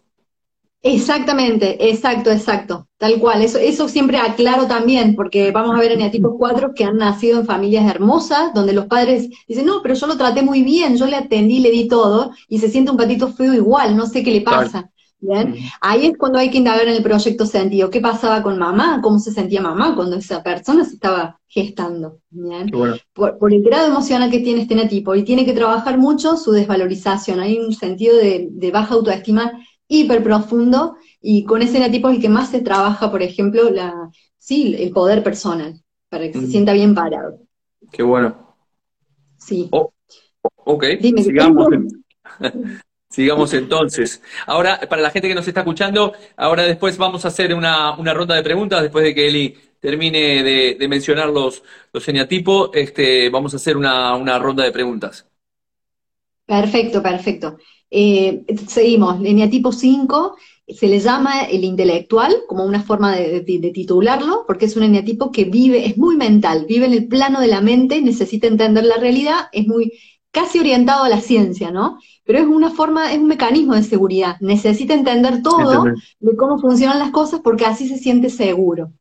Exactamente, 0.81 1.89
exacto, 1.89 2.31
exacto, 2.31 2.87
tal 2.97 3.19
cual. 3.19 3.43
Eso, 3.43 3.59
eso 3.59 3.87
siempre 3.87 4.17
aclaro 4.17 4.67
también, 4.67 5.15
porque 5.15 5.51
vamos 5.51 5.75
a 5.75 5.79
ver 5.79 5.91
eneatipos 5.91 6.33
4 6.37 6.73
que 6.73 6.83
han 6.83 6.97
nacido 6.97 7.39
en 7.39 7.45
familias 7.45 7.89
hermosas, 7.89 8.53
donde 8.55 8.73
los 8.73 8.85
padres 8.87 9.29
dicen, 9.47 9.65
no, 9.65 9.81
pero 9.83 9.95
yo 9.95 10.07
lo 10.07 10.17
traté 10.17 10.41
muy 10.41 10.63
bien, 10.63 10.97
yo 10.97 11.05
le 11.05 11.15
atendí, 11.15 11.59
le 11.59 11.71
di 11.71 11.87
todo, 11.87 12.31
y 12.47 12.57
se 12.59 12.69
siente 12.69 12.89
un 12.89 12.97
patito 12.97 13.27
feo 13.27 13.53
igual, 13.53 13.95
no 13.95 14.05
sé 14.07 14.23
qué 14.23 14.31
le 14.31 14.41
pasa. 14.41 14.89
Bien, 15.19 15.55
ahí 15.81 16.05
es 16.05 16.17
cuando 16.17 16.37
hay 16.37 16.51
que 16.51 16.59
indagar 16.59 16.87
en 16.87 16.95
el 16.95 17.01
proyecto 17.01 17.47
sentido. 17.47 17.89
¿Qué 17.89 17.99
pasaba 17.99 18.43
con 18.43 18.59
mamá? 18.59 19.01
¿Cómo 19.01 19.17
se 19.17 19.31
sentía 19.31 19.61
mamá 19.61 19.95
cuando 19.95 20.15
esa 20.15 20.43
persona 20.43 20.85
se 20.85 20.93
estaba 20.93 21.39
gestando? 21.47 22.19
Bien. 22.29 22.69
Por, 23.13 23.37
el 23.51 23.63
grado 23.63 23.87
emocional 23.87 24.29
que 24.29 24.41
tiene 24.41 24.61
este 24.61 24.75
natipo 24.75 25.15
y 25.15 25.23
tiene 25.23 25.43
que 25.43 25.53
trabajar 25.53 25.97
mucho 25.97 26.37
su 26.37 26.51
desvalorización. 26.51 27.39
Hay 27.39 27.57
un 27.57 27.73
sentido 27.73 28.15
de, 28.15 28.71
baja 28.71 28.93
autoestima 28.93 29.51
hiper 29.87 30.21
profundo 30.21 30.97
y 31.19 31.45
con 31.45 31.63
ese 31.63 31.79
natipo 31.79 32.09
es 32.09 32.17
el 32.17 32.21
que 32.21 32.29
más 32.29 32.51
se 32.51 32.61
trabaja, 32.61 33.09
por 33.09 33.23
ejemplo, 33.23 33.71
la, 33.71 34.11
sí, 34.37 34.75
el 34.77 34.91
poder 34.91 35.23
personal, 35.23 35.81
para 36.09 36.31
que 36.31 36.39
se 36.39 36.47
sienta 36.47 36.73
bien 36.73 36.93
parado. 36.93 37.39
Qué 37.91 38.03
bueno. 38.03 38.55
Sí. 39.37 39.67
Oh, 39.71 39.91
ok, 40.57 40.85
Dime, 41.01 41.23
sigamos. 41.23 41.67
Sigamos 43.17 43.51
entonces. 43.55 44.21
Ahora, 44.45 44.79
para 44.87 45.01
la 45.01 45.09
gente 45.09 45.27
que 45.27 45.33
nos 45.33 45.47
está 45.47 45.61
escuchando, 45.61 46.13
ahora 46.35 46.67
después 46.67 46.99
vamos 46.99 47.25
a 47.25 47.29
hacer 47.29 47.51
una, 47.51 47.95
ronda 48.13 48.35
de 48.35 48.43
preguntas, 48.43 48.83
después 48.83 49.03
de 49.03 49.15
que 49.15 49.27
Eli 49.27 49.55
termine 49.79 50.43
de, 50.43 50.87
mencionar 50.87 51.29
los, 51.29 51.63
los 51.91 52.07
eneatipos, 52.07 52.69
este, 52.75 53.31
vamos 53.31 53.55
a 53.55 53.57
hacer 53.57 53.75
una, 53.75 54.37
ronda 54.37 54.63
de 54.65 54.71
preguntas. 54.71 55.25
Perfecto, 56.45 57.01
perfecto. 57.01 57.57
Eh, 57.89 58.43
seguimos, 58.67 59.19
eneatipo 59.25 59.71
5 59.71 60.37
se 60.67 60.87
le 60.87 60.99
llama 60.99 61.45
el 61.45 61.63
intelectual, 61.63 62.43
como 62.47 62.65
una 62.65 62.83
forma 62.83 63.15
de, 63.15 63.41
de, 63.41 63.71
titularlo, 63.71 64.43
porque 64.45 64.65
es 64.65 64.75
un 64.75 64.83
eneatipo 64.83 65.31
que 65.31 65.45
vive, 65.45 65.87
es 65.87 65.97
muy 65.97 66.17
mental, 66.17 66.67
vive 66.69 66.85
en 66.85 66.93
el 66.93 67.07
plano 67.07 67.41
de 67.41 67.47
la 67.47 67.61
mente, 67.61 67.99
necesita 67.99 68.45
entender 68.45 68.83
la 68.83 68.97
realidad, 68.97 69.47
es 69.53 69.65
muy 69.65 69.93
casi 70.37 70.59
orientado 70.59 71.03
a 71.03 71.09
la 71.09 71.21
ciencia, 71.21 71.71
¿no? 71.71 71.99
Pero 72.23 72.39
es 72.39 72.45
una 72.45 72.69
forma, 72.69 73.11
es 73.11 73.17
un 73.17 73.27
mecanismo 73.27 73.73
de 73.73 73.83
seguridad. 73.83 74.37
Necesita 74.39 74.93
entender 74.93 75.41
todo 75.41 75.85
de 76.19 76.35
cómo 76.35 76.59
funcionan 76.59 76.99
las 76.99 77.11
cosas 77.11 77.41
porque 77.43 77.65
así 77.65 77.87
se 77.87 77.97
siente 77.97 78.29
seguro. 78.29 78.91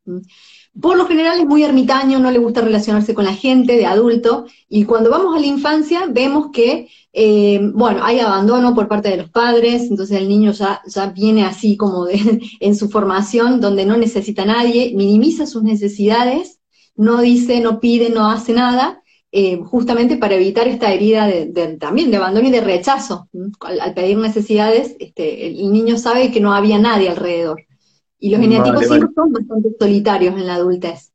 Por 0.81 0.96
lo 0.96 1.07
general 1.07 1.40
es 1.40 1.46
muy 1.46 1.62
ermitaño, 1.62 2.18
no 2.18 2.31
le 2.31 2.38
gusta 2.38 2.61
relacionarse 2.61 3.14
con 3.14 3.25
la 3.25 3.35
gente 3.35 3.77
de 3.77 3.87
adulto, 3.87 4.46
y 4.68 4.85
cuando 4.85 5.11
vamos 5.11 5.35
a 5.35 5.40
la 5.40 5.46
infancia 5.46 6.07
vemos 6.07 6.51
que, 6.53 6.88
eh, 7.14 7.61
bueno, 7.72 8.01
hay 8.03 8.20
abandono 8.20 8.75
por 8.75 8.87
parte 8.87 9.09
de 9.09 9.16
los 9.16 9.31
padres, 9.31 9.90
entonces 9.90 10.18
el 10.18 10.29
niño 10.29 10.53
ya, 10.53 10.83
ya 10.87 11.07
viene 11.07 11.44
así 11.44 11.79
como 11.79 12.05
de, 12.05 12.18
en 12.61 12.77
su 12.77 12.90
formación, 12.90 13.61
donde 13.61 13.87
no 13.87 13.96
necesita 13.96 14.42
a 14.42 14.46
nadie, 14.46 14.92
minimiza 14.94 15.46
sus 15.46 15.62
necesidades, 15.62 16.61
no 16.94 17.20
dice, 17.20 17.61
no 17.61 17.81
pide, 17.81 18.11
no 18.11 18.31
hace 18.31 18.53
nada, 18.53 19.03
eh, 19.38 19.61
justamente 19.62 20.16
para 20.16 20.37
evitar 20.37 20.66
esta 20.66 20.90
herida 20.90 21.27
de, 21.27 21.77
también 21.79 22.11
de 22.11 22.16
abandono 22.16 22.49
y 22.49 22.51
de 22.51 22.62
rechazo. 22.62 23.29
Al, 23.61 23.92
pedir 23.92 24.16
necesidades, 24.16 24.96
este, 24.99 25.49
el 25.49 25.70
niño 25.70 25.99
sabe 25.99 26.31
que 26.31 26.40
no 26.40 26.55
había 26.55 26.79
nadie 26.79 27.11
alrededor. 27.11 27.66
Y 28.18 28.31
los 28.31 28.40
genéticos 28.40 28.87
son 28.87 29.33
bastante 29.35 29.77
solitarios 29.79 30.37
en 30.37 30.46
la 30.46 30.55
adultez. 30.55 31.12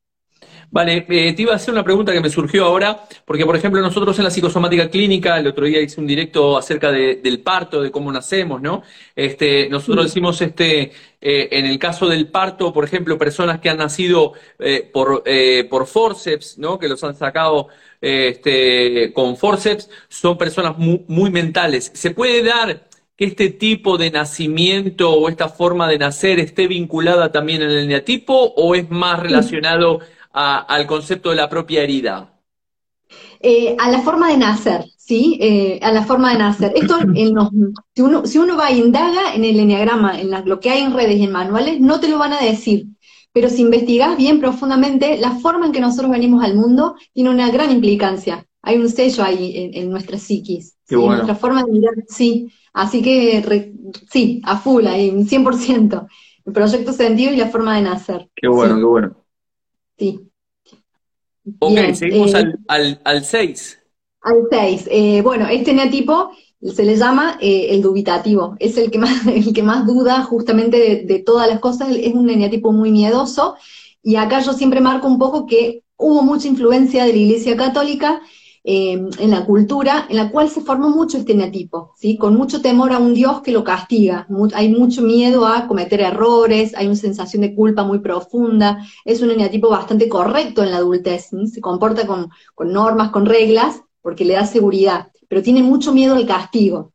Vale, 0.73 1.05
eh, 1.09 1.33
te 1.33 1.41
iba 1.41 1.51
a 1.51 1.57
hacer 1.57 1.73
una 1.73 1.83
pregunta 1.83 2.13
que 2.13 2.21
me 2.21 2.29
surgió 2.29 2.63
ahora, 2.63 3.03
porque 3.25 3.45
por 3.45 3.57
ejemplo 3.57 3.81
nosotros 3.81 4.17
en 4.17 4.23
la 4.23 4.31
psicosomática 4.31 4.89
clínica, 4.89 5.37
el 5.37 5.47
otro 5.47 5.65
día 5.65 5.81
hice 5.81 5.99
un 5.99 6.07
directo 6.07 6.57
acerca 6.57 6.93
del 6.93 7.41
parto, 7.41 7.81
de 7.81 7.91
cómo 7.91 8.09
nacemos, 8.09 8.61
¿no? 8.61 8.81
Este, 9.13 9.67
nosotros 9.67 10.05
decimos 10.05 10.41
este, 10.41 10.93
eh, 11.19 11.49
en 11.51 11.65
el 11.65 11.77
caso 11.77 12.07
del 12.07 12.29
parto, 12.29 12.71
por 12.71 12.85
ejemplo, 12.85 13.17
personas 13.17 13.59
que 13.59 13.69
han 13.69 13.79
nacido 13.79 14.31
eh, 14.59 14.89
por, 14.93 15.23
por 15.69 15.87
forceps, 15.87 16.57
¿no? 16.57 16.79
Que 16.79 16.87
los 16.87 17.03
han 17.03 17.17
sacado 17.17 17.67
este, 17.99 19.11
con 19.13 19.35
forceps, 19.35 19.89
son 20.07 20.37
personas 20.37 20.77
muy, 20.77 21.03
muy 21.09 21.29
mentales. 21.31 21.91
¿Se 21.93 22.11
puede 22.11 22.43
dar 22.43 22.87
que 23.17 23.25
este 23.25 23.49
tipo 23.49 23.97
de 23.97 24.09
nacimiento 24.09 25.11
o 25.11 25.27
esta 25.27 25.49
forma 25.49 25.89
de 25.89 25.97
nacer 25.97 26.39
esté 26.39 26.67
vinculada 26.67 27.29
también 27.31 27.61
en 27.61 27.71
el 27.71 27.87
neatipo 27.89 28.53
o 28.55 28.73
es 28.73 28.89
más 28.89 29.19
relacionado 29.19 29.99
al 30.33 30.87
concepto 30.87 31.29
de 31.29 31.35
la 31.35 31.49
propia 31.49 31.83
herida? 31.83 32.31
Eh, 33.39 33.75
a 33.79 33.89
la 33.89 34.01
forma 34.01 34.29
de 34.29 34.37
nacer, 34.37 34.85
¿sí? 34.97 35.37
Eh, 35.41 35.79
a 35.81 35.91
la 35.91 36.03
forma 36.03 36.31
de 36.31 36.39
nacer. 36.39 36.73
Esto, 36.75 36.99
en 37.15 37.33
los, 37.33 37.49
si, 37.95 38.01
uno, 38.01 38.25
si 38.25 38.37
uno 38.37 38.55
va 38.55 38.69
e 38.69 38.77
indaga 38.77 39.33
en 39.33 39.43
el 39.43 39.59
enneagrama, 39.59 40.19
en 40.19 40.31
lo 40.45 40.59
que 40.59 40.69
hay 40.69 40.81
en 40.81 40.93
redes 40.93 41.17
y 41.17 41.23
en 41.23 41.31
manuales, 41.31 41.79
no 41.79 41.99
te 41.99 42.07
lo 42.07 42.19
van 42.19 42.33
a 42.33 42.41
decir. 42.41 42.85
Pero 43.33 43.49
si 43.49 43.61
investigas 43.61 44.17
bien 44.17 44.39
profundamente, 44.39 45.17
la 45.17 45.31
forma 45.31 45.65
en 45.65 45.71
que 45.71 45.79
nosotros 45.79 46.11
venimos 46.11 46.43
al 46.43 46.55
mundo 46.55 46.95
tiene 47.13 47.29
una 47.29 47.49
gran 47.49 47.71
implicancia. 47.71 48.45
Hay 48.61 48.77
un 48.77 48.89
sello 48.89 49.23
ahí 49.23 49.71
en, 49.73 49.89
nuestra 49.89 50.17
psiquis. 50.17 50.75
¿sí? 50.83 50.95
Nuestra 50.95 51.35
forma 51.35 51.63
de 51.63 51.71
mirar, 51.71 51.93
sí. 52.07 52.51
Así 52.73 53.01
que, 53.01 53.71
sí, 54.11 54.41
a 54.43 54.57
full 54.57 54.85
ahí, 54.85 55.11
100%. 55.11 56.07
El 56.45 56.53
proyecto 56.53 56.93
sentido 56.93 57.33
y 57.33 57.37
la 57.37 57.47
forma 57.47 57.75
de 57.75 57.83
nacer. 57.83 58.29
Qué 58.35 58.47
bueno, 58.47 58.75
qué 58.77 58.83
bueno. 58.83 59.20
Sí. 60.01 60.19
Ok, 61.59 61.93
seguimos 61.93 62.33
eh, 62.33 62.55
al 62.67 63.23
6. 63.23 63.79
Al 64.21 64.47
6. 64.49 64.87
Eh, 64.89 65.21
bueno, 65.21 65.47
este 65.47 65.73
neatipo 65.73 66.31
se 66.59 66.83
le 66.83 66.95
llama 66.95 67.37
eh, 67.39 67.67
el 67.69 67.83
dubitativo. 67.83 68.55
Es 68.57 68.77
el 68.77 68.89
que 68.89 68.97
más, 68.97 69.27
el 69.27 69.53
que 69.53 69.61
más 69.61 69.85
duda 69.85 70.23
justamente 70.23 71.05
de, 71.05 71.19
todas 71.19 71.47
las 71.47 71.59
cosas. 71.59 71.89
Es 71.95 72.15
un 72.15 72.25
neatipo 72.25 72.71
muy 72.71 72.89
miedoso. 72.89 73.57
Y 74.01 74.15
acá 74.15 74.39
yo 74.39 74.53
siempre 74.53 74.81
marco 74.81 75.07
un 75.07 75.19
poco 75.19 75.45
que 75.45 75.83
hubo 75.97 76.23
mucha 76.23 76.47
influencia 76.47 77.05
de 77.05 77.11
la 77.11 77.19
Iglesia 77.19 77.55
Católica 77.55 78.23
en 78.63 79.31
la 79.31 79.45
cultura, 79.45 80.05
en 80.09 80.17
la 80.17 80.29
cual 80.29 80.49
se 80.49 80.61
formó 80.61 80.89
mucho 80.89 81.17
este 81.17 81.33
neatipo, 81.33 81.93
¿sí? 81.97 82.17
con 82.17 82.35
mucho 82.35 82.61
temor 82.61 82.91
a 82.91 82.99
un 82.99 83.13
Dios 83.13 83.41
que 83.41 83.51
lo 83.51 83.63
castiga, 83.63 84.27
hay 84.53 84.69
mucho 84.69 85.01
miedo 85.01 85.47
a 85.47 85.67
cometer 85.67 86.01
errores, 86.01 86.73
hay 86.75 86.85
una 86.85 86.95
sensación 86.95 87.41
de 87.41 87.55
culpa 87.55 87.83
muy 87.83 87.99
profunda, 87.99 88.85
es 89.03 89.21
un 89.21 89.31
eneatipo 89.31 89.69
bastante 89.69 90.07
correcto 90.07 90.63
en 90.63 90.71
la 90.71 90.77
adultez, 90.77 91.29
se 91.51 91.61
comporta 91.61 92.05
con, 92.05 92.29
con, 92.53 92.71
normas, 92.71 93.09
con 93.09 93.25
reglas, 93.25 93.81
porque 94.01 94.25
le 94.25 94.35
da 94.35 94.45
seguridad, 94.45 95.11
pero 95.27 95.41
tiene 95.41 95.63
mucho 95.63 95.91
miedo 95.91 96.15
al 96.15 96.27
castigo. 96.27 96.93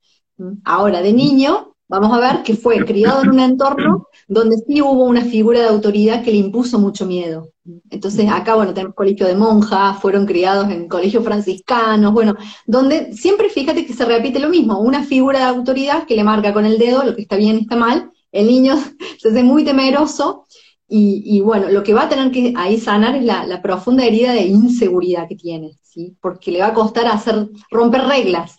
Ahora, 0.64 1.00
de 1.00 1.12
niño, 1.12 1.75
vamos 1.88 2.12
a 2.12 2.20
ver 2.20 2.42
que 2.42 2.54
fue 2.54 2.84
criado 2.84 3.22
en 3.22 3.30
un 3.30 3.40
entorno 3.40 4.08
donde 4.28 4.56
sí 4.66 4.82
hubo 4.82 5.04
una 5.04 5.22
figura 5.22 5.60
de 5.60 5.68
autoridad 5.68 6.22
que 6.22 6.30
le 6.30 6.38
impuso 6.38 6.78
mucho 6.78 7.06
miedo. 7.06 7.50
Entonces, 7.90 8.28
acá, 8.30 8.54
bueno, 8.54 8.74
tenemos 8.74 8.94
colegio 8.94 9.26
de 9.26 9.34
monjas, 9.34 10.00
fueron 10.00 10.26
criados 10.26 10.70
en 10.70 10.88
colegios 10.88 11.24
franciscanos, 11.24 12.12
bueno, 12.12 12.34
donde 12.66 13.12
siempre 13.12 13.48
fíjate 13.48 13.86
que 13.86 13.92
se 13.92 14.04
repite 14.04 14.38
lo 14.38 14.48
mismo, 14.48 14.80
una 14.80 15.02
figura 15.02 15.40
de 15.40 15.44
autoridad 15.46 16.06
que 16.06 16.16
le 16.16 16.24
marca 16.24 16.52
con 16.52 16.64
el 16.64 16.78
dedo 16.78 17.04
lo 17.04 17.14
que 17.14 17.22
está 17.22 17.36
bien 17.36 17.56
y 17.56 17.60
está 17.62 17.76
mal, 17.76 18.10
el 18.32 18.46
niño 18.46 18.76
se 19.18 19.30
hace 19.30 19.42
muy 19.42 19.64
temeroso, 19.64 20.44
y, 20.88 21.40
bueno, 21.40 21.68
lo 21.68 21.82
que 21.82 21.94
va 21.94 22.04
a 22.04 22.08
tener 22.08 22.30
que 22.30 22.52
ahí 22.56 22.78
sanar 22.78 23.16
es 23.16 23.24
la, 23.24 23.60
profunda 23.60 24.04
herida 24.04 24.32
de 24.32 24.42
inseguridad 24.42 25.26
que 25.28 25.34
tiene, 25.34 25.72
¿sí? 25.82 26.16
Porque 26.20 26.52
le 26.52 26.60
va 26.60 26.68
a 26.68 26.74
costar 26.74 27.06
hacer, 27.06 27.48
romper 27.72 28.02
reglas. 28.02 28.58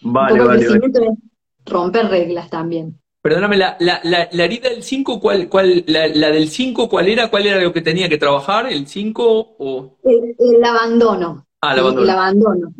Vale, 0.00 0.44
vale, 0.44 0.68
Romper 1.66 2.08
reglas 2.08 2.48
también. 2.48 3.00
Perdóname, 3.26 3.56
la, 3.56 3.76
la, 3.80 4.00
la, 4.04 4.44
herida 4.44 4.70
del 4.70 4.84
5, 4.84 5.18
¿cuál, 5.18 5.48
cuál, 5.48 5.82
la, 5.88 6.06
la, 6.06 6.30
del 6.30 6.48
5, 6.48 6.88
¿cuál 6.88 7.08
era? 7.08 7.28
¿Cuál 7.28 7.46
era 7.46 7.60
lo 7.60 7.72
que 7.72 7.80
tenía 7.80 8.08
que 8.08 8.18
trabajar? 8.18 8.70
¿El 8.70 8.86
5 8.86 9.56
o...? 9.58 9.98
El, 10.04 10.64
abandono. 10.64 11.44
Ah, 11.60 11.72
el 11.72 11.80
abandono. 11.80 12.04
El, 12.04 12.10
abandono, 12.10 12.72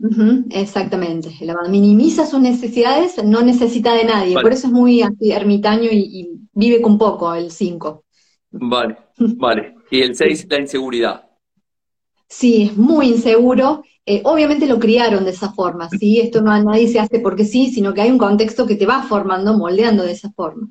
exactamente. 0.50 1.30
El 1.40 1.50
abandono. 1.50 1.72
Minimiza 1.72 2.26
sus 2.26 2.38
necesidades, 2.38 3.20
no 3.24 3.42
necesita 3.42 3.92
de 3.94 4.04
nadie. 4.04 4.34
Por 4.34 4.52
eso 4.52 4.68
es 4.68 4.72
muy 4.72 5.02
ermitaño 5.20 5.88
y, 5.90 6.30
vive 6.52 6.80
con 6.80 6.96
poco 6.96 7.34
el 7.34 7.50
5. 7.50 8.04
Vale, 8.52 8.98
vale. 9.18 9.74
Y 9.90 10.02
el 10.02 10.14
6, 10.14 10.46
la 10.48 10.60
inseguridad. 10.60 11.28
Sí, 12.28 12.62
es 12.70 12.76
muy 12.76 13.08
inseguro 13.08 13.82
eh, 14.08 14.20
obviamente 14.24 14.66
lo 14.66 14.78
criaron 14.78 15.24
de 15.24 15.32
esa 15.32 15.52
forma, 15.52 15.88
¿sí? 15.90 16.20
Esto 16.20 16.40
no 16.40 16.56
nadie 16.62 16.86
se 16.86 17.00
hace 17.00 17.18
porque 17.18 17.44
sí, 17.44 17.72
sino 17.72 17.92
que 17.92 18.02
hay 18.02 18.10
un 18.10 18.18
contexto 18.18 18.64
que 18.64 18.76
te 18.76 18.86
va 18.86 19.02
formando, 19.02 19.58
moldeando 19.58 20.04
de 20.04 20.12
esa 20.12 20.30
forma. 20.30 20.68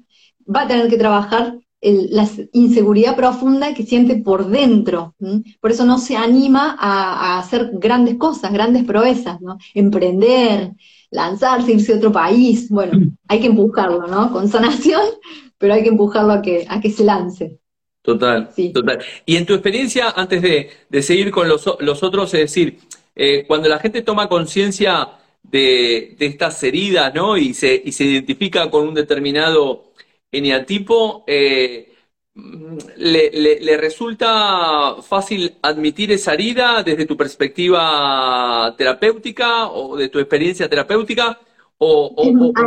Va 0.47 0.61
a 0.61 0.67
tener 0.67 0.87
que 0.87 0.97
trabajar 0.97 1.57
la 1.81 2.27
inseguridad 2.53 3.15
profunda 3.15 3.73
que 3.73 3.83
siente 3.83 4.15
por 4.15 4.47
dentro. 4.47 5.15
Por 5.59 5.71
eso 5.71 5.85
no 5.85 5.97
se 5.97 6.15
anima 6.15 6.77
a, 6.79 7.37
hacer 7.37 7.71
grandes 7.73 8.15
cosas, 8.15 8.53
grandes 8.53 8.85
proezas, 8.85 9.41
¿no? 9.41 9.57
Emprender, 9.73 10.71
lanzarse, 11.11 11.73
irse 11.73 11.93
a 11.93 11.97
otro 11.97 12.13
país. 12.13 12.69
Bueno, 12.69 13.11
hay 13.27 13.39
que 13.41 13.47
empujarlo, 13.47 14.07
¿no? 14.07 14.31
Con 14.31 14.47
sanación, 14.47 15.03
pero 15.57 15.73
hay 15.73 15.83
que 15.83 15.89
empujarlo 15.89 16.33
a 16.33 16.41
que, 16.41 16.65
a 16.69 16.79
que 16.79 16.89
se 16.89 17.03
lance. 17.03 17.59
Total, 18.01 18.49
sí. 18.55 18.71
total. 18.71 18.99
Y 19.25 19.35
en 19.35 19.45
tu 19.45 19.53
experiencia, 19.53 20.11
antes 20.11 20.41
de, 20.41 20.69
de 20.89 21.01
seguir 21.01 21.31
con 21.31 21.49
los, 21.49 21.67
los 21.79 22.03
otros, 22.03 22.33
es 22.35 22.39
decir, 22.41 22.77
eh, 23.15 23.45
cuando 23.47 23.69
la 23.69 23.79
gente 23.79 24.01
toma 24.01 24.29
conciencia 24.29 25.09
de, 25.43 26.15
estas 26.19 26.61
heridas, 26.63 27.13
¿no? 27.13 27.37
Y 27.37 27.53
se, 27.53 27.81
y 27.83 27.91
se 27.91 28.05
identifica 28.05 28.69
con 28.69 28.87
un 28.87 28.93
determinado 28.93 29.93
eneatipo, 30.31 31.23
eh, 31.27 31.95
le, 32.97 33.77
resulta 33.77 34.97
fácil 35.01 35.55
admitir 35.61 36.11
esa 36.11 36.33
herida 36.33 36.83
desde 36.83 37.05
tu 37.05 37.15
perspectiva 37.15 38.75
terapéutica 38.77 39.67
o 39.69 39.95
de 39.95 40.09
tu 40.09 40.19
experiencia 40.19 40.69
terapéutica 40.69 41.39
o, 41.77 42.13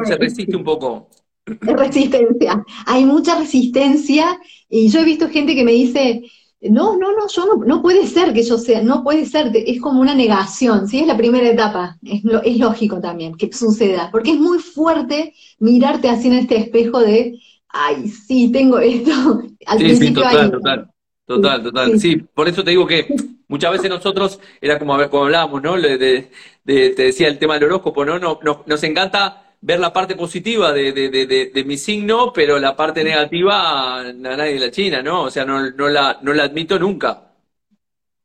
se 0.04 0.16
resiste 0.16 0.56
un 0.56 0.64
poco? 0.64 1.08
Resistencia. 1.44 2.64
Hay 2.86 3.04
mucha 3.04 3.38
resistencia 3.38 4.38
y 4.68 4.88
yo 4.88 5.00
he 5.00 5.04
visto 5.04 5.28
gente 5.28 5.54
que 5.54 5.64
me 5.64 5.72
dice, 5.72 6.22
no, 6.60 6.96
no, 6.96 7.12
no, 7.12 7.28
yo 7.28 7.46
no, 7.46 7.64
no 7.64 7.82
puede 7.82 8.06
ser 8.06 8.32
que 8.32 8.42
yo 8.42 8.58
sea, 8.58 8.82
no 8.82 9.04
puede 9.04 9.24
ser, 9.26 9.52
es 9.54 9.80
como 9.80 10.00
una 10.00 10.14
negación, 10.14 10.88
¿sí? 10.88 11.00
Es 11.00 11.06
la 11.06 11.16
primera 11.16 11.48
etapa, 11.48 11.96
es, 12.02 12.22
es 12.44 12.58
lógico 12.58 13.00
también 13.00 13.36
que 13.36 13.52
suceda, 13.52 14.08
porque 14.10 14.32
es 14.32 14.38
muy 14.38 14.58
fuerte 14.58 15.34
mirarte 15.60 16.08
así 16.08 16.26
en 16.28 16.34
este 16.34 16.56
espejo 16.56 17.00
de, 17.00 17.38
ay, 17.68 18.08
sí, 18.08 18.50
tengo 18.50 18.78
esto. 18.78 19.12
Al 19.66 19.78
sí, 19.78 19.96
sí, 19.96 20.12
total, 20.12 20.50
total, 20.50 20.90
total, 21.26 21.62
total, 21.62 22.00
sí. 22.00 22.16
por 22.16 22.48
eso 22.48 22.64
te 22.64 22.70
digo 22.70 22.86
que 22.86 23.06
muchas 23.46 23.72
veces 23.72 23.90
nosotros, 23.90 24.40
era 24.60 24.78
como, 24.78 24.94
a 24.94 24.98
ver, 24.98 25.10
como 25.10 25.24
hablábamos, 25.24 25.62
¿no? 25.62 25.80
De, 25.80 26.30
te 26.64 26.94
decía 26.94 27.28
el 27.28 27.38
tema 27.38 27.54
del 27.54 27.64
horóscopo, 27.64 28.04
¿no? 28.04 28.18
Nos, 28.18 28.38
nos 28.66 28.82
encanta 28.82 29.47
ver 29.60 29.80
la 29.80 29.92
parte 29.92 30.14
positiva 30.14 30.72
de, 30.72 30.92
de, 30.92 31.10
de, 31.10 31.50
de, 31.52 31.64
mi 31.64 31.76
signo, 31.76 32.32
pero 32.32 32.58
la 32.58 32.76
parte 32.76 33.02
negativa 33.02 34.00
a 34.00 34.12
nadie 34.12 34.58
la 34.58 34.70
china, 34.70 35.02
¿no? 35.02 35.22
O 35.24 35.30
sea, 35.30 35.44
no, 35.44 35.70
no, 35.70 35.88
la, 35.88 36.18
no 36.22 36.32
la 36.32 36.44
admito 36.44 36.78
nunca. 36.78 37.24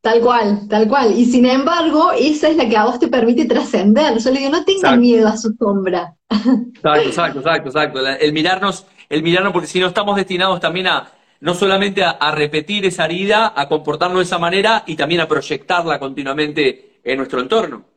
Tal 0.00 0.20
cual, 0.20 0.68
tal 0.68 0.86
cual. 0.86 1.18
Y 1.18 1.24
sin 1.24 1.46
embargo, 1.46 2.12
esa 2.12 2.48
es 2.50 2.56
la 2.56 2.68
que 2.68 2.76
a 2.76 2.84
vos 2.84 2.98
te 2.98 3.08
permite 3.08 3.46
trascender. 3.46 4.18
Yo 4.18 4.30
le 4.30 4.38
digo, 4.38 4.50
no 4.50 4.64
tengas 4.64 4.98
miedo 4.98 5.26
a 5.26 5.36
su 5.36 5.54
sombra. 5.58 6.14
Exacto, 6.28 6.88
exacto, 7.08 7.38
exacto, 7.38 7.68
exacto. 7.70 8.06
El 8.06 8.32
mirarnos, 8.32 8.86
el 9.08 9.22
mirarnos, 9.22 9.52
porque 9.52 9.66
si 9.66 9.80
no 9.80 9.86
estamos 9.86 10.16
destinados 10.16 10.60
también 10.60 10.88
a, 10.88 11.10
no 11.40 11.54
solamente 11.54 12.04
a, 12.04 12.10
a 12.10 12.32
repetir 12.32 12.84
esa 12.84 13.06
herida, 13.06 13.54
a 13.56 13.66
comportarnos 13.66 14.18
de 14.18 14.24
esa 14.24 14.38
manera 14.38 14.84
y 14.86 14.94
también 14.94 15.22
a 15.22 15.28
proyectarla 15.28 15.98
continuamente 15.98 17.00
en 17.02 17.16
nuestro 17.16 17.40
entorno. 17.40 17.93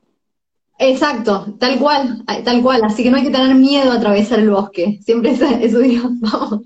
Exacto, 0.79 1.55
tal 1.59 1.79
cual, 1.79 2.23
tal 2.43 2.61
cual. 2.61 2.83
Así 2.83 3.03
que 3.03 3.09
no 3.09 3.17
hay 3.17 3.23
que 3.23 3.31
tener 3.31 3.55
miedo 3.55 3.91
a 3.91 3.95
atravesar 3.95 4.39
el 4.39 4.49
bosque. 4.49 4.99
Siempre 5.03 5.31
eso, 5.61 5.79
digo, 5.79 6.09
vamos. 6.19 6.61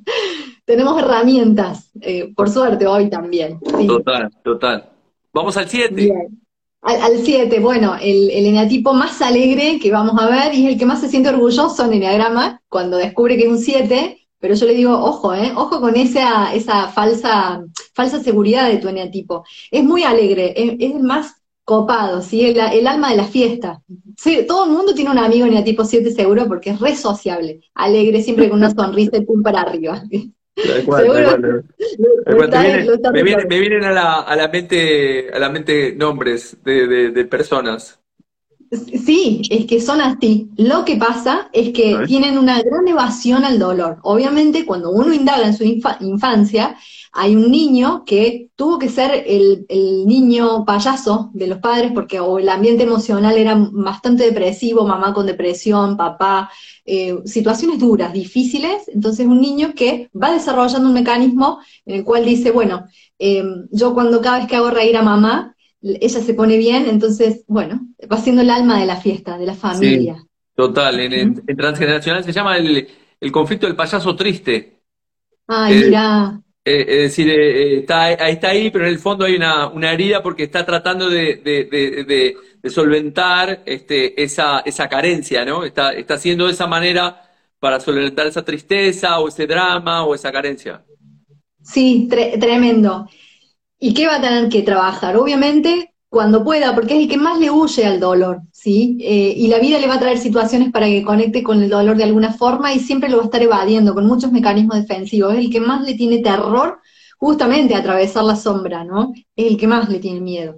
Tenemos 0.65 1.01
herramientas, 1.01 1.89
eh, 2.01 2.31
por 2.35 2.49
suerte 2.49 2.85
hoy 2.87 3.09
también. 3.09 3.59
Total, 3.87 4.31
total. 4.43 4.89
Vamos 5.33 5.57
al 5.57 5.67
7. 5.67 6.13
Al 6.81 7.17
7, 7.19 7.59
bueno, 7.59 7.95
el, 8.01 8.31
el 8.31 8.45
eneatipo 8.47 8.93
más 8.93 9.21
alegre 9.21 9.79
que 9.79 9.91
vamos 9.91 10.19
a 10.19 10.27
ver 10.27 10.53
y 10.55 10.65
es 10.65 10.73
el 10.73 10.79
que 10.79 10.85
más 10.85 10.99
se 10.99 11.09
siente 11.09 11.29
orgulloso 11.29 11.85
en 11.85 11.93
eneagrama 11.93 12.59
cuando 12.69 12.97
descubre 12.97 13.37
que 13.37 13.43
es 13.43 13.49
un 13.49 13.59
7, 13.59 14.17
pero 14.39 14.55
yo 14.55 14.65
le 14.65 14.73
digo, 14.73 14.93
ojo, 14.93 15.33
eh, 15.35 15.53
ojo 15.55 15.79
con 15.79 15.95
esa, 15.95 16.53
esa 16.55 16.87
falsa, 16.87 17.63
falsa 17.93 18.23
seguridad 18.23 18.67
de 18.67 18.77
tu 18.77 18.87
eneatipo. 18.87 19.45
Es 19.69 19.83
muy 19.83 20.03
alegre, 20.03 20.53
es, 20.57 20.75
es 20.79 20.99
más 20.99 21.40
copado, 21.63 22.21
¿sí? 22.21 22.45
El, 22.45 22.87
alma 22.87 23.11
de 23.11 23.17
la 23.17 23.25
fiesta. 23.25 23.81
todo 24.47 24.65
el 24.65 24.71
mundo 24.71 24.93
tiene 24.93 25.11
un 25.11 25.17
amigo 25.17 25.45
en 25.45 25.53
el 25.53 25.63
tipo 25.63 25.85
7 25.85 26.11
seguro 26.11 26.47
porque 26.47 26.71
es 26.71 26.79
re 26.79 26.95
sociable, 26.95 27.61
alegre, 27.75 28.21
siempre 28.21 28.49
con 28.49 28.59
una 28.59 28.71
sonrisa 28.75 29.17
y 29.17 29.25
pum 29.25 29.41
para 29.41 29.61
arriba. 29.61 30.03
Me, 33.13 33.23
vienen, 33.23 33.83
a 33.85 33.91
la, 33.91 34.19
a 34.19 34.35
la 34.35 34.49
mente 34.49 35.29
a 35.31 35.39
la 35.39 35.49
mente 35.49 35.95
nombres 35.95 36.57
de, 36.63 37.11
de, 37.11 37.25
personas. 37.25 38.00
Sí, 38.71 39.41
es 39.49 39.65
que 39.65 39.81
son 39.81 39.99
así. 39.99 40.49
Lo 40.55 40.85
que 40.85 40.95
pasa 40.95 41.49
es 41.51 41.73
que 41.73 42.03
tienen 42.07 42.37
una 42.37 42.61
gran 42.61 42.87
evasión 42.87 43.43
al 43.43 43.59
dolor. 43.59 43.99
Obviamente, 44.03 44.65
cuando 44.65 44.91
uno 44.91 45.13
indaga 45.13 45.45
en 45.45 45.57
su 45.57 45.65
infancia, 45.65 46.77
hay 47.11 47.35
un 47.35 47.51
niño 47.51 48.05
que 48.05 48.49
tuvo 48.55 48.79
que 48.79 48.87
ser 48.87 49.25
el, 49.27 49.65
niño 50.07 50.63
payaso 50.63 51.29
de 51.33 51.47
los 51.47 51.57
padres 51.57 51.91
porque 51.93 52.17
el 52.17 52.47
ambiente 52.47 52.83
emocional 52.83 53.37
era 53.37 53.55
bastante 53.73 54.23
depresivo, 54.23 54.87
mamá 54.87 55.13
con 55.13 55.25
depresión, 55.25 55.97
papá, 55.97 56.49
eh, 56.85 57.19
situaciones 57.25 57.79
duras, 57.79 58.13
difíciles, 58.13 58.87
entonces 58.87 59.27
un 59.27 59.41
niño 59.41 59.73
que 59.75 60.09
va 60.15 60.31
desarrollando 60.31 60.87
un 60.87 60.93
mecanismo 60.93 61.59
en 61.85 61.97
el 61.97 62.03
cual 62.05 62.23
dice, 62.23 62.51
bueno, 62.51 62.85
em, 63.19 63.67
yo 63.71 63.93
cuando 63.93 64.21
cada 64.21 64.39
vez 64.39 64.47
que 64.47 64.55
hago 64.55 64.69
reír 64.69 64.95
a 64.95 65.03
mamá, 65.03 65.55
ella 65.81 66.19
se 66.19 66.33
pone 66.33 66.57
bien, 66.57 66.85
entonces, 66.87 67.43
bueno, 67.47 67.81
va 68.11 68.17
siendo 68.17 68.41
el 68.41 68.49
alma 68.49 68.79
de 68.79 68.85
la 68.85 68.97
fiesta, 68.97 69.37
de 69.37 69.45
la 69.45 69.55
familia. 69.55 70.23
total, 70.55 70.99
en, 70.99 71.43
transgeneracional 71.57 72.23
se 72.23 72.31
llama 72.31 72.57
el, 72.57 72.87
conflicto 73.31 73.67
del 73.67 73.75
payaso 73.75 74.15
triste. 74.15 74.81
Ay, 75.47 75.73
eh, 75.73 75.85
mira. 75.85 76.41
Eh, 76.63 76.85
es 76.87 77.01
decir, 77.09 77.29
eh, 77.29 77.79
está, 77.79 78.11
está 78.11 78.49
ahí, 78.49 78.69
pero 78.69 78.85
en 78.85 78.91
el 78.91 78.99
fondo 78.99 79.25
hay 79.25 79.35
una, 79.35 79.67
una 79.67 79.91
herida 79.91 80.21
porque 80.21 80.43
está 80.43 80.63
tratando 80.63 81.09
de, 81.09 81.37
de, 81.37 82.35
de, 82.61 82.69
solventar 82.69 83.63
este, 83.65 84.21
esa, 84.21 84.59
esa 84.59 84.87
carencia, 84.87 85.43
¿no? 85.43 85.63
Está, 85.63 85.93
está 85.93 86.13
haciendo 86.13 86.45
de 86.45 86.53
esa 86.53 86.67
manera 86.67 87.23
para 87.59 87.79
solventar 87.79 88.27
esa 88.27 88.45
tristeza 88.45 89.19
o 89.19 89.27
ese 89.27 89.47
drama 89.47 90.03
o 90.03 90.13
esa 90.13 90.31
carencia. 90.31 90.83
Sí, 91.63 92.07
tremendo. 92.09 93.07
¿Y 93.83 93.95
qué 93.95 94.05
va 94.05 94.17
a 94.17 94.21
tener 94.21 94.47
que 94.47 94.61
trabajar? 94.61 95.17
Obviamente 95.17 95.95
cuando 96.07 96.43
pueda, 96.43 96.75
porque 96.75 96.93
es 96.95 97.03
el 97.03 97.09
que 97.09 97.17
más 97.17 97.39
le 97.39 97.49
huye 97.49 97.85
al 97.85 97.99
dolor, 97.99 98.41
¿sí? 98.51 98.97
Eh, 99.01 99.33
y 99.35 99.47
la 99.47 99.59
vida 99.59 99.79
le 99.79 99.87
va 99.87 99.95
a 99.95 99.99
traer 99.99 100.19
situaciones 100.19 100.71
para 100.71 100.85
que 100.85 101.03
conecte 101.03 101.41
con 101.41 101.63
el 101.63 101.69
dolor 101.69 101.97
de 101.97 102.03
alguna 102.03 102.31
forma 102.33 102.73
y 102.73 102.79
siempre 102.79 103.09
lo 103.09 103.17
va 103.17 103.23
a 103.23 103.25
estar 103.25 103.41
evadiendo 103.41 103.93
con 103.95 104.05
muchos 104.05 104.31
mecanismos 104.31 104.77
defensivos. 104.77 105.33
Es 105.33 105.39
el 105.39 105.49
que 105.49 105.61
más 105.61 105.83
le 105.83 105.95
tiene 105.95 106.19
terror 106.19 106.79
justamente 107.17 107.73
a 107.73 107.79
atravesar 107.79 108.23
la 108.25 108.35
sombra, 108.35 108.83
¿no? 108.83 109.13
Es 109.35 109.47
el 109.51 109.57
que 109.57 109.67
más 109.67 109.89
le 109.89 109.99
tiene 109.99 110.21
miedo. 110.21 110.57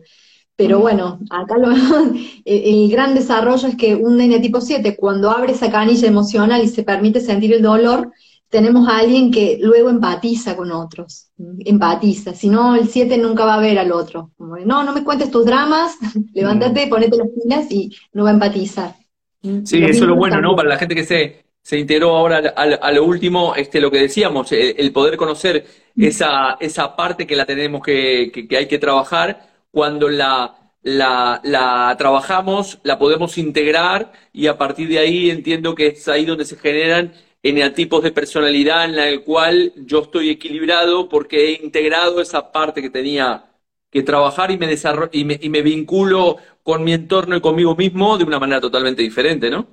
Pero 0.55 0.79
bueno, 0.79 1.19
acá 1.29 1.57
lo, 1.57 1.69
el 2.45 2.89
gran 2.91 3.13
desarrollo 3.13 3.67
es 3.69 3.77
que 3.77 3.95
un 3.95 4.17
nene 4.17 4.39
tipo 4.39 4.59
7, 4.59 4.97
cuando 4.97 5.31
abre 5.31 5.53
esa 5.53 5.71
canilla 5.71 6.07
emocional 6.07 6.63
y 6.63 6.67
se 6.67 6.83
permite 6.83 7.21
sentir 7.21 7.53
el 7.53 7.61
dolor, 7.61 8.11
tenemos 8.53 8.87
a 8.87 8.99
alguien 8.99 9.31
que 9.31 9.57
luego 9.59 9.89
empatiza 9.89 10.55
con 10.55 10.71
otros, 10.71 11.31
empatiza, 11.65 12.35
si 12.35 12.49
no 12.49 12.75
el 12.75 12.87
7 12.87 13.17
nunca 13.17 13.45
va 13.45 13.55
a 13.55 13.59
ver 13.59 13.79
al 13.79 13.91
otro, 13.91 14.29
no, 14.37 14.83
no 14.83 14.93
me 14.93 15.03
cuentes 15.03 15.31
tus 15.31 15.43
dramas, 15.43 15.97
levántate, 16.35 16.85
ponete 16.85 17.17
las 17.17 17.29
pilas 17.29 17.71
y 17.71 17.91
no 18.13 18.25
va 18.25 18.29
a 18.29 18.33
empatizar. 18.33 18.93
Sí, 19.41 19.83
eso 19.83 20.03
es 20.03 20.07
lo 20.07 20.15
bueno, 20.15 20.39
¿no? 20.39 20.55
Para 20.55 20.69
la 20.69 20.77
gente 20.77 20.93
que 20.93 21.03
se, 21.03 21.45
se 21.63 21.79
integró 21.79 22.15
ahora 22.15 22.53
a, 22.55 22.91
lo 22.91 23.03
último, 23.05 23.55
este, 23.55 23.81
lo 23.81 23.89
que 23.89 24.01
decíamos, 24.01 24.51
el, 24.51 24.93
poder 24.93 25.17
conocer 25.17 25.65
esa, 25.97 26.55
esa 26.59 26.95
parte 26.95 27.25
que 27.25 27.35
la 27.35 27.47
tenemos 27.47 27.81
que, 27.81 28.31
que, 28.47 28.55
hay 28.55 28.67
que 28.67 28.77
trabajar, 28.77 29.49
cuando 29.71 30.09
la, 30.09 30.71
la, 30.83 31.41
la, 31.43 31.95
trabajamos, 31.97 32.77
la 32.83 32.99
podemos 32.99 33.35
integrar 33.39 34.11
y 34.31 34.45
a 34.45 34.59
partir 34.59 34.89
de 34.89 34.99
ahí 34.99 35.31
entiendo 35.31 35.73
que 35.73 35.87
es 35.87 36.07
ahí 36.07 36.23
donde 36.23 36.45
se 36.45 36.55
generan 36.55 37.13
eneatipos 37.43 38.01
de 38.01 38.11
personalidad 38.11 38.85
en 38.85 38.95
la 38.95 39.21
cual 39.23 39.73
yo 39.75 39.99
estoy 39.99 40.29
equilibrado 40.29 41.09
porque 41.09 41.49
he 41.49 41.63
integrado 41.63 42.21
esa 42.21 42.51
parte 42.51 42.81
que 42.81 42.89
tenía 42.89 43.45
que 43.91 44.01
trabajar 44.01 44.49
y 44.49 44.57
me, 44.57 44.65
desarrollo, 44.65 45.09
y 45.11 45.25
me, 45.25 45.37
y 45.39 45.49
me 45.49 45.61
vinculo 45.61 46.37
con 46.63 46.83
mi 46.83 46.93
entorno 46.93 47.35
y 47.35 47.41
conmigo 47.41 47.75
mismo 47.75 48.17
de 48.17 48.23
una 48.23 48.39
manera 48.39 48.61
totalmente 48.61 49.03
diferente, 49.03 49.51
¿no? 49.51 49.67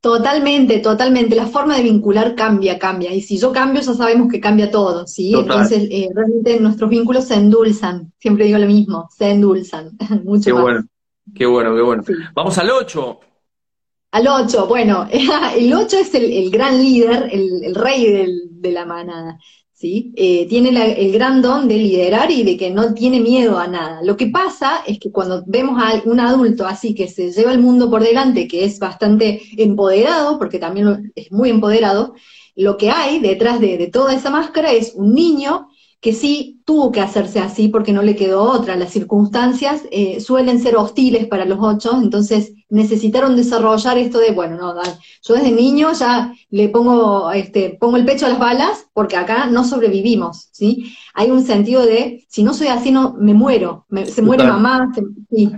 Totalmente, 0.00 0.78
totalmente. 0.78 1.34
La 1.34 1.46
forma 1.46 1.76
de 1.76 1.82
vincular 1.82 2.34
cambia, 2.36 2.78
cambia. 2.78 3.12
Y 3.12 3.20
si 3.20 3.36
yo 3.36 3.52
cambio, 3.52 3.82
ya 3.82 3.94
sabemos 3.94 4.30
que 4.30 4.40
cambia 4.40 4.70
todo, 4.70 5.06
¿sí? 5.06 5.34
Entonces, 5.34 5.88
eh, 5.90 6.08
realmente 6.14 6.58
nuestros 6.60 6.88
vínculos 6.88 7.24
se 7.24 7.34
endulzan. 7.34 8.12
Siempre 8.18 8.44
digo 8.44 8.58
lo 8.58 8.66
mismo, 8.66 9.08
se 9.16 9.30
endulzan. 9.30 9.90
Mucho 10.24 10.44
qué 10.44 10.52
bueno, 10.52 10.84
qué 11.34 11.46
bueno, 11.46 11.74
qué 11.74 11.82
bueno. 11.82 12.04
Vamos 12.32 12.56
al 12.58 12.70
8. 12.70 13.20
Al 14.10 14.26
8, 14.26 14.66
bueno, 14.66 15.06
el 15.56 15.72
8 15.72 15.98
es 15.98 16.14
el, 16.14 16.50
gran 16.50 16.80
líder, 16.82 17.28
el, 17.30 17.74
rey 17.74 18.40
de 18.50 18.72
la 18.72 18.86
manada, 18.86 19.38
¿sí? 19.72 20.12
Eh, 20.16 20.46
tiene 20.48 20.70
el 20.98 21.12
gran 21.12 21.42
don 21.42 21.68
de 21.68 21.76
liderar 21.76 22.30
y 22.30 22.42
de 22.42 22.56
que 22.56 22.70
no 22.70 22.94
tiene 22.94 23.20
miedo 23.20 23.58
a 23.58 23.66
nada. 23.66 24.02
Lo 24.02 24.16
que 24.16 24.28
pasa 24.28 24.82
es 24.86 24.98
que 24.98 25.12
cuando 25.12 25.44
vemos 25.46 25.80
a 25.82 26.02
un 26.06 26.20
adulto 26.20 26.66
así 26.66 26.94
que 26.94 27.08
se 27.08 27.30
lleva 27.32 27.52
el 27.52 27.60
mundo 27.60 27.90
por 27.90 28.02
delante, 28.02 28.48
que 28.48 28.64
es 28.64 28.78
bastante 28.78 29.42
empoderado, 29.56 30.38
porque 30.38 30.58
también 30.58 31.12
es 31.14 31.30
muy 31.30 31.50
empoderado, 31.50 32.14
lo 32.56 32.76
que 32.76 32.90
hay 32.90 33.20
detrás 33.20 33.60
de 33.60 33.88
toda 33.92 34.14
esa 34.14 34.30
máscara 34.30 34.72
es 34.72 34.94
un 34.94 35.14
niño 35.14 35.68
que 36.00 36.12
sí 36.12 36.60
tuvo 36.64 36.92
que 36.92 37.00
hacerse 37.00 37.40
así 37.40 37.68
porque 37.68 37.92
no 37.92 38.02
le 38.02 38.14
quedó 38.14 38.42
otra. 38.42 38.76
Las 38.76 38.92
circunstancias 38.92 39.82
eh, 39.90 40.20
suelen 40.20 40.60
ser 40.60 40.76
hostiles 40.76 41.26
para 41.26 41.44
los 41.44 41.58
ocho, 41.60 41.98
entonces 42.00 42.52
necesitaron 42.70 43.34
desarrollar 43.34 43.98
esto 43.98 44.18
de, 44.18 44.30
bueno, 44.30 44.56
no, 44.56 44.74
yo 45.22 45.34
desde 45.34 45.50
niño 45.50 45.92
ya 45.92 46.32
le 46.50 46.68
pongo, 46.68 47.32
este, 47.32 47.76
pongo 47.80 47.96
el 47.96 48.04
pecho 48.04 48.26
a 48.26 48.28
las 48.28 48.38
balas 48.38 48.86
porque 48.92 49.16
acá 49.16 49.46
no 49.46 49.64
sobrevivimos, 49.64 50.50
¿sí? 50.52 50.92
Hay 51.14 51.30
un 51.30 51.42
sentido 51.42 51.84
de, 51.84 52.24
si 52.28 52.42
no 52.42 52.54
soy 52.54 52.68
así, 52.68 52.92
no, 52.92 53.14
me 53.18 53.34
muero, 53.34 53.86
se 54.04 54.22
muere 54.22 54.44
mamá, 54.44 54.92
sí, 55.30 55.50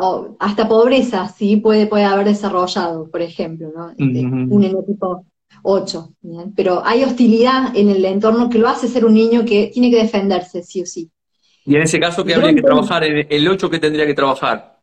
o 0.00 0.36
hasta 0.40 0.68
pobreza, 0.68 1.28
sí, 1.28 1.56
puede, 1.56 1.86
puede 1.86 2.04
haber 2.04 2.26
desarrollado, 2.26 3.08
por 3.08 3.22
ejemplo, 3.22 3.70
¿no? 3.74 3.90
Este, 3.90 4.26
un 4.26 4.62
enotipo 4.62 5.24
8. 5.64 6.14
Pero 6.54 6.82
hay 6.84 7.02
hostilidad 7.02 7.76
en 7.76 7.88
el 7.88 8.04
entorno 8.04 8.48
que 8.48 8.58
lo 8.58 8.68
hace 8.68 8.86
ser 8.86 9.04
un 9.04 9.14
niño 9.14 9.44
que 9.44 9.70
tiene 9.72 9.90
que 9.90 9.96
defenderse, 9.96 10.62
sí 10.62 10.82
o 10.82 10.86
sí. 10.86 11.10
Y 11.66 11.74
en 11.76 11.82
ese 11.82 11.98
caso, 11.98 12.24
¿qué 12.24 12.34
habría 12.34 12.54
que 12.54 12.62
trabajar? 12.62 13.02
¿El 13.04 13.48
8 13.48 13.70
que 13.70 13.78
tendría 13.78 14.06
que 14.06 14.14
trabajar? 14.14 14.74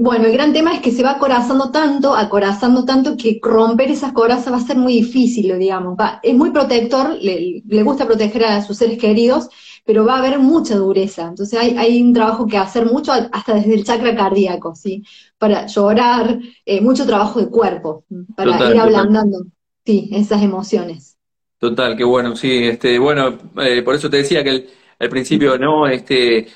bueno, 0.00 0.26
el 0.26 0.32
gran 0.32 0.52
tema 0.52 0.74
es 0.74 0.80
que 0.80 0.90
se 0.90 1.02
va 1.02 1.12
acorazando 1.12 1.70
tanto, 1.70 2.14
acorazando 2.14 2.84
tanto, 2.84 3.16
que 3.16 3.38
romper 3.42 3.90
esas 3.90 4.12
corazas 4.12 4.52
va 4.52 4.58
a 4.58 4.60
ser 4.60 4.76
muy 4.76 4.94
difícil, 4.94 5.58
digamos. 5.58 5.96
es 6.22 6.34
muy 6.34 6.50
protector, 6.50 7.16
le, 7.20 7.62
gusta 7.82 8.06
proteger 8.06 8.44
a 8.44 8.62
sus 8.62 8.76
seres 8.76 8.98
queridos, 8.98 9.48
pero 9.84 10.04
va 10.04 10.16
a 10.16 10.18
haber 10.18 10.38
mucha 10.38 10.76
dureza. 10.76 11.26
Entonces 11.28 11.58
hay, 11.58 12.02
un 12.02 12.12
trabajo 12.12 12.46
que 12.46 12.58
hacer 12.58 12.86
mucho, 12.86 13.12
hasta 13.12 13.54
desde 13.54 13.74
el 13.74 13.84
chakra 13.84 14.14
cardíaco, 14.14 14.74
¿sí? 14.74 15.04
Para 15.38 15.66
llorar, 15.66 16.38
eh, 16.64 16.80
mucho 16.80 17.06
trabajo 17.06 17.40
de 17.40 17.48
cuerpo, 17.48 18.04
para 18.36 18.70
ir 18.70 18.78
ablandando, 18.78 19.46
sí, 19.84 20.10
esas 20.12 20.42
emociones. 20.42 21.16
Total, 21.58 21.96
qué 21.96 22.04
bueno, 22.04 22.34
sí, 22.34 22.64
este, 22.64 22.98
bueno, 22.98 23.38
eh, 23.62 23.82
por 23.82 23.94
eso 23.94 24.10
te 24.10 24.18
decía 24.18 24.42
que 24.42 24.50
el 24.50 24.68
al 25.02 25.08
principio, 25.08 25.58
¿no? 25.58 25.88
Este, 25.88 26.46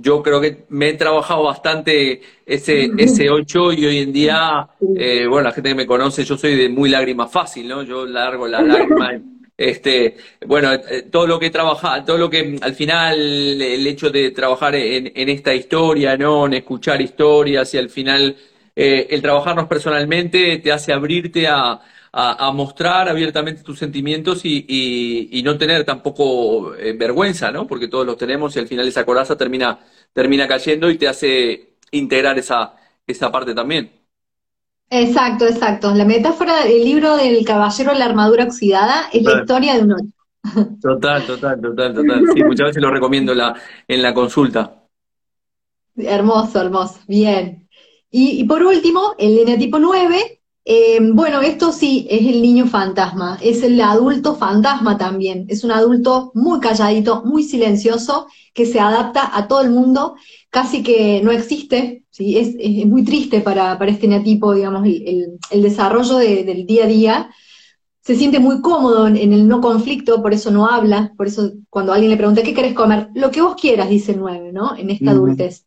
yo 0.00 0.22
creo 0.22 0.40
que 0.40 0.66
me 0.68 0.90
he 0.90 0.92
trabajado 0.92 1.42
bastante 1.42 2.22
ese, 2.46 2.92
ese 2.96 3.28
8 3.28 3.72
y 3.72 3.86
hoy 3.86 3.98
en 3.98 4.12
día, 4.12 4.68
eh, 4.96 5.26
bueno, 5.26 5.48
la 5.48 5.52
gente 5.52 5.70
que 5.70 5.74
me 5.74 5.86
conoce, 5.86 6.22
yo 6.22 6.38
soy 6.38 6.54
de 6.54 6.68
muy 6.68 6.88
lágrima 6.90 7.26
fácil, 7.26 7.66
¿no? 7.66 7.82
Yo 7.82 8.06
largo 8.06 8.46
la 8.46 8.62
lágrima. 8.62 9.12
Este, 9.54 10.16
bueno, 10.46 10.72
eh, 10.72 11.02
todo 11.02 11.26
lo 11.26 11.38
que 11.38 11.46
he 11.46 11.50
trabajado, 11.50 12.04
todo 12.04 12.18
lo 12.18 12.30
que 12.30 12.58
al 12.62 12.74
final, 12.74 13.16
el 13.16 13.86
hecho 13.86 14.10
de 14.10 14.30
trabajar 14.30 14.74
en, 14.74 15.12
en 15.14 15.28
esta 15.28 15.54
historia, 15.54 16.16
¿no? 16.16 16.46
En 16.46 16.54
escuchar 16.54 17.00
historias 17.00 17.72
y 17.74 17.78
al 17.78 17.90
final 17.90 18.34
eh, 18.74 19.06
el 19.10 19.22
trabajarnos 19.22 19.68
personalmente 19.68 20.58
te 20.58 20.72
hace 20.72 20.92
abrirte 20.92 21.46
a, 21.46 21.80
a, 22.14 22.52
mostrar 22.52 23.08
abiertamente 23.08 23.62
tus 23.62 23.78
sentimientos 23.78 24.42
y, 24.44 25.40
no 25.44 25.56
tener 25.56 25.84
tampoco 25.84 26.74
eh, 26.74 26.92
vergüenza, 26.92 27.50
¿no? 27.50 27.66
Porque 27.66 27.88
todos 27.88 28.06
los 28.06 28.16
tenemos 28.16 28.54
y 28.54 28.58
al 28.58 28.68
final 28.68 28.86
esa 28.86 29.04
coraza 29.04 29.36
termina, 29.36 29.78
termina 30.12 30.46
cayendo 30.46 30.90
y 30.90 30.98
te 30.98 31.08
hace 31.08 31.76
integrar 31.90 32.38
esa, 32.38 32.74
esa 33.06 33.32
parte 33.32 33.54
también. 33.54 33.90
Exacto, 34.90 35.46
exacto. 35.46 35.94
La 35.94 36.04
metáfora 36.04 36.64
del 36.64 36.84
libro 36.84 37.16
del 37.16 37.44
caballero 37.46 37.92
de 37.92 37.98
la 37.98 38.04
armadura 38.04 38.44
oxidada 38.44 39.08
es 39.12 39.22
la 39.22 39.40
historia 39.40 39.74
de 39.74 39.82
un 39.82 39.92
ocho. 39.92 40.12
Total, 40.82 41.24
total, 41.24 41.60
total, 41.60 41.94
total. 41.94 42.24
Sí, 42.34 42.42
muchas 42.44 42.68
veces 42.68 42.82
lo 42.82 42.90
recomiendo 42.90 43.34
la, 43.34 43.54
en 43.88 44.02
la 44.02 44.12
consulta. 44.12 44.82
Hermoso, 45.96 46.60
hermoso. 46.60 47.00
Bien. 47.06 47.68
Y, 48.10 48.40
y 48.40 48.44
por 48.44 48.62
último, 48.62 49.14
el 49.18 49.38
eneatipo 49.38 49.78
9 49.78 50.41
eh, 50.64 51.00
bueno, 51.12 51.40
esto 51.40 51.72
sí 51.72 52.06
es 52.08 52.20
el 52.20 52.40
niño 52.40 52.66
fantasma, 52.66 53.36
es 53.42 53.64
el 53.64 53.80
adulto 53.80 54.36
fantasma 54.36 54.96
también, 54.96 55.46
es 55.48 55.64
un 55.64 55.72
adulto 55.72 56.30
muy 56.34 56.60
calladito, 56.60 57.24
muy 57.24 57.42
silencioso, 57.42 58.28
que 58.54 58.64
se 58.64 58.78
adapta 58.78 59.36
a 59.36 59.48
todo 59.48 59.62
el 59.62 59.70
mundo, 59.70 60.14
casi 60.50 60.84
que 60.84 61.20
no 61.24 61.32
existe, 61.32 62.04
¿sí? 62.10 62.38
es, 62.38 62.86
muy 62.86 63.02
triste 63.02 63.40
para, 63.40 63.76
este 63.88 64.06
neatipo, 64.06 64.54
digamos, 64.54 64.86
el, 64.86 65.62
desarrollo 65.62 66.18
del 66.18 66.66
día 66.66 66.84
a 66.84 66.88
día. 66.88 67.30
Se 68.02 68.16
siente 68.16 68.38
muy 68.40 68.60
cómodo 68.60 69.06
en, 69.08 69.16
el 69.16 69.48
no 69.48 69.60
conflicto, 69.60 70.22
por 70.22 70.32
eso 70.32 70.50
no 70.50 70.68
habla, 70.68 71.12
por 71.16 71.26
eso 71.26 71.52
cuando 71.70 71.92
alguien 71.92 72.10
le 72.10 72.16
pregunta, 72.16 72.42
¿qué 72.42 72.54
querés 72.54 72.74
comer? 72.74 73.08
Lo 73.14 73.30
que 73.30 73.42
vos 73.42 73.56
quieras, 73.60 73.88
dice 73.88 74.12
el 74.12 74.18
9, 74.20 74.52
¿no? 74.52 74.76
En 74.76 74.90
esta 74.90 75.10
adultez 75.12 75.66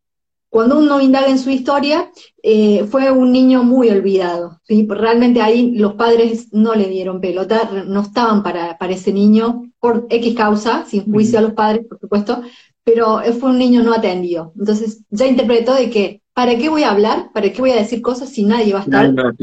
cuando 0.56 0.80
uno 0.80 1.01
indaga 1.01 1.28
en 1.28 1.38
su 1.38 1.49
historia, 1.49 2.10
eh, 2.41 2.86
fue 2.89 3.12
un 3.12 3.34
niño 3.34 3.64
muy 3.64 3.89
olvidado. 3.89 4.62
¿sí? 4.64 4.88
Realmente 4.89 5.41
ahí 5.41 5.72
los 5.76 5.95
padres 5.95 6.47
no 6.53 6.76
le 6.76 6.88
dieron 6.88 7.20
pelota, 7.20 7.70
no 7.86 7.99
estaban 7.99 8.41
para, 8.41 8.78
para 8.78 8.93
ese 8.93 9.12
niño, 9.12 9.70
por 9.82 10.08
X 10.10 10.34
causa, 10.34 10.86
sin 10.86 11.12
juicio 11.12 11.39
a 11.39 11.41
los 11.41 11.51
padres, 11.51 11.86
por 11.86 11.99
supuesto, 11.99 12.41
pero 12.86 13.20
fue 13.38 13.49
un 13.49 13.58
niño 13.58 13.84
no 13.84 13.93
atendido. 13.93 14.53
Entonces 14.58 15.03
ya 15.10 15.28
interpretó 15.28 15.74
de 15.74 15.89
que, 15.89 16.22
¿para 16.34 16.58
qué 16.58 16.70
voy 16.70 16.84
a 16.84 16.91
hablar? 16.91 17.32
¿Para 17.34 17.51
qué 17.51 17.60
voy 17.60 17.72
a 17.72 17.76
decir 17.76 18.01
cosas 18.01 18.30
si 18.30 18.45
nadie 18.45 18.72
va 18.72 18.80
a 18.80 18.84
estar? 18.84 19.14
Nadie 19.14 19.36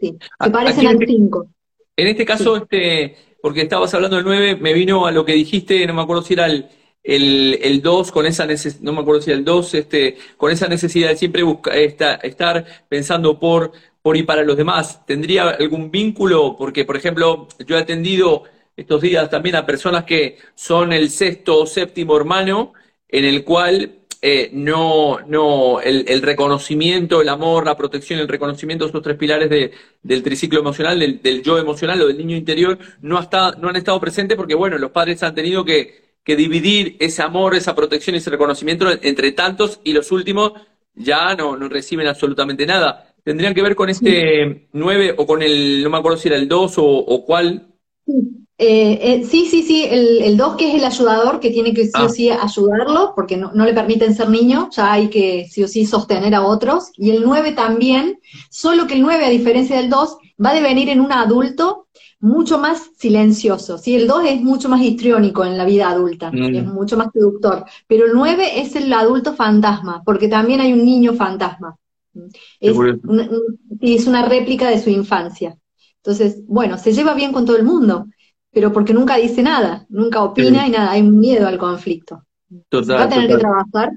sí. 0.00 0.18
Se 0.42 0.50
parecen 0.50 0.88
al 0.88 0.98
5. 0.98 1.46
En 1.94 2.08
este 2.08 2.24
caso, 2.24 2.56
este, 2.56 3.14
porque 3.40 3.62
estabas 3.62 3.94
hablando 3.94 4.16
del 4.16 4.24
9, 4.24 4.56
me 4.56 4.74
vino 4.74 5.06
a 5.06 5.12
lo 5.12 5.24
que 5.24 5.34
dijiste, 5.34 5.86
no 5.86 5.94
me 5.94 6.02
acuerdo 6.02 6.22
si 6.22 6.34
era 6.34 6.46
el 6.46 6.66
el, 7.02 7.58
el 7.62 7.82
2 7.82 8.12
con 8.12 8.26
esa 8.26 8.46
necesidad, 8.46 8.82
no 8.82 8.92
me 8.92 9.00
acuerdo 9.00 9.22
si 9.22 9.30
el 9.30 9.44
2, 9.44 9.74
este, 9.74 10.18
con 10.36 10.50
esa 10.52 10.68
necesidad 10.68 11.08
de 11.10 11.16
siempre 11.16 11.42
buscar, 11.42 11.76
estar 11.76 12.64
pensando 12.88 13.38
por, 13.38 13.72
por 14.02 14.16
y 14.16 14.22
para 14.22 14.42
los 14.42 14.56
demás, 14.56 15.04
¿tendría 15.06 15.50
algún 15.50 15.90
vínculo? 15.90 16.56
Porque, 16.56 16.84
por 16.84 16.96
ejemplo, 16.96 17.48
yo 17.66 17.76
he 17.76 17.80
atendido 17.80 18.44
estos 18.76 19.00
días 19.02 19.28
también 19.30 19.56
a 19.56 19.66
personas 19.66 20.04
que 20.04 20.38
son 20.54 20.92
el 20.92 21.10
sexto 21.10 21.60
o 21.60 21.66
séptimo 21.66 22.16
hermano, 22.16 22.72
en 23.08 23.24
el 23.24 23.44
cual 23.44 24.00
eh, 24.22 24.50
no, 24.52 25.20
no, 25.26 25.80
el, 25.80 26.04
el, 26.08 26.22
reconocimiento, 26.22 27.22
el 27.22 27.28
amor, 27.30 27.64
la 27.64 27.76
protección, 27.76 28.20
el 28.20 28.28
reconocimiento, 28.28 28.86
esos 28.86 29.02
tres 29.02 29.16
pilares 29.16 29.48
de, 29.50 29.72
del 30.02 30.22
triciclo 30.22 30.60
emocional, 30.60 30.98
del, 30.98 31.22
del, 31.22 31.42
yo 31.42 31.58
emocional 31.58 32.00
o 32.02 32.06
del 32.06 32.18
niño 32.18 32.36
interior, 32.36 32.78
no, 33.00 33.18
hasta, 33.18 33.52
no 33.52 33.68
han 33.70 33.76
estado 33.76 34.00
presentes 34.00 34.36
porque, 34.36 34.54
bueno, 34.54 34.78
los 34.78 34.90
padres 34.90 35.22
han 35.22 35.34
tenido 35.34 35.64
que 35.64 36.09
que 36.24 36.36
dividir 36.36 36.96
ese 37.00 37.22
amor, 37.22 37.54
esa 37.54 37.74
protección 37.74 38.14
y 38.14 38.18
ese 38.18 38.30
reconocimiento 38.30 38.86
entre 39.02 39.32
tantos 39.32 39.80
y 39.84 39.92
los 39.92 40.12
últimos 40.12 40.52
ya 40.94 41.34
no, 41.34 41.56
no 41.56 41.68
reciben 41.68 42.06
absolutamente 42.06 42.66
nada. 42.66 43.14
¿Tendrían 43.22 43.54
que 43.54 43.62
ver 43.62 43.76
con 43.76 43.88
este 43.88 44.68
9 44.72 45.14
o 45.18 45.26
con 45.26 45.42
el, 45.42 45.82
no 45.82 45.90
me 45.90 45.98
acuerdo 45.98 46.18
si 46.18 46.28
era 46.28 46.36
el 46.36 46.48
2 46.48 46.74
o, 46.78 47.24
cuál? 47.26 47.68
Eh, 48.58 48.98
eh, 49.02 49.24
sí, 49.24 49.46
sí, 49.46 49.62
sí, 49.62 49.86
el 49.90 50.36
2 50.36 50.56
que 50.56 50.68
es 50.68 50.74
el 50.74 50.84
ayudador, 50.84 51.40
que 51.40 51.50
tiene 51.50 51.72
que 51.72 51.84
sí 51.84 51.92
o 51.94 52.04
ah. 52.04 52.08
sí 52.08 52.30
ayudarlo, 52.30 53.12
porque 53.14 53.36
no, 53.36 53.52
no, 53.52 53.64
le 53.64 53.72
permiten 53.72 54.14
ser 54.14 54.28
niño, 54.28 54.68
ya 54.70 54.92
hay 54.92 55.08
que 55.08 55.46
sí 55.50 55.62
o 55.62 55.68
sí 55.68 55.86
sostener 55.86 56.34
a 56.34 56.46
otros. 56.46 56.90
Y 56.96 57.10
el 57.10 57.22
9 57.22 57.52
también, 57.52 58.20
solo 58.50 58.86
que 58.86 58.94
el 58.94 59.02
9, 59.02 59.24
a 59.24 59.30
diferencia 59.30 59.76
del 59.76 59.90
2, 59.90 60.16
va 60.44 60.50
a 60.50 60.54
devenir 60.54 60.88
en 60.88 61.00
un 61.00 61.12
adulto 61.12 61.86
mucho 62.20 62.58
más 62.58 62.90
silencioso. 62.96 63.78
¿sí? 63.78 63.94
El 63.96 64.06
2 64.06 64.24
es 64.26 64.40
mucho 64.42 64.68
más 64.68 64.80
histriónico 64.82 65.44
en 65.44 65.56
la 65.56 65.64
vida 65.64 65.88
adulta, 65.88 66.30
mm. 66.30 66.54
es 66.54 66.66
mucho 66.66 66.96
más 66.96 67.08
seductor. 67.12 67.64
Pero 67.86 68.06
el 68.06 68.12
9 68.14 68.60
es 68.60 68.76
el 68.76 68.92
adulto 68.92 69.34
fantasma, 69.34 70.02
porque 70.04 70.28
también 70.28 70.60
hay 70.60 70.72
un 70.72 70.84
niño 70.84 71.14
fantasma. 71.14 71.76
Es, 72.58 72.76
es 73.80 74.06
una 74.06 74.26
réplica 74.26 74.68
de 74.68 74.80
su 74.80 74.90
infancia. 74.90 75.56
Entonces, 75.96 76.42
bueno, 76.46 76.78
se 76.78 76.92
lleva 76.92 77.14
bien 77.14 77.32
con 77.32 77.44
todo 77.44 77.56
el 77.56 77.64
mundo, 77.64 78.06
pero 78.50 78.72
porque 78.72 78.94
nunca 78.94 79.16
dice 79.16 79.42
nada, 79.42 79.86
nunca 79.88 80.22
opina 80.22 80.66
y 80.66 80.70
nada, 80.70 80.92
hay 80.92 81.02
un 81.02 81.18
miedo 81.18 81.46
al 81.46 81.58
conflicto. 81.58 82.24
va 82.72 83.02
a 83.02 83.08
tener 83.08 83.28
que 83.28 83.38
trabajar 83.38 83.90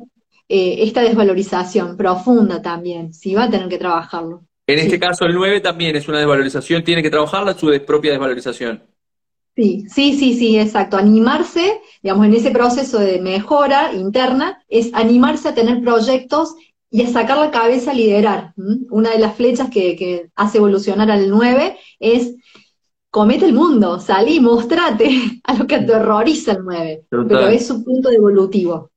eh, 0.48 0.84
esta 0.84 1.02
desvalorización 1.02 1.98
profunda 1.98 2.62
también, 2.62 3.14
sí, 3.14 3.34
va 3.34 3.46
a 3.46 3.50
tener 3.50 3.70
que 3.70 3.78
trabajarlo. 3.78 4.44
En 4.66 4.80
este 4.80 5.00
caso, 5.00 5.26
el 5.26 5.34
9 5.34 5.60
también 5.60 5.96
es 5.96 6.08
una 6.08 6.20
desvalorización, 6.20 6.84
tiene 6.84 7.04
que 7.04 7.10
trabajarla 7.10 7.58
su 7.58 7.70
propia 7.86 8.12
desvalorización. 8.12 8.82
Sí, 9.56 9.86
sí, 9.88 10.18
sí, 10.18 10.34
sí, 10.36 10.58
exacto. 10.58 10.98
Animarse, 10.98 11.82
digamos, 12.02 12.26
en 12.26 12.34
ese 12.34 12.52
proceso 12.52 13.00
de 13.00 13.22
mejora 13.22 13.94
interna, 13.94 14.64
es 14.68 14.90
animarse 14.94 15.50
a 15.50 15.54
tener 15.54 15.82
proyectos 15.82 16.56
y 16.90 17.04
a 17.04 17.08
sacar 17.08 17.38
la 17.38 17.52
cabeza 17.52 17.92
a 17.92 17.94
liderar. 17.94 18.54
Una 18.90 19.12
de 19.12 19.20
las 19.20 19.36
flechas 19.36 19.70
que, 19.70 20.30
hace 20.36 20.58
evolucionar 20.58 21.12
al 21.12 21.30
9 21.30 21.78
es 22.00 22.36
comete 23.10 23.46
el 23.46 23.54
mundo, 23.54 24.00
salí, 24.00 24.40
mostrate 24.40 25.10
a 25.44 25.56
lo 25.56 25.68
que 25.68 25.80
te 25.80 25.94
horroriza 25.94 26.54
el 26.54 26.64
9. 26.64 27.04
Pero 27.10 27.48
es 27.48 27.68
su 27.68 27.84
punto 27.84 28.10
evolutivo. 28.10 28.90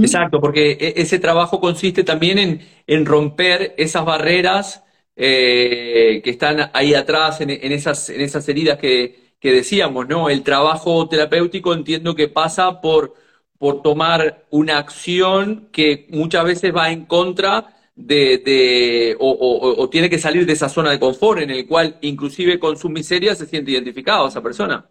Exacto, 0.00 0.40
porque 0.40 0.72
e, 0.72 0.94
ese 0.96 1.18
trabajo 1.18 1.60
consiste 1.60 2.02
también 2.02 2.38
en, 2.38 2.60
en 2.86 3.04
romper 3.04 3.74
esas 3.76 4.04
barreras 4.04 4.82
eh, 5.18 6.20
que 6.22 6.30
están 6.30 6.70
ahí 6.74 6.92
atrás 6.92 7.40
en, 7.40 7.50
esas, 7.50 8.10
en 8.10 8.20
esas 8.20 8.46
heridas 8.48 8.78
que, 8.78 9.24
decíamos, 9.40 10.08
¿no? 10.08 10.28
El 10.28 10.42
trabajo 10.42 11.08
terapéutico 11.08 11.72
entiendo 11.72 12.16
que 12.16 12.26
pasa 12.26 12.80
por, 12.80 13.14
por 13.58 13.80
tomar 13.80 14.44
una 14.50 14.76
acción 14.76 15.68
que 15.70 16.08
muchas 16.10 16.44
veces 16.44 16.74
va 16.74 16.90
en 16.90 17.06
contra 17.06 17.76
de, 17.94 18.38
de 18.44 19.16
o, 19.20 19.88
tiene 19.88 20.10
que 20.10 20.18
salir 20.18 20.46
de 20.46 20.52
esa 20.52 20.68
zona 20.68 20.90
de 20.90 20.98
confort 20.98 21.40
en 21.40 21.50
el 21.50 21.64
cual 21.64 21.96
inclusive 22.00 22.58
con 22.58 22.76
su 22.76 22.88
miseria 22.88 23.36
se 23.36 23.46
siente 23.46 23.70
identificado 23.70 24.26
esa 24.26 24.42
persona. 24.42 24.84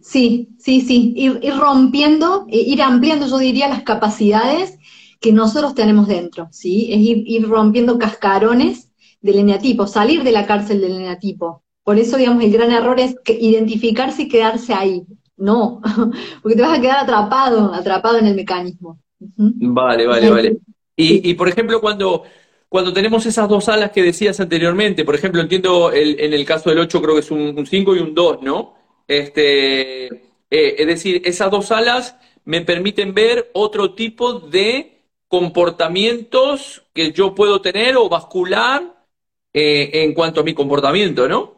Sí, 0.00 0.50
sí, 0.58 0.80
sí, 0.80 1.12
ir, 1.16 1.56
rompiendo, 1.58 2.46
e 2.48 2.60
ir 2.60 2.80
ampliando, 2.80 3.26
yo 3.26 3.38
diría, 3.38 3.68
las 3.68 3.82
capacidades 3.82 4.78
que 5.20 5.32
nosotros 5.32 5.74
tenemos 5.74 6.06
dentro, 6.06 6.48
¿sí? 6.52 6.88
Es 6.92 7.00
ir 7.00 7.48
rompiendo 7.48 7.98
cascarones 7.98 8.93
del 9.24 9.38
eneatipo, 9.38 9.86
salir 9.86 10.22
de 10.22 10.32
la 10.32 10.46
cárcel 10.46 10.82
del 10.82 10.96
eneatipo. 10.96 11.62
Por 11.82 11.98
eso, 11.98 12.18
digamos, 12.18 12.44
el 12.44 12.52
gran 12.52 12.70
error 12.70 13.00
es 13.00 13.16
identificarse 13.26 14.22
y 14.22 14.28
quedarse 14.28 14.74
ahí. 14.74 15.02
No, 15.38 15.80
porque 16.42 16.56
te 16.56 16.62
vas 16.62 16.78
a 16.78 16.80
quedar 16.80 16.98
atrapado, 16.98 17.72
atrapado 17.72 18.18
en 18.18 18.26
el 18.26 18.36
mecanismo. 18.36 19.00
Vale, 19.18 20.06
vale, 20.06 20.28
vale. 20.28 20.58
Y, 20.94 21.30
y 21.30 21.34
por 21.34 21.48
ejemplo, 21.48 21.80
cuando, 21.80 22.24
cuando 22.68 22.92
tenemos 22.92 23.24
esas 23.24 23.48
dos 23.48 23.66
alas 23.70 23.92
que 23.92 24.02
decías 24.02 24.38
anteriormente, 24.40 25.06
por 25.06 25.14
ejemplo, 25.14 25.40
entiendo 25.40 25.90
el, 25.90 26.20
en 26.20 26.34
el 26.34 26.44
caso 26.44 26.68
del 26.68 26.80
8 26.80 27.00
creo 27.00 27.14
que 27.14 27.20
es 27.20 27.30
un 27.30 27.66
5 27.66 27.96
y 27.96 28.00
un 28.00 28.14
2, 28.14 28.42
¿no? 28.42 28.74
Este, 29.08 30.06
eh, 30.06 30.20
es 30.50 30.86
decir, 30.86 31.22
esas 31.24 31.50
dos 31.50 31.72
alas 31.72 32.18
me 32.44 32.60
permiten 32.60 33.14
ver 33.14 33.50
otro 33.54 33.94
tipo 33.94 34.34
de 34.34 35.00
comportamientos 35.28 36.82
que 36.92 37.12
yo 37.12 37.34
puedo 37.34 37.62
tener 37.62 37.96
o 37.96 38.10
bascular 38.10 38.93
eh, 39.54 39.90
en 40.02 40.14
cuanto 40.14 40.40
a 40.40 40.44
mi 40.44 40.52
comportamiento, 40.52 41.28
¿no? 41.28 41.54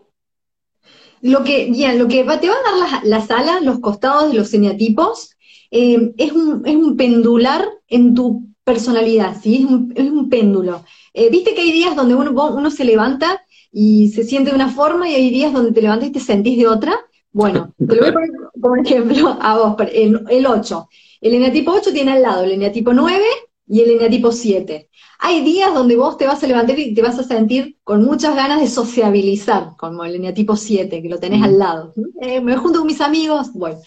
Lo 1.22 1.42
que, 1.44 1.70
bien, 1.70 1.98
lo 1.98 2.06
que 2.08 2.22
te 2.22 2.26
va 2.26 2.34
a 2.34 2.38
dar 2.38 3.04
las 3.04 3.28
la 3.28 3.36
alas, 3.36 3.62
los 3.62 3.80
costados 3.80 4.30
de 4.30 4.36
los 4.36 4.52
eneatipos, 4.52 5.36
eh, 5.70 6.12
es, 6.18 6.32
un, 6.32 6.62
es, 6.66 6.76
un, 6.76 6.96
pendular 6.96 7.66
en 7.88 8.14
tu 8.14 8.48
personalidad, 8.64 9.40
¿sí? 9.42 9.56
Es 9.56 9.64
un, 9.64 9.92
es 9.96 10.10
un 10.10 10.28
péndulo. 10.28 10.84
Eh, 11.14 11.30
Viste 11.30 11.54
que 11.54 11.62
hay 11.62 11.72
días 11.72 11.96
donde 11.96 12.14
uno, 12.14 12.30
uno 12.32 12.70
se 12.70 12.84
levanta 12.84 13.42
y 13.72 14.10
se 14.10 14.24
siente 14.24 14.50
de 14.50 14.56
una 14.56 14.68
forma 14.68 15.08
y 15.08 15.14
hay 15.14 15.30
días 15.30 15.54
donde 15.54 15.72
te 15.72 15.80
levantas 15.80 16.10
y 16.10 16.12
te 16.12 16.20
sentís 16.20 16.58
de 16.58 16.66
otra. 16.66 17.00
Bueno, 17.32 17.74
te 17.78 17.96
lo 17.96 18.02
voy 18.02 18.10
a 18.10 18.12
poner 18.12 18.30
como 18.60 18.76
ejemplo 18.76 19.38
a 19.40 19.56
vos, 19.56 19.76
el, 19.92 20.22
el 20.28 20.46
8. 20.46 20.88
El 21.22 21.34
eneatipo 21.34 21.72
8 21.72 21.92
tiene 21.94 22.12
al 22.12 22.22
lado 22.22 22.44
el 22.44 22.52
eneatipo 22.52 22.92
9 22.92 23.24
y 23.66 23.80
el 23.80 23.90
eneatipo 23.90 24.32
7. 24.32 24.88
Hay 25.18 25.44
días 25.44 25.74
donde 25.74 25.96
vos 25.96 26.16
te 26.16 26.26
vas 26.26 26.42
a 26.42 26.46
levantar 26.46 26.78
y 26.78 26.94
te 26.94 27.02
vas 27.02 27.18
a 27.18 27.24
sentir 27.24 27.78
con 27.82 28.04
muchas 28.04 28.34
ganas 28.36 28.60
de 28.60 28.68
sociabilizar, 28.68 29.70
como 29.76 30.04
el 30.04 30.14
eneatipo 30.14 30.56
7, 30.56 31.02
que 31.02 31.08
lo 31.08 31.18
tenés 31.18 31.42
al 31.42 31.58
lado. 31.58 31.92
Eh, 32.20 32.40
me 32.40 32.56
junto 32.56 32.80
con 32.80 32.86
mis 32.86 33.00
amigos, 33.00 33.52
bueno. 33.52 33.78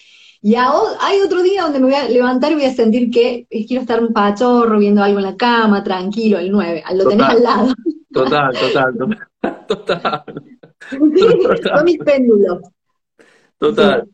Y 0.42 0.56
hay 0.56 1.20
otro 1.24 1.44
día 1.44 1.64
donde 1.64 1.80
me 1.80 1.86
voy 1.88 1.96
a 1.96 2.08
levantar 2.08 2.52
y 2.52 2.56
voy 2.56 2.66
a 2.66 2.74
sentir 2.74 3.12
que 3.12 3.46
quiero 3.50 3.82
estar 3.82 4.02
un 4.02 4.14
pachorro, 4.14 4.80
viendo 4.80 5.04
algo 5.04 5.20
en 5.20 5.26
la 5.26 5.36
cama, 5.36 5.84
tranquilo, 5.84 6.40
el 6.40 6.52
9, 6.52 6.84
lo 6.94 7.08
tenés 7.08 7.28
al 7.28 7.44
lado. 7.44 7.74
Total, 8.12 8.52
total, 8.58 8.98
total. 8.98 9.66
total. 9.68 10.24
son 10.90 11.86
mis 11.86 12.00
péndulos. 12.00 12.60
Total. 13.60 14.08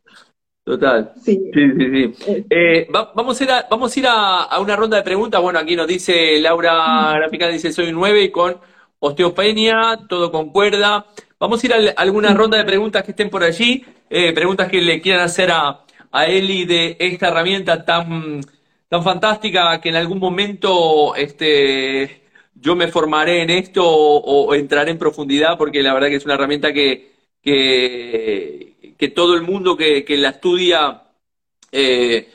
Total. 0.66 1.14
Sí, 1.24 1.52
sí, 1.54 1.72
sí. 1.78 2.24
Eh. 2.26 2.46
Eh, 2.50 2.88
vamos 2.90 3.40
a 3.40 3.44
ir, 3.44 3.52
a, 3.52 3.68
vamos 3.70 3.96
a, 3.96 4.00
ir 4.00 4.08
a, 4.10 4.60
una 4.60 4.76
ronda 4.76 4.98
de 4.98 5.04
preguntas. 5.04 5.40
Bueno, 5.40 5.60
aquí 5.60 5.76
nos 5.76 5.86
dice 5.86 6.40
Laura 6.42 7.14
Gráfica, 7.18 7.48
dice 7.50 7.72
soy 7.72 7.90
un 7.90 7.96
9 7.96 8.24
y 8.24 8.32
con 8.32 8.58
osteopenia, 8.98 10.00
todo 10.10 10.32
con 10.32 10.50
cuerda. 10.50 11.06
Vamos 11.40 11.64
a 11.64 11.68
ir 11.68 11.74
a, 11.74 12.02
alguna 12.02 12.34
ronda 12.34 12.58
de 12.58 12.64
preguntas 12.64 13.04
que 13.04 13.12
estén 13.12 13.30
por 13.30 13.44
allí, 13.44 13.86
eh, 14.10 14.34
preguntas 14.34 14.68
que 14.68 14.82
le 14.82 15.02
quieran 15.02 15.26
hacer 15.26 15.52
a, 15.52 15.86
a 16.12 16.26
Eli 16.26 16.66
de 16.66 16.98
esta 17.00 17.28
herramienta 17.28 17.86
tan, 17.86 18.42
tan 18.90 19.04
fantástica 19.04 19.80
que 19.80 19.90
en 19.90 19.98
algún 19.98 20.18
momento 20.18 21.14
este, 21.16 22.24
yo 22.56 22.76
me 22.76 22.88
formaré 22.88 23.44
en 23.44 23.52
esto 23.52 23.88
o, 23.88 24.48
o 24.48 24.56
entraré 24.56 24.90
en 24.90 24.98
profundidad 24.98 25.60
porque 25.60 25.84
la 25.84 25.94
verdad 25.94 26.08
que 26.08 26.16
es 26.16 26.26
una 26.26 26.34
herramienta 26.34 26.74
que, 26.74 27.15
que 27.46 29.12
todo 29.16 29.36
el 29.36 29.44
mundo 29.44 29.78
que, 29.78 30.06
la 30.18 30.30
estudia 30.30 31.04
eh, 31.72 32.30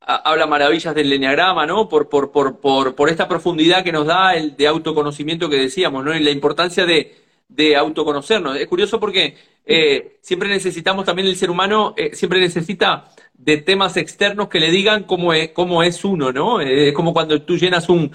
habla 0.00 0.46
maravillas 0.46 0.94
del 0.94 1.10
leneagrama, 1.10 1.66
¿no? 1.66 1.88
Por, 1.88 2.08
por, 2.08 2.32
por, 2.32 2.60
por, 2.60 2.94
por 2.94 3.08
esta 3.08 3.28
profundidad 3.28 3.84
que 3.84 3.92
nos 3.92 4.06
da 4.06 4.34
el 4.34 4.56
de 4.56 4.66
autoconocimiento 4.66 5.48
que 5.48 5.56
decíamos, 5.56 6.04
¿no? 6.04 6.14
Y 6.14 6.20
la 6.20 6.30
importancia 6.30 6.86
de, 6.86 7.14
de 7.50 7.76
autoconocernos. 7.76 8.56
Es 8.56 8.66
curioso 8.66 8.98
porque 8.98 9.36
eh, 9.66 10.18
siempre 10.22 10.48
necesitamos 10.48 11.04
también 11.04 11.28
el 11.28 11.36
ser 11.36 11.50
humano, 11.50 11.94
eh, 11.96 12.14
siempre 12.14 12.40
necesita 12.40 13.10
de 13.34 13.56
temas 13.58 13.96
externos 13.96 14.48
que 14.48 14.60
le 14.60 14.70
digan 14.70 15.04
cómo 15.04 15.32
es, 15.32 15.50
cómo 15.52 15.82
es 15.82 16.04
uno, 16.04 16.32
¿no? 16.32 16.60
Es 16.60 16.92
como 16.92 17.12
cuando 17.12 17.40
tú 17.42 17.56
llenas 17.56 17.88
un, 17.88 18.12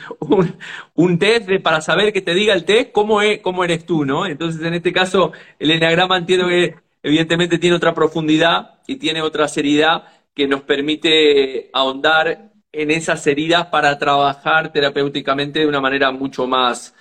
un, 0.95 1.19
test 1.19 1.49
para 1.61 1.81
saber 1.81 2.13
que 2.13 2.21
te 2.21 2.33
diga 2.33 2.53
el 2.53 2.63
test 2.63 2.91
cómo, 2.91 3.21
es, 3.21 3.39
cómo 3.39 3.63
eres 3.63 3.85
tú, 3.85 4.05
¿no? 4.05 4.25
Entonces, 4.25 4.61
en 4.65 4.73
este 4.73 4.93
caso, 4.93 5.31
el 5.59 5.71
enneagrama 5.71 6.17
entiendo 6.17 6.47
que 6.47 6.75
evidentemente 7.03 7.57
tiene 7.57 7.75
otra 7.75 7.93
profundidad 7.93 8.79
y 8.87 8.97
tiene 8.97 9.21
otra 9.21 9.47
seriedad 9.47 10.03
que 10.33 10.47
nos 10.47 10.61
permite 10.61 11.69
ahondar 11.73 12.51
en 12.71 12.91
esas 12.91 13.25
heridas 13.25 13.67
para 13.67 13.97
trabajar 13.97 14.71
terapéuticamente 14.71 15.59
de 15.59 15.67
una 15.67 15.79
manera 15.79 16.11
mucho 16.11 16.45
más, 16.45 16.93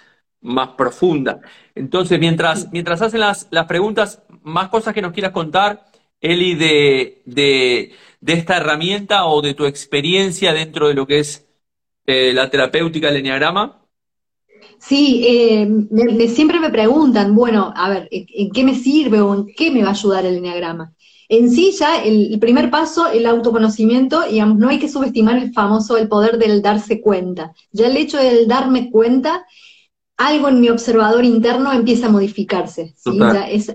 más 0.44 0.68
profunda. 0.76 1.40
Entonces, 1.74 2.20
mientras, 2.20 2.70
mientras 2.70 3.02
hacen 3.02 3.20
las, 3.20 3.48
las 3.50 3.66
preguntas, 3.66 4.22
más 4.42 4.68
cosas 4.68 4.94
que 4.94 5.02
nos 5.02 5.12
quieras 5.12 5.32
contar, 5.32 5.86
Eli, 6.20 6.54
de, 6.54 7.22
de, 7.26 7.92
esta 8.26 8.58
herramienta 8.58 9.26
o 9.26 9.42
de 9.42 9.54
tu 9.54 9.66
experiencia 9.66 10.52
dentro 10.52 10.88
de 10.88 10.94
lo 10.94 11.06
que 11.06 11.18
es 11.18 11.46
eh, 12.06 12.32
la 12.32 12.48
terapéutica 12.50 13.08
del 13.08 13.18
enneagrama. 13.18 13.80
Sí, 14.78 15.24
eh, 15.26 16.28
siempre 16.28 16.60
me 16.60 16.70
preguntan, 16.70 17.34
bueno, 17.34 17.72
a 17.76 17.90
ver, 17.90 18.08
¿en 18.10 18.50
qué 18.50 18.64
me 18.64 18.74
sirve 18.74 19.20
o 19.20 19.34
en 19.34 19.46
qué 19.54 19.70
me 19.70 19.82
va 19.82 19.88
a 19.88 19.92
ayudar 19.92 20.24
el 20.24 20.36
enneagrama? 20.36 20.94
En 21.28 21.50
sí 21.50 21.72
ya 21.78 22.02
el, 22.02 22.38
primer 22.38 22.70
paso, 22.70 23.10
el 23.10 23.26
autoconocimiento, 23.26 24.22
digamos, 24.28 24.58
no 24.58 24.68
hay 24.68 24.78
que 24.78 24.88
subestimar 24.88 25.38
el 25.38 25.52
famoso, 25.52 25.96
el 25.96 26.08
poder 26.08 26.38
del 26.38 26.60
darse 26.60 27.00
cuenta. 27.00 27.52
Ya 27.72 27.86
el 27.86 27.96
hecho 27.96 28.18
del 28.18 28.46
darme 28.46 28.90
cuenta, 28.90 29.46
algo 30.16 30.48
en 30.48 30.60
mi 30.60 30.68
observador 30.68 31.24
interno 31.24 31.72
empieza 31.72 32.06
a 32.06 32.10
modificarse. 32.10 32.94
Ya 33.04 33.48
es, 33.48 33.74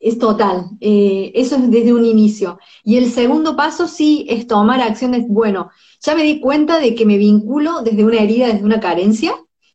es, 0.00 0.18
total. 0.18 0.66
Eh, 0.80 1.32
eso 1.34 1.56
es 1.56 1.70
desde 1.70 1.92
un 1.92 2.04
inicio. 2.04 2.58
Y 2.84 2.96
el 2.96 3.10
segundo 3.10 3.56
paso 3.56 3.86
sí 3.86 4.26
es 4.28 4.46
tomar 4.46 4.80
acciones, 4.80 5.24
bueno, 5.28 5.70
ya 6.00 6.14
me 6.14 6.22
di 6.22 6.40
cuenta 6.40 6.78
de 6.78 6.94
que 6.94 7.06
me 7.06 7.18
vinculo 7.18 7.82
desde 7.82 8.04
una 8.04 8.18
herida, 8.18 8.48
desde 8.48 8.64
una 8.64 8.80
carencia, 8.80 9.34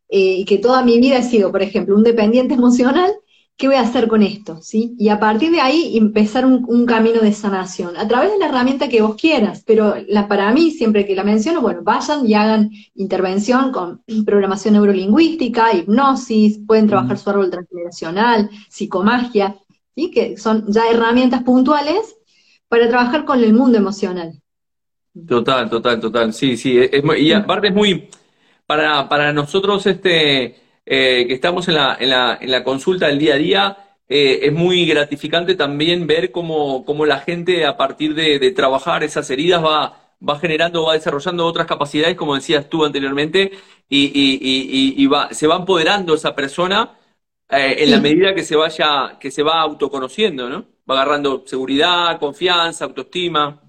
eh, 0.09 0.39
y 0.39 0.45
que 0.45 0.57
toda 0.57 0.83
mi 0.83 0.99
vida 0.99 1.17
he 1.17 1.23
sido, 1.23 1.51
por 1.51 1.61
ejemplo, 1.61 1.95
un 1.95 2.03
dependiente 2.03 2.53
emocional, 2.55 3.11
¿qué 3.57 3.67
voy 3.67 3.75
a 3.75 3.81
hacer 3.81 4.07
con 4.07 4.23
esto? 4.23 4.59
¿sí? 4.61 4.95
Y 4.97 5.09
a 5.09 5.19
partir 5.19 5.51
de 5.51 5.61
ahí 5.61 5.97
empezar 5.97 6.45
un, 6.45 6.85
camino 6.85 7.19
de 7.21 7.31
sanación, 7.31 7.95
a 7.95 8.07
través 8.07 8.31
de 8.31 8.39
la 8.39 8.47
herramienta 8.47 8.89
que 8.89 9.01
vos 9.01 9.15
quieras, 9.15 9.63
pero 9.65 9.95
la, 10.07 10.27
para 10.27 10.51
mí, 10.51 10.71
siempre 10.71 11.05
que 11.05 11.15
la 11.15 11.23
menciono, 11.23 11.61
bueno, 11.61 11.81
vayan 11.83 12.27
y 12.27 12.33
hagan 12.33 12.71
intervención 12.95 13.71
con 13.71 14.01
programación 14.25 14.73
neurolingüística, 14.73 15.73
hipnosis, 15.73 16.59
pueden 16.65 16.87
trabajar 16.87 17.17
su 17.17 17.29
árbol 17.29 17.51
transgeneracional, 17.51 18.49
psicomagia, 18.69 19.55
¿sí? 19.95 20.09
que 20.11 20.37
son 20.37 20.65
ya 20.67 20.89
herramientas 20.89 21.43
puntuales 21.43 22.15
para 22.67 22.87
trabajar 22.89 23.25
con 23.25 23.43
el 23.43 23.53
mundo 23.53 23.77
emocional. 23.77 24.41
Total, 25.27 25.69
total, 25.69 25.99
total, 25.99 26.33
sí, 26.33 26.55
sí, 26.55 26.79
y 27.17 27.33
aparte 27.33 27.67
es 27.67 27.73
muy 27.73 28.07
para, 28.65 29.09
para 29.09 29.33
nosotros 29.33 29.85
este, 29.85 30.55
eh, 30.85 31.25
que 31.27 31.33
estamos 31.33 31.67
en 31.67 31.75
la, 31.75 31.97
en, 31.99 32.09
la, 32.09 32.37
en 32.41 32.51
la 32.51 32.63
consulta 32.63 33.07
del 33.07 33.19
día 33.19 33.35
a 33.35 33.37
día, 33.37 33.77
eh, 34.09 34.47
es 34.47 34.53
muy 34.53 34.85
gratificante 34.85 35.55
también 35.55 36.05
ver 36.05 36.31
cómo, 36.31 36.83
cómo 36.85 37.05
la 37.05 37.19
gente 37.19 37.65
a 37.65 37.77
partir 37.77 38.13
de, 38.13 38.51
trabajar 38.51 39.03
esas 39.03 39.29
heridas 39.29 39.63
va, 39.63 40.15
va 40.27 40.39
generando, 40.39 40.85
va 40.85 40.93
desarrollando 40.93 41.45
otras 41.45 41.65
capacidades, 41.67 42.17
como 42.17 42.35
decías 42.35 42.69
tú 42.69 42.83
anteriormente, 42.83 43.51
y, 43.89 44.11
y, 44.13 45.01
y, 45.01 45.07
va, 45.07 45.33
se 45.33 45.47
va 45.47 45.55
empoderando 45.57 46.13
esa 46.13 46.35
persona 46.35 46.97
eh, 47.49 47.83
en 47.83 47.91
la 47.91 47.99
medida 47.99 48.33
que 48.33 48.43
se 48.43 48.55
vaya, 48.55 49.17
que 49.19 49.31
se 49.31 49.43
va 49.43 49.61
autoconociendo, 49.61 50.49
¿no? 50.49 50.65
Va 50.89 50.95
agarrando 50.95 51.43
seguridad, 51.45 52.19
confianza, 52.19 52.85
autoestima. 52.85 53.61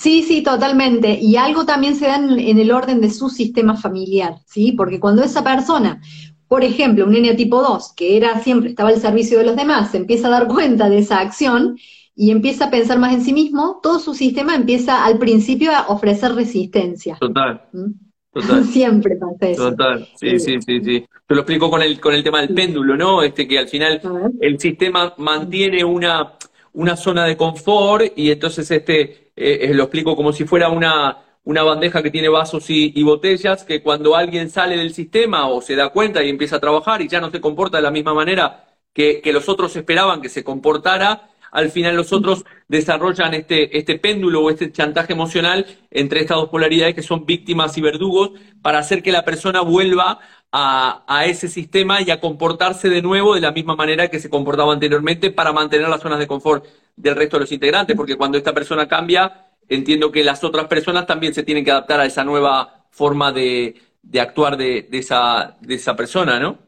Sí, 0.00 0.22
sí, 0.22 0.42
totalmente. 0.42 1.18
Y 1.20 1.36
algo 1.36 1.66
también 1.66 1.94
se 1.94 2.06
da 2.06 2.16
en, 2.16 2.58
el 2.58 2.72
orden 2.72 3.02
de 3.02 3.10
su 3.10 3.28
sistema 3.28 3.76
familiar, 3.76 4.36
¿sí? 4.46 4.72
Porque 4.72 4.98
cuando 4.98 5.22
esa 5.22 5.44
persona, 5.44 6.00
por 6.48 6.64
ejemplo, 6.64 7.04
un 7.04 7.12
niño 7.12 7.36
tipo 7.36 7.60
2, 7.60 7.92
que 7.94 8.16
era 8.16 8.40
siempre 8.40 8.70
estaba 8.70 8.88
al 8.88 8.96
servicio 8.96 9.36
de 9.36 9.44
los 9.44 9.56
demás, 9.56 9.90
se 9.90 9.98
empieza 9.98 10.28
a 10.28 10.30
dar 10.30 10.46
cuenta 10.46 10.88
de 10.88 11.00
esa 11.00 11.20
acción 11.20 11.76
y 12.16 12.30
empieza 12.30 12.64
a 12.64 12.70
pensar 12.70 12.98
más 12.98 13.12
en 13.12 13.20
sí 13.20 13.34
mismo, 13.34 13.78
todo 13.82 13.98
su 13.98 14.14
sistema 14.14 14.54
empieza 14.56 15.04
al 15.04 15.18
principio 15.18 15.70
a 15.70 15.88
ofrecer 15.88 16.32
resistencia. 16.32 17.18
Total. 17.20 17.60
¿Mm? 17.70 17.90
Total. 18.32 18.64
Siempre 18.72 19.16
pasa 19.16 19.50
eso. 19.50 19.68
Total, 19.68 20.08
sí, 20.14 20.38
sí, 20.38 20.62
sí, 20.62 20.80
sí. 20.82 21.04
Te 21.26 21.34
lo 21.34 21.42
explico 21.42 21.68
con 21.68 21.82
el, 21.82 22.00
con 22.00 22.14
el 22.14 22.24
tema 22.24 22.40
del 22.40 22.54
péndulo, 22.54 22.96
¿no? 22.96 23.22
Este 23.22 23.46
que 23.46 23.58
al 23.58 23.68
final 23.68 24.00
el 24.40 24.58
sistema 24.58 25.12
mantiene 25.18 25.84
una, 25.84 26.38
una 26.72 26.96
zona 26.96 27.26
de 27.26 27.36
confort 27.36 28.16
y 28.16 28.30
entonces 28.30 28.70
este 28.70 29.29
eh, 29.40 29.70
eh, 29.70 29.74
lo 29.74 29.84
explico 29.84 30.14
como 30.14 30.34
si 30.34 30.44
fuera 30.44 30.68
una, 30.68 31.16
una 31.44 31.62
bandeja 31.62 32.02
que 32.02 32.10
tiene 32.10 32.28
vasos 32.28 32.66
y, 32.68 33.02
botellas, 33.02 33.64
que 33.64 33.82
cuando 33.82 34.14
alguien 34.14 34.50
sale 34.50 34.76
del 34.76 34.92
sistema 34.92 35.48
o 35.48 35.62
se 35.62 35.76
da 35.76 35.88
cuenta 35.88 36.22
y 36.22 36.28
empieza 36.28 36.56
a 36.56 36.60
trabajar 36.60 37.00
y 37.00 37.08
ya 37.08 37.20
no 37.20 37.30
se 37.30 37.40
comporta 37.40 37.78
de 37.78 37.82
la 37.82 37.90
misma 37.90 38.12
manera 38.12 38.66
que, 38.92 39.22
los 39.32 39.48
otros 39.48 39.74
esperaban 39.76 40.20
que 40.20 40.28
se 40.28 40.44
comportara, 40.44 41.29
al 41.50 41.70
final 41.70 41.96
los 41.96 42.12
otros 42.12 42.44
desarrollan 42.68 43.34
este, 43.34 43.76
este 43.76 43.98
péndulo 43.98 44.42
o 44.42 44.50
este 44.50 44.70
chantaje 44.72 45.12
emocional 45.12 45.66
entre 45.90 46.20
estas 46.20 46.36
dos 46.36 46.48
polaridades 46.48 46.94
que 46.94 47.02
son 47.02 47.26
víctimas 47.26 47.76
y 47.76 47.80
verdugos 47.80 48.30
para 48.62 48.78
hacer 48.78 49.02
que 49.02 49.12
la 49.12 49.24
persona 49.24 49.60
vuelva 49.60 50.20
a, 50.52 51.04
a, 51.06 51.26
ese 51.26 51.48
sistema 51.48 52.02
y 52.02 52.10
a 52.10 52.20
comportarse 52.20 52.88
de 52.88 53.02
nuevo 53.02 53.34
de 53.34 53.40
la 53.40 53.52
misma 53.52 53.76
manera 53.76 54.08
que 54.08 54.18
se 54.20 54.30
comportaba 54.30 54.72
anteriormente 54.72 55.30
para 55.30 55.52
mantener 55.52 55.88
las 55.88 56.00
zonas 56.00 56.18
de 56.18 56.26
confort 56.26 56.64
del 56.96 57.16
resto 57.16 57.36
de 57.36 57.42
los 57.42 57.52
integrantes, 57.52 57.96
porque 57.96 58.16
cuando 58.16 58.36
esta 58.38 58.52
persona 58.52 58.88
cambia, 58.88 59.46
entiendo 59.68 60.10
que 60.10 60.24
las 60.24 60.42
otras 60.44 60.66
personas 60.66 61.06
también 61.06 61.32
se 61.34 61.42
tienen 61.42 61.64
que 61.64 61.70
adaptar 61.70 62.00
a 62.00 62.06
esa 62.06 62.24
nueva 62.24 62.86
forma 62.90 63.32
de, 63.32 63.80
actuar 64.20 64.56
de, 64.56 64.88
esa, 64.92 65.56
de 65.60 65.74
esa 65.74 65.96
persona, 65.96 66.38
¿no? 66.38 66.58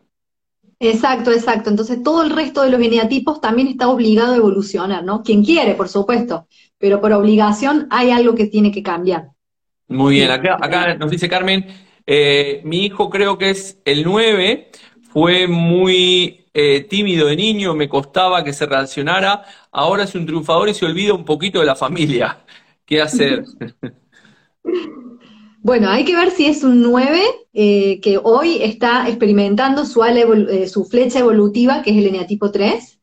Exacto, 0.82 1.30
exacto. 1.30 1.70
Entonces 1.70 2.02
todo 2.02 2.24
el 2.24 2.30
resto 2.30 2.62
de 2.62 2.70
los 2.70 2.80
eneatipos 2.80 3.40
también 3.40 3.68
está 3.68 3.88
obligado 3.88 4.32
a 4.32 4.36
evolucionar, 4.36 5.04
¿no? 5.04 5.22
Quien 5.22 5.44
quiere, 5.44 5.74
por 5.74 5.88
supuesto, 5.88 6.48
pero 6.76 7.00
por 7.00 7.12
obligación 7.12 7.86
hay 7.90 8.10
algo 8.10 8.34
que 8.34 8.46
tiene 8.46 8.72
que 8.72 8.82
cambiar. 8.82 9.28
Muy 9.86 10.16
bien, 10.16 10.30
acá, 10.32 10.58
acá 10.60 10.94
nos 10.96 11.10
dice 11.10 11.28
Carmen, 11.28 11.66
Eh, 12.04 12.62
mi 12.64 12.84
hijo 12.86 13.08
creo 13.08 13.38
que 13.38 13.50
es 13.50 13.80
el 13.84 14.02
9, 14.02 14.72
fue 15.02 15.46
muy 15.46 16.46
eh, 16.52 16.80
tímido 16.90 17.28
de 17.28 17.36
niño, 17.36 17.76
me 17.76 17.88
costaba 17.88 18.42
que 18.42 18.52
se 18.52 18.66
relacionara, 18.66 19.44
ahora 19.70 20.02
es 20.02 20.16
un 20.16 20.26
triunfador 20.26 20.68
y 20.68 20.74
se 20.74 20.84
olvida 20.84 21.14
un 21.14 21.24
poquito 21.24 21.60
de 21.60 21.66
la 21.66 21.76
familia. 21.76 22.44
¿Qué 22.84 23.00
hacer? 23.00 23.44
Bueno, 25.62 25.90
hay 25.90 26.04
que 26.04 26.16
ver 26.16 26.32
si 26.32 26.46
es 26.46 26.64
un 26.64 26.82
9 26.82 27.22
eh, 27.52 28.00
que 28.00 28.18
hoy 28.18 28.58
está 28.60 29.08
experimentando 29.08 29.86
su, 29.86 30.02
su, 30.66 30.84
flecha 30.86 31.20
evolutiva, 31.20 31.82
que 31.82 31.92
es 31.92 31.98
el 31.98 32.08
eneatipo 32.08 32.50
3. 32.50 32.98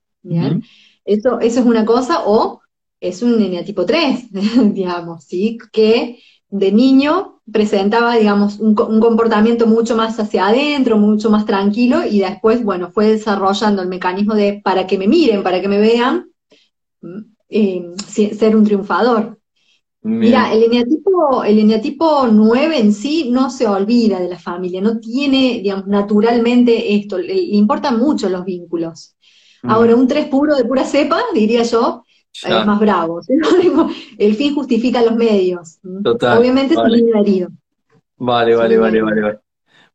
eso, 1.05 1.39
eso 1.39 1.59
es 1.61 1.65
una 1.65 1.85
cosa, 1.85 2.23
o 2.25 2.59
es 2.99 3.21
un 3.21 3.41
eneatipo 3.41 3.85
3, 3.85 4.27
digamos, 4.73 5.23
¿sí? 5.23 5.57
Que 5.71 6.19
de 6.49 6.71
niño 6.73 7.41
presentaba, 7.49 8.15
digamos, 8.15 8.59
un, 8.59 8.75
comportamiento 8.75 9.65
mucho 9.65 9.95
más 9.95 10.19
hacia 10.19 10.47
adentro, 10.47 10.97
mucho 10.97 11.29
más 11.29 11.45
tranquilo, 11.45 12.05
y 12.05 12.19
después, 12.19 12.61
bueno, 12.61 12.91
fue 12.91 13.07
desarrollando 13.07 13.81
el 13.81 13.87
mecanismo 13.87 14.35
de 14.35 14.59
para 14.61 14.85
que 14.85 14.97
me 14.97 15.07
miren, 15.07 15.43
para 15.43 15.61
que 15.61 15.69
me 15.69 15.79
vean, 15.79 16.29
eh, 17.47 17.93
ser 18.05 18.57
un 18.57 18.65
triunfador. 18.65 19.38
Mira, 20.01 20.53
el 20.53 20.63
eneatipo, 20.63 21.43
el 21.43 21.59
eneatipo 21.59 22.27
9 22.31 22.79
en 22.79 22.93
sí 22.93 23.29
no 23.29 23.49
se 23.49 23.67
olvida 23.67 24.19
de 24.19 24.29
la 24.29 24.39
familia, 24.39 24.81
no 24.81 24.99
tiene, 24.99 25.59
digamos, 25.61 25.87
naturalmente 25.87 26.95
esto, 26.95 27.17
le, 27.17 27.33
importan 27.33 27.99
mucho 27.99 28.29
los 28.29 28.45
vínculos. 28.45 29.15
Mm. 29.61 29.69
Ahora, 29.69 29.95
un 29.95 30.07
3 30.07 30.27
puro 30.27 30.55
de 30.55 30.63
pura 30.63 30.85
cepa, 30.85 31.21
diría 31.33 31.63
yo, 31.63 32.03
es 32.31 32.65
más 32.65 32.79
bravo. 32.79 33.19
El 34.17 34.35
fin 34.35 34.55
justifica 34.55 35.01
los 35.01 35.15
medios. 35.15 35.79
Obviamente 35.83 36.75
es 36.75 36.79
un. 36.79 37.59
Vale, 38.17 38.55
vale, 38.55 38.77
vale, 38.77 39.01
vale, 39.01 39.21
vale. 39.21 39.39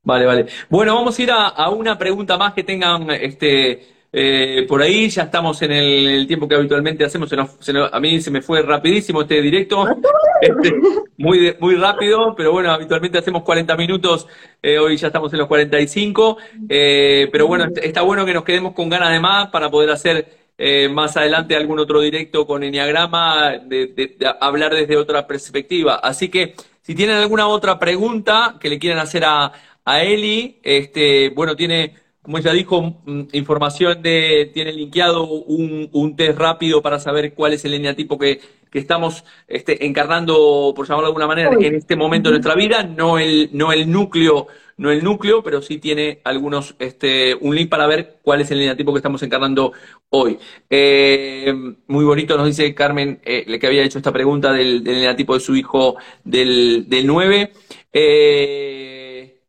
Vale, 0.05 0.27
vale. 0.27 0.47
Bueno, 0.69 0.95
vamos 0.95 1.19
a 1.19 1.23
ir 1.23 1.31
a, 1.33 1.71
una 1.71 1.97
pregunta 1.97 2.37
más 2.37 2.53
que 2.53 2.63
tengan 2.63 3.11
este 3.11 3.94
eh, 4.17 4.65
por 4.69 4.81
ahí. 4.81 5.09
Ya 5.11 5.25
estamos 5.25 5.61
en 5.63 5.73
el, 5.73 6.27
tiempo 6.29 6.47
que 6.47 6.55
habitualmente 6.55 7.05
hacemos. 7.05 7.31
a 7.33 8.01
mí 8.01 8.21
se 8.21 8.31
me 8.31 8.41
fue 8.41 8.63
rapidísimo 8.63 9.23
este 9.23 9.43
directo. 9.43 9.87
Este, 10.41 10.75
muy, 11.17 11.55
muy 11.59 11.77
rápido, 11.77 12.35
pero 12.37 12.53
bueno, 12.53 12.71
habitualmente 12.71 13.17
hacemos 13.17 13.45
40 13.45 13.77
minutos. 13.77 14.27
Eh, 14.63 14.79
hoy 14.79 14.99
ya 14.99 15.07
estamos 15.07 15.33
en 15.33 15.39
los 15.39 15.49
45. 15.49 16.37
Eh, 16.69 17.29
pero 17.33 17.47
bueno, 17.47 17.67
está 17.83 18.03
bueno 18.03 18.27
que 18.27 18.35
nos 18.35 18.45
quedemos 18.45 18.75
con 18.75 18.91
ganas 18.91 19.11
de 19.11 19.21
más 19.21 19.49
para 19.49 19.71
poder 19.71 19.91
hacer 19.91 20.45
eh, 20.59 20.89
más 20.89 21.17
adelante 21.17 21.57
algún 21.57 21.79
otro 21.79 22.01
directo 22.01 22.47
con 22.47 22.63
Enneagrama, 22.63 23.59
de, 23.65 24.17
hablar 24.41 24.75
desde 24.75 24.97
otra 24.97 25.27
perspectiva. 25.27 25.97
Así 25.97 26.29
que 26.29 26.55
si 26.83 26.95
tienen 26.95 27.17
alguna 27.17 27.49
otra 27.49 27.79
pregunta 27.79 28.57
que 28.61 28.69
le 28.69 28.79
quieran 28.79 28.99
hacer 28.99 29.25
a, 29.25 29.51
a 29.85 30.03
Eli, 30.03 30.61
este, 30.63 31.31
bueno, 31.31 31.57
tiene, 31.57 31.95
como 32.25 32.39
ella 32.39 32.53
dijo, 32.53 33.03
mm, 33.05 33.23
información 33.33 34.01
de, 34.03 34.51
tiene 34.53 34.73
linkeado 34.73 35.25
un, 35.27 35.91
un 35.93 36.17
test 36.17 36.39
rápido 36.39 36.81
para 36.81 36.99
saber 36.99 37.35
cuál 37.35 37.53
es 37.53 37.65
el 37.67 37.75
eneatipo 37.75 38.19
que, 38.19 38.41
que 38.71 38.79
estamos 38.79 39.25
este, 39.47 39.85
encarnando, 39.87 40.73
por 40.75 40.89
llamarlo 40.89 41.09
de 41.09 41.11
alguna 41.11 41.27
manera, 41.27 41.51
en 41.61 41.75
este 41.75 41.97
momento 41.97 42.31
de 42.31 42.37
nuestra 42.37 42.55
vida, 42.55 42.83
no 42.83 43.19
el, 43.19 43.51
no 43.53 43.73
el 43.73 43.91
núcleo 43.91 44.49
no 44.77 44.91
el 44.91 45.05
núcleo, 45.05 45.43
pero 45.43 45.63
sí 45.63 45.79
tiene 45.79 46.21
algunos, 46.25 46.75
este, 46.79 47.35
un 47.35 47.55
link 47.55 47.69
para 47.69 47.87
ver 47.87 48.19
cuál 48.23 48.41
es 48.41 48.51
el 48.51 48.59
lineatipo 48.59 48.93
que 48.93 48.99
estamos 48.99 49.23
encarnando 49.23 49.73
hoy. 50.11 50.39
Eh, 50.69 51.55
muy 51.87 52.05
bonito 52.05 52.37
nos 52.37 52.47
dice 52.47 52.75
Carmen, 52.75 53.21
eh, 53.25 53.59
que 53.59 53.67
había 53.67 53.85
hecho 53.85 53.99
esta 53.99 54.13
pregunta 54.13 54.53
del, 54.53 54.83
del 54.83 54.95
lineatipo 54.95 55.35
de 55.35 55.41
su 55.41 55.55
hijo 55.55 55.97
del, 56.25 56.89
del 56.89 57.07
9. 57.07 57.53
Eh, 57.93 59.41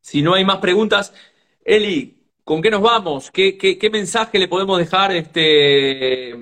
si 0.00 0.20
no 0.20 0.34
hay 0.34 0.44
más 0.44 0.58
preguntas, 0.58 1.14
Eli, 1.64 2.13
¿con 2.44 2.62
qué 2.62 2.70
nos 2.70 2.82
vamos? 2.82 3.30
¿Qué, 3.30 3.90
mensaje 3.92 4.38
le 4.38 4.48
podemos 4.48 4.78
dejar, 4.78 5.12
este, 5.12 6.34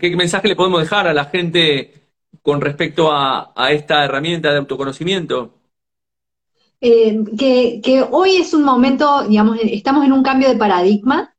qué 0.00 0.16
mensaje 0.16 0.48
le 0.48 0.56
podemos 0.56 0.80
dejar 0.80 1.06
a 1.06 1.14
la 1.14 1.26
gente 1.26 2.08
con 2.42 2.60
respecto 2.60 3.12
a, 3.12 3.52
a 3.54 3.72
esta 3.72 4.04
herramienta 4.04 4.50
de 4.50 4.58
autoconocimiento? 4.58 5.62
Eh, 6.84 7.22
que, 7.38 8.04
hoy 8.10 8.38
es 8.38 8.52
un 8.54 8.64
momento, 8.64 9.22
digamos, 9.28 9.56
estamos 9.62 10.04
en 10.04 10.12
un 10.12 10.24
cambio 10.24 10.48
de 10.48 10.56
paradigma 10.56 11.31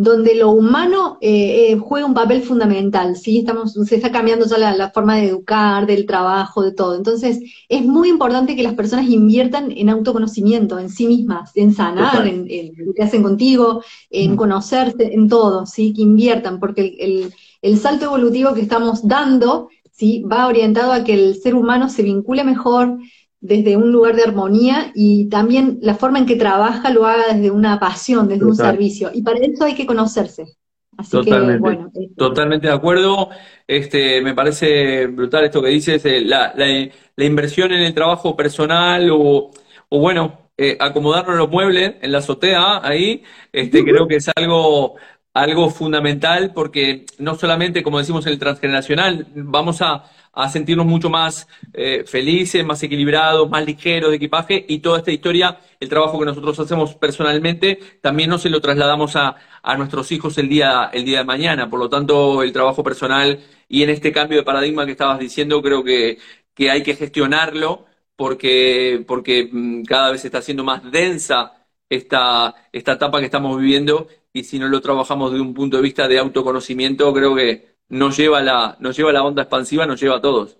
donde 0.00 0.36
lo 0.36 0.50
humano 0.50 1.18
eh, 1.20 1.72
eh, 1.72 1.76
juega 1.76 2.06
un 2.06 2.14
papel 2.14 2.42
fundamental, 2.42 3.16
¿sí? 3.16 3.40
Estamos, 3.40 3.72
se 3.72 3.96
está 3.96 4.12
cambiando 4.12 4.46
ya 4.46 4.72
la, 4.72 4.90
forma 4.90 5.16
de 5.16 5.26
educar, 5.26 5.86
del 5.86 6.06
trabajo, 6.06 6.62
de 6.62 6.70
todo. 6.70 6.94
Entonces, 6.94 7.40
es 7.68 7.84
muy 7.84 8.08
importante 8.08 8.54
que 8.54 8.62
las 8.62 8.74
personas 8.74 9.08
inviertan 9.08 9.72
en 9.72 9.88
autoconocimiento, 9.88 10.78
en 10.78 10.88
sí 10.88 11.08
mismas, 11.08 11.50
en 11.56 11.74
sanar, 11.74 12.28
en, 12.28 12.46
lo 12.76 12.94
que 12.94 13.02
hacen 13.02 13.24
contigo, 13.24 13.82
en 14.08 14.36
conocerse, 14.36 15.14
en 15.14 15.28
todo, 15.28 15.66
¿sí? 15.66 15.92
Que 15.92 16.02
inviertan, 16.02 16.60
porque 16.60 16.96
el, 17.00 17.34
el 17.60 17.76
salto 17.76 18.04
evolutivo 18.04 18.54
que 18.54 18.60
estamos 18.60 19.08
dando, 19.08 19.68
¿sí? 19.90 20.22
Va 20.22 20.46
orientado 20.46 20.92
a 20.92 21.02
que 21.02 21.14
el 21.14 21.34
ser 21.42 21.56
humano 21.56 21.88
se 21.88 22.04
vincule 22.04 22.44
mejor, 22.44 22.98
desde 23.40 23.76
un 23.76 23.92
lugar 23.92 24.16
de 24.16 24.24
armonía 24.24 24.90
y 24.94 25.28
también 25.28 25.78
la 25.82 25.94
forma 25.94 26.18
en 26.18 26.26
que 26.26 26.36
trabaja 26.36 26.90
lo 26.90 27.06
haga 27.06 27.34
desde 27.34 27.50
una 27.50 27.78
pasión, 27.78 28.28
desde 28.28 28.44
un 28.44 28.56
servicio. 28.56 29.10
Y 29.12 29.22
para 29.22 29.38
eso 29.40 29.64
hay 29.64 29.74
que 29.74 29.86
conocerse. 29.86 30.56
Así 30.96 31.12
totalmente, 31.12 31.54
que, 31.54 31.60
bueno. 31.60 31.92
Este, 31.94 32.14
totalmente 32.16 32.66
de 32.66 32.72
acuerdo. 32.72 33.30
Este, 33.66 34.20
me 34.20 34.34
parece 34.34 35.06
brutal 35.06 35.44
esto 35.44 35.62
que 35.62 35.68
dices, 35.68 36.04
eh, 36.04 36.20
la, 36.22 36.52
la, 36.56 37.24
inversión 37.24 37.70
en 37.70 37.82
el 37.82 37.94
trabajo 37.94 38.34
personal 38.34 39.08
o, 39.12 39.50
o 39.88 40.00
bueno, 40.00 40.50
eh, 40.60 40.76
acomodarnos 40.80 41.36
los 41.36 41.48
muebles 41.48 41.94
en 42.00 42.10
la 42.10 42.18
azotea 42.18 42.80
ahí, 42.82 43.22
este, 43.52 43.84
creo 43.84 44.08
que 44.08 44.16
es 44.16 44.28
algo, 44.34 44.96
algo 45.42 45.70
fundamental 45.70 46.52
porque 46.54 47.06
no 47.18 47.34
solamente, 47.34 47.82
como 47.82 47.98
decimos 47.98 48.26
en 48.26 48.32
el 48.32 48.38
transgeneracional, 48.38 49.26
vamos 49.34 49.82
a 49.82 50.04
a 50.38 50.48
sentirnos 50.48 50.86
mucho 50.86 51.10
más 51.10 51.48
eh, 51.72 52.04
felices, 52.06 52.64
más 52.64 52.80
equilibrados, 52.84 53.50
más 53.50 53.66
ligeros 53.66 54.10
de 54.10 54.16
equipaje 54.16 54.64
y 54.68 54.78
toda 54.78 54.98
esta 54.98 55.10
historia, 55.10 55.58
el 55.80 55.88
trabajo 55.88 56.16
que 56.16 56.26
nosotros 56.26 56.58
hacemos 56.60 56.94
personalmente, 56.94 57.80
también 58.00 58.30
no 58.30 58.38
se 58.38 58.48
lo 58.48 58.60
trasladamos 58.60 59.16
a, 59.16 59.34
a 59.62 59.76
nuestros 59.76 60.12
hijos 60.12 60.38
el 60.38 60.48
día, 60.48 60.90
el 60.92 61.04
día 61.04 61.18
de 61.18 61.24
mañana. 61.24 61.68
Por 61.68 61.80
lo 61.80 61.88
tanto, 61.88 62.44
el 62.44 62.52
trabajo 62.52 62.84
personal 62.84 63.40
y 63.68 63.82
en 63.82 63.90
este 63.90 64.12
cambio 64.12 64.38
de 64.38 64.44
paradigma 64.44 64.86
que 64.86 64.92
estabas 64.92 65.18
diciendo, 65.18 65.60
creo 65.60 65.82
que, 65.82 66.18
que 66.54 66.70
hay 66.70 66.84
que 66.84 66.94
gestionarlo 66.94 67.86
porque, 68.14 69.04
porque 69.08 69.48
mm, 69.50 69.82
cada 69.84 70.12
vez 70.12 70.24
está 70.24 70.40
siendo 70.40 70.62
más 70.62 70.88
densa 70.90 71.66
esta, 71.88 72.54
esta 72.72 72.92
etapa 72.92 73.18
que 73.18 73.24
estamos 73.26 73.58
viviendo 73.58 74.08
y 74.32 74.44
si 74.44 74.58
no 74.58 74.68
lo 74.68 74.80
trabajamos 74.80 75.30
desde 75.30 75.42
un 75.42 75.54
punto 75.54 75.76
de 75.76 75.82
vista 75.82 76.08
de 76.08 76.18
autoconocimiento, 76.18 77.12
creo 77.12 77.34
que 77.34 77.78
nos 77.88 78.16
lleva 78.16 78.40
la, 78.42 78.76
nos 78.80 78.96
lleva 78.96 79.12
la 79.12 79.24
onda 79.24 79.42
expansiva, 79.42 79.86
nos 79.86 80.00
lleva 80.00 80.16
a 80.16 80.20
todos. 80.20 80.58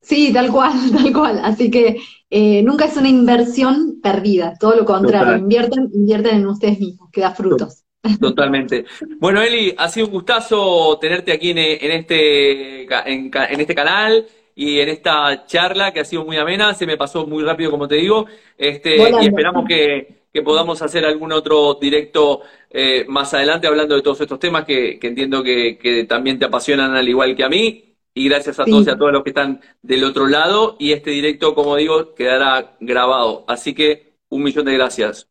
Sí, 0.00 0.32
tal 0.32 0.50
cual, 0.50 0.72
tal 0.92 1.12
cual. 1.12 1.40
Así 1.42 1.70
que 1.70 1.96
eh, 2.30 2.62
nunca 2.62 2.84
es 2.84 2.96
una 2.96 3.08
inversión 3.08 4.00
perdida, 4.02 4.54
todo 4.58 4.76
lo 4.76 4.84
contrario, 4.84 5.36
invierten, 5.36 5.90
invierten 5.92 6.36
en 6.36 6.46
ustedes 6.46 6.78
mismos, 6.78 7.10
que 7.10 7.22
da 7.22 7.34
frutos. 7.34 7.84
Totalmente. 8.20 8.84
Bueno, 9.18 9.40
Eli, 9.40 9.74
ha 9.78 9.88
sido 9.88 10.06
un 10.06 10.12
gustazo 10.12 10.98
tenerte 11.00 11.32
aquí 11.32 11.50
en, 11.50 11.58
en 11.58 11.90
este, 11.90 12.82
en, 12.82 13.30
en, 13.32 13.60
este 13.60 13.74
canal 13.74 14.26
y 14.54 14.78
en 14.78 14.90
esta 14.90 15.46
charla 15.46 15.90
que 15.90 16.00
ha 16.00 16.04
sido 16.04 16.22
muy 16.22 16.36
amena. 16.36 16.74
Se 16.74 16.84
me 16.84 16.98
pasó 16.98 17.26
muy 17.26 17.42
rápido, 17.42 17.70
como 17.70 17.88
te 17.88 17.94
digo. 17.94 18.26
Este, 18.58 18.98
y 18.98 19.26
esperamos 19.26 19.64
que, 19.66 20.23
que 20.34 20.42
podamos 20.42 20.82
hacer 20.82 21.04
algún 21.04 21.30
otro 21.30 21.78
directo 21.80 22.42
eh, 22.68 23.04
más 23.06 23.32
adelante 23.32 23.68
hablando 23.68 23.94
de 23.94 24.02
todos 24.02 24.20
estos 24.20 24.40
temas 24.40 24.64
que, 24.64 24.98
entiendo 25.00 25.44
que, 25.44 26.06
también 26.08 26.40
te 26.40 26.44
apasionan 26.44 26.96
al 26.96 27.08
igual 27.08 27.36
que 27.36 27.44
a 27.44 27.48
mí. 27.48 27.94
Y 28.12 28.28
gracias 28.28 28.58
a 28.58 28.64
todos 28.64 28.86
y 28.86 28.90
a 28.90 28.98
todos 28.98 29.12
los 29.12 29.22
que 29.22 29.30
están 29.30 29.60
del 29.80 30.02
otro 30.02 30.26
lado. 30.26 30.74
Y 30.80 30.90
este 30.90 31.10
directo, 31.12 31.54
como 31.54 31.76
digo, 31.76 32.14
quedará 32.16 32.76
grabado. 32.80 33.44
Así 33.46 33.74
que 33.74 34.14
un 34.28 34.42
millón 34.42 34.64
de 34.64 34.74
gracias. 34.74 35.28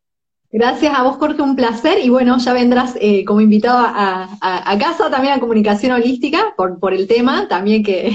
Gracias 0.53 0.93
a 0.95 1.01
vos, 1.01 1.17
Jorge, 1.17 1.41
un 1.41 1.55
placer. 1.55 1.97
Y 2.01 2.09
bueno, 2.09 2.37
ya 2.37 2.53
vendrás 2.53 2.95
eh, 3.01 3.25
como 3.25 3.41
invitado 3.41 3.79
a, 3.85 4.77
casa 4.79 5.09
también 5.09 5.33
a 5.33 5.39
Comunicación 5.39 5.91
Holística 5.93 6.53
por, 6.55 6.79
por 6.79 6.93
el 6.93 7.07
tema, 7.07 7.47
también 7.47 7.83
que, 7.83 8.11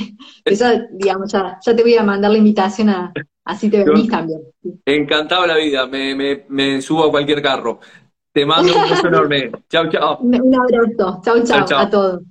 ya, 0.47 0.87
digamos, 0.93 1.33
ya, 1.33 1.59
ya, 1.61 1.77
te 1.77 1.83
voy 1.83 1.97
a 1.97 2.05
mandar 2.05 2.31
la 2.31 2.39
invitación 2.39 2.91
a, 2.91 3.13
Así 3.49 3.71
te 3.71 3.83
venís 3.83 4.09
también. 4.09 4.43
Encantado 4.85 5.47
la 5.47 5.57
vida, 5.57 5.87
me, 5.87 6.15
me, 6.15 6.45
me 6.51 6.83
subo 6.83 7.05
a 7.05 7.11
cualquier 7.11 7.41
carro. 7.41 7.81
Te 8.31 8.45
mando 8.45 8.77
un 8.77 8.91
beso 8.91 9.07
enorme. 9.09 9.51
Chao, 9.71 9.89
chao. 9.89 10.19
Un 10.19 10.55
abrazo. 10.55 11.23
Chao, 11.25 11.43
chao, 11.45 11.79
a 11.79 11.89
todos. 11.89 12.23